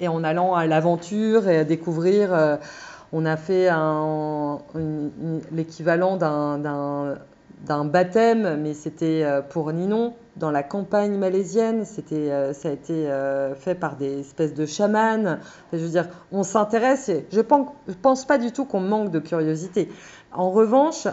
et 0.00 0.06
en 0.06 0.22
allant 0.22 0.54
à 0.54 0.66
l'aventure 0.66 1.48
et 1.48 1.58
à 1.58 1.64
découvrir 1.64 2.58
on 3.12 3.26
a 3.26 3.36
fait 3.36 3.68
l'équivalent 5.52 6.16
d'un 6.16 7.84
baptême, 7.84 8.60
mais 8.60 8.72
c'était 8.74 9.22
euh, 9.22 9.42
pour 9.42 9.72
Ninon, 9.72 10.14
dans 10.36 10.50
la 10.50 10.62
campagne 10.62 11.18
malaisienne. 11.18 11.84
C'était, 11.84 12.30
euh, 12.30 12.54
ça 12.54 12.70
a 12.70 12.72
été 12.72 13.10
euh, 13.10 13.54
fait 13.54 13.74
par 13.74 13.96
des 13.96 14.20
espèces 14.20 14.54
de 14.54 14.64
chamans. 14.64 15.36
je 15.72 15.78
veux 15.78 15.88
dire, 15.90 16.08
on 16.32 16.42
s'intéresse. 16.42 17.10
Je 17.30 17.40
pense, 17.40 17.68
pense 18.00 18.24
pas 18.24 18.38
du 18.38 18.50
tout 18.50 18.64
qu'on 18.64 18.80
manque 18.80 19.10
de 19.10 19.18
curiosité. 19.18 19.90
En 20.34 20.50
revanche, 20.50 21.06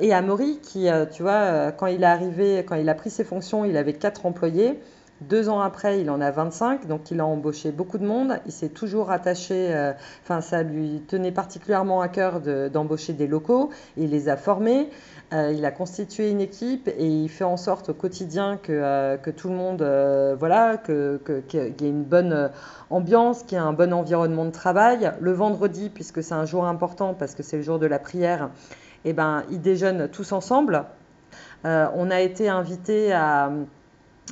et 0.00 0.12
Amaury, 0.12 0.58
qui, 0.60 0.88
tu 1.12 1.22
vois, 1.22 1.70
quand 1.70 1.86
il 1.86 2.02
est 2.02 2.06
arrivé, 2.06 2.64
quand 2.66 2.74
il 2.74 2.88
a 2.88 2.94
pris 2.94 3.10
ses 3.10 3.22
fonctions, 3.22 3.64
il 3.64 3.76
avait 3.76 3.92
quatre 3.92 4.26
employés. 4.26 4.80
Deux 5.20 5.50
ans 5.50 5.60
après, 5.60 6.00
il 6.00 6.10
en 6.10 6.22
a 6.22 6.30
25, 6.30 6.86
donc 6.86 7.10
il 7.10 7.20
a 7.20 7.26
embauché 7.26 7.72
beaucoup 7.72 7.98
de 7.98 8.06
monde. 8.06 8.38
Il 8.46 8.52
s'est 8.52 8.70
toujours 8.70 9.10
attaché, 9.10 9.74
euh, 9.74 9.92
ça 10.40 10.62
lui 10.62 11.02
tenait 11.06 11.30
particulièrement 11.30 12.00
à 12.00 12.08
cœur 12.08 12.40
d'embaucher 12.40 13.12
des 13.12 13.26
locaux. 13.26 13.68
Il 13.98 14.10
les 14.10 14.30
a 14.30 14.38
formés, 14.38 14.88
euh, 15.34 15.52
il 15.54 15.66
a 15.66 15.72
constitué 15.72 16.30
une 16.30 16.40
équipe 16.40 16.88
et 16.88 17.06
il 17.06 17.28
fait 17.28 17.44
en 17.44 17.58
sorte 17.58 17.90
au 17.90 17.94
quotidien 17.94 18.56
que, 18.56 18.72
euh, 18.72 19.18
que 19.18 19.30
tout 19.30 19.50
le 19.50 19.56
monde, 19.56 19.82
voilà, 20.38 20.78
qu'il 20.78 21.18
que, 21.22 21.42
y 21.52 21.58
ait 21.58 21.88
une 21.90 22.04
bonne 22.04 22.50
ambiance, 22.88 23.42
qu'il 23.42 23.58
y 23.58 23.60
ait 23.60 23.64
un 23.64 23.74
bon 23.74 23.92
environnement 23.92 24.46
de 24.46 24.52
travail. 24.52 25.12
Le 25.20 25.32
vendredi, 25.32 25.90
puisque 25.90 26.22
c'est 26.22 26.34
un 26.34 26.46
jour 26.46 26.64
important 26.64 27.12
parce 27.12 27.34
que 27.34 27.42
c'est 27.42 27.58
le 27.58 27.62
jour 27.62 27.78
de 27.78 27.86
la 27.86 27.98
prière, 27.98 28.48
eh 29.04 29.12
ben, 29.12 29.44
ils 29.50 29.60
déjeunent 29.60 30.08
tous 30.08 30.32
ensemble. 30.32 30.86
on 31.64 32.10
a 32.10 32.20
été 32.20 32.48
invité 32.48 33.12
à 33.12 33.52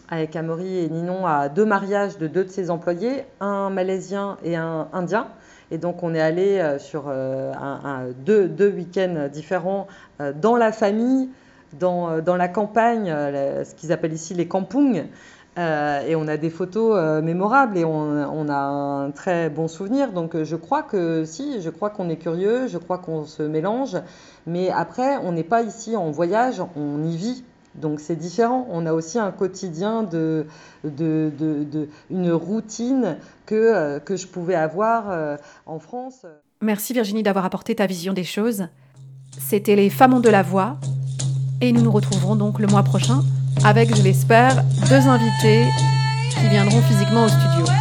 avec 0.08 0.36
Amaury 0.36 0.78
et 0.78 0.88
Ninon 0.88 1.26
à 1.26 1.48
deux 1.48 1.64
mariages 1.64 2.18
de 2.18 2.26
deux 2.26 2.44
de 2.44 2.50
ses 2.50 2.70
employés, 2.70 3.24
un 3.40 3.70
malaisien 3.70 4.36
et 4.42 4.56
un 4.56 4.88
indien. 4.92 5.28
Et 5.70 5.78
donc 5.78 6.02
on 6.02 6.14
est 6.14 6.20
allé 6.20 6.58
euh, 6.58 6.78
sur 6.78 7.04
euh, 7.08 7.52
deux, 8.24 8.48
deux 8.48 8.70
week-ends 8.70 9.28
différents 9.32 9.86
euh, 10.20 10.32
dans 10.32 10.56
la 10.56 10.72
famille, 10.72 11.28
dans, 11.78 12.22
dans 12.22 12.36
la 12.36 12.48
campagne, 12.48 13.08
ce 13.08 13.74
qu'ils 13.74 13.92
appellent 13.92 14.14
ici 14.14 14.32
les 14.32 14.48
kampungs. 14.48 15.04
et 15.58 16.16
on 16.16 16.26
a 16.26 16.36
des 16.38 16.48
photos 16.48 17.22
mémorables 17.22 17.76
et 17.76 17.84
on, 17.84 17.98
on, 17.98 18.48
a 18.48 18.56
un 18.56 19.10
très 19.10 19.50
bon 19.50 19.68
souvenir. 19.68 20.12
Donc 20.12 20.42
je 20.42 20.56
crois 20.56 20.82
que 20.82 21.26
si, 21.26 21.60
je 21.60 21.68
crois 21.68 21.90
qu'on 21.90 22.08
est 22.08 22.16
curieux, 22.16 22.68
je 22.68 22.78
crois 22.78 22.96
qu'on 22.96 23.26
se 23.26 23.42
mélange. 23.42 23.98
Mais 24.46 24.70
après, 24.70 25.18
on 25.18 25.32
n'est 25.32 25.44
pas 25.44 25.60
ici 25.60 25.94
en 25.94 26.10
voyage, 26.10 26.62
on 26.74 27.04
y 27.04 27.14
vit. 27.14 27.44
Donc 27.80 28.00
c'est 28.00 28.16
différent. 28.16 28.66
On 28.70 28.86
a 28.86 28.92
aussi 28.92 29.18
un 29.18 29.30
quotidien 29.30 30.02
de, 30.02 30.46
une 30.84 32.32
routine 32.32 33.16
que, 33.46 33.54
euh, 33.54 33.98
que 34.00 34.16
je 34.16 34.26
pouvais 34.26 34.54
avoir 34.54 35.10
euh, 35.10 35.36
en 35.66 35.78
France. 35.78 36.26
Merci 36.60 36.92
Virginie 36.92 37.22
d'avoir 37.22 37.44
apporté 37.44 37.74
ta 37.74 37.86
vision 37.86 38.12
des 38.12 38.24
choses. 38.24 38.66
C'était 39.38 39.76
les 39.76 39.90
Femmes 39.90 40.20
de 40.20 40.28
la 40.28 40.42
voix. 40.42 40.76
Et 41.60 41.72
nous 41.72 41.82
nous 41.82 41.90
retrouverons 41.90 42.36
donc 42.36 42.60
le 42.60 42.68
mois 42.68 42.82
prochain 42.84 43.22
avec, 43.64 43.94
je 43.94 44.02
l'espère, 44.02 44.62
deux 44.88 45.08
invités 45.08 45.66
qui 46.30 46.48
viendront 46.48 46.80
physiquement 46.82 47.24
au 47.24 47.28
studio. 47.28 47.77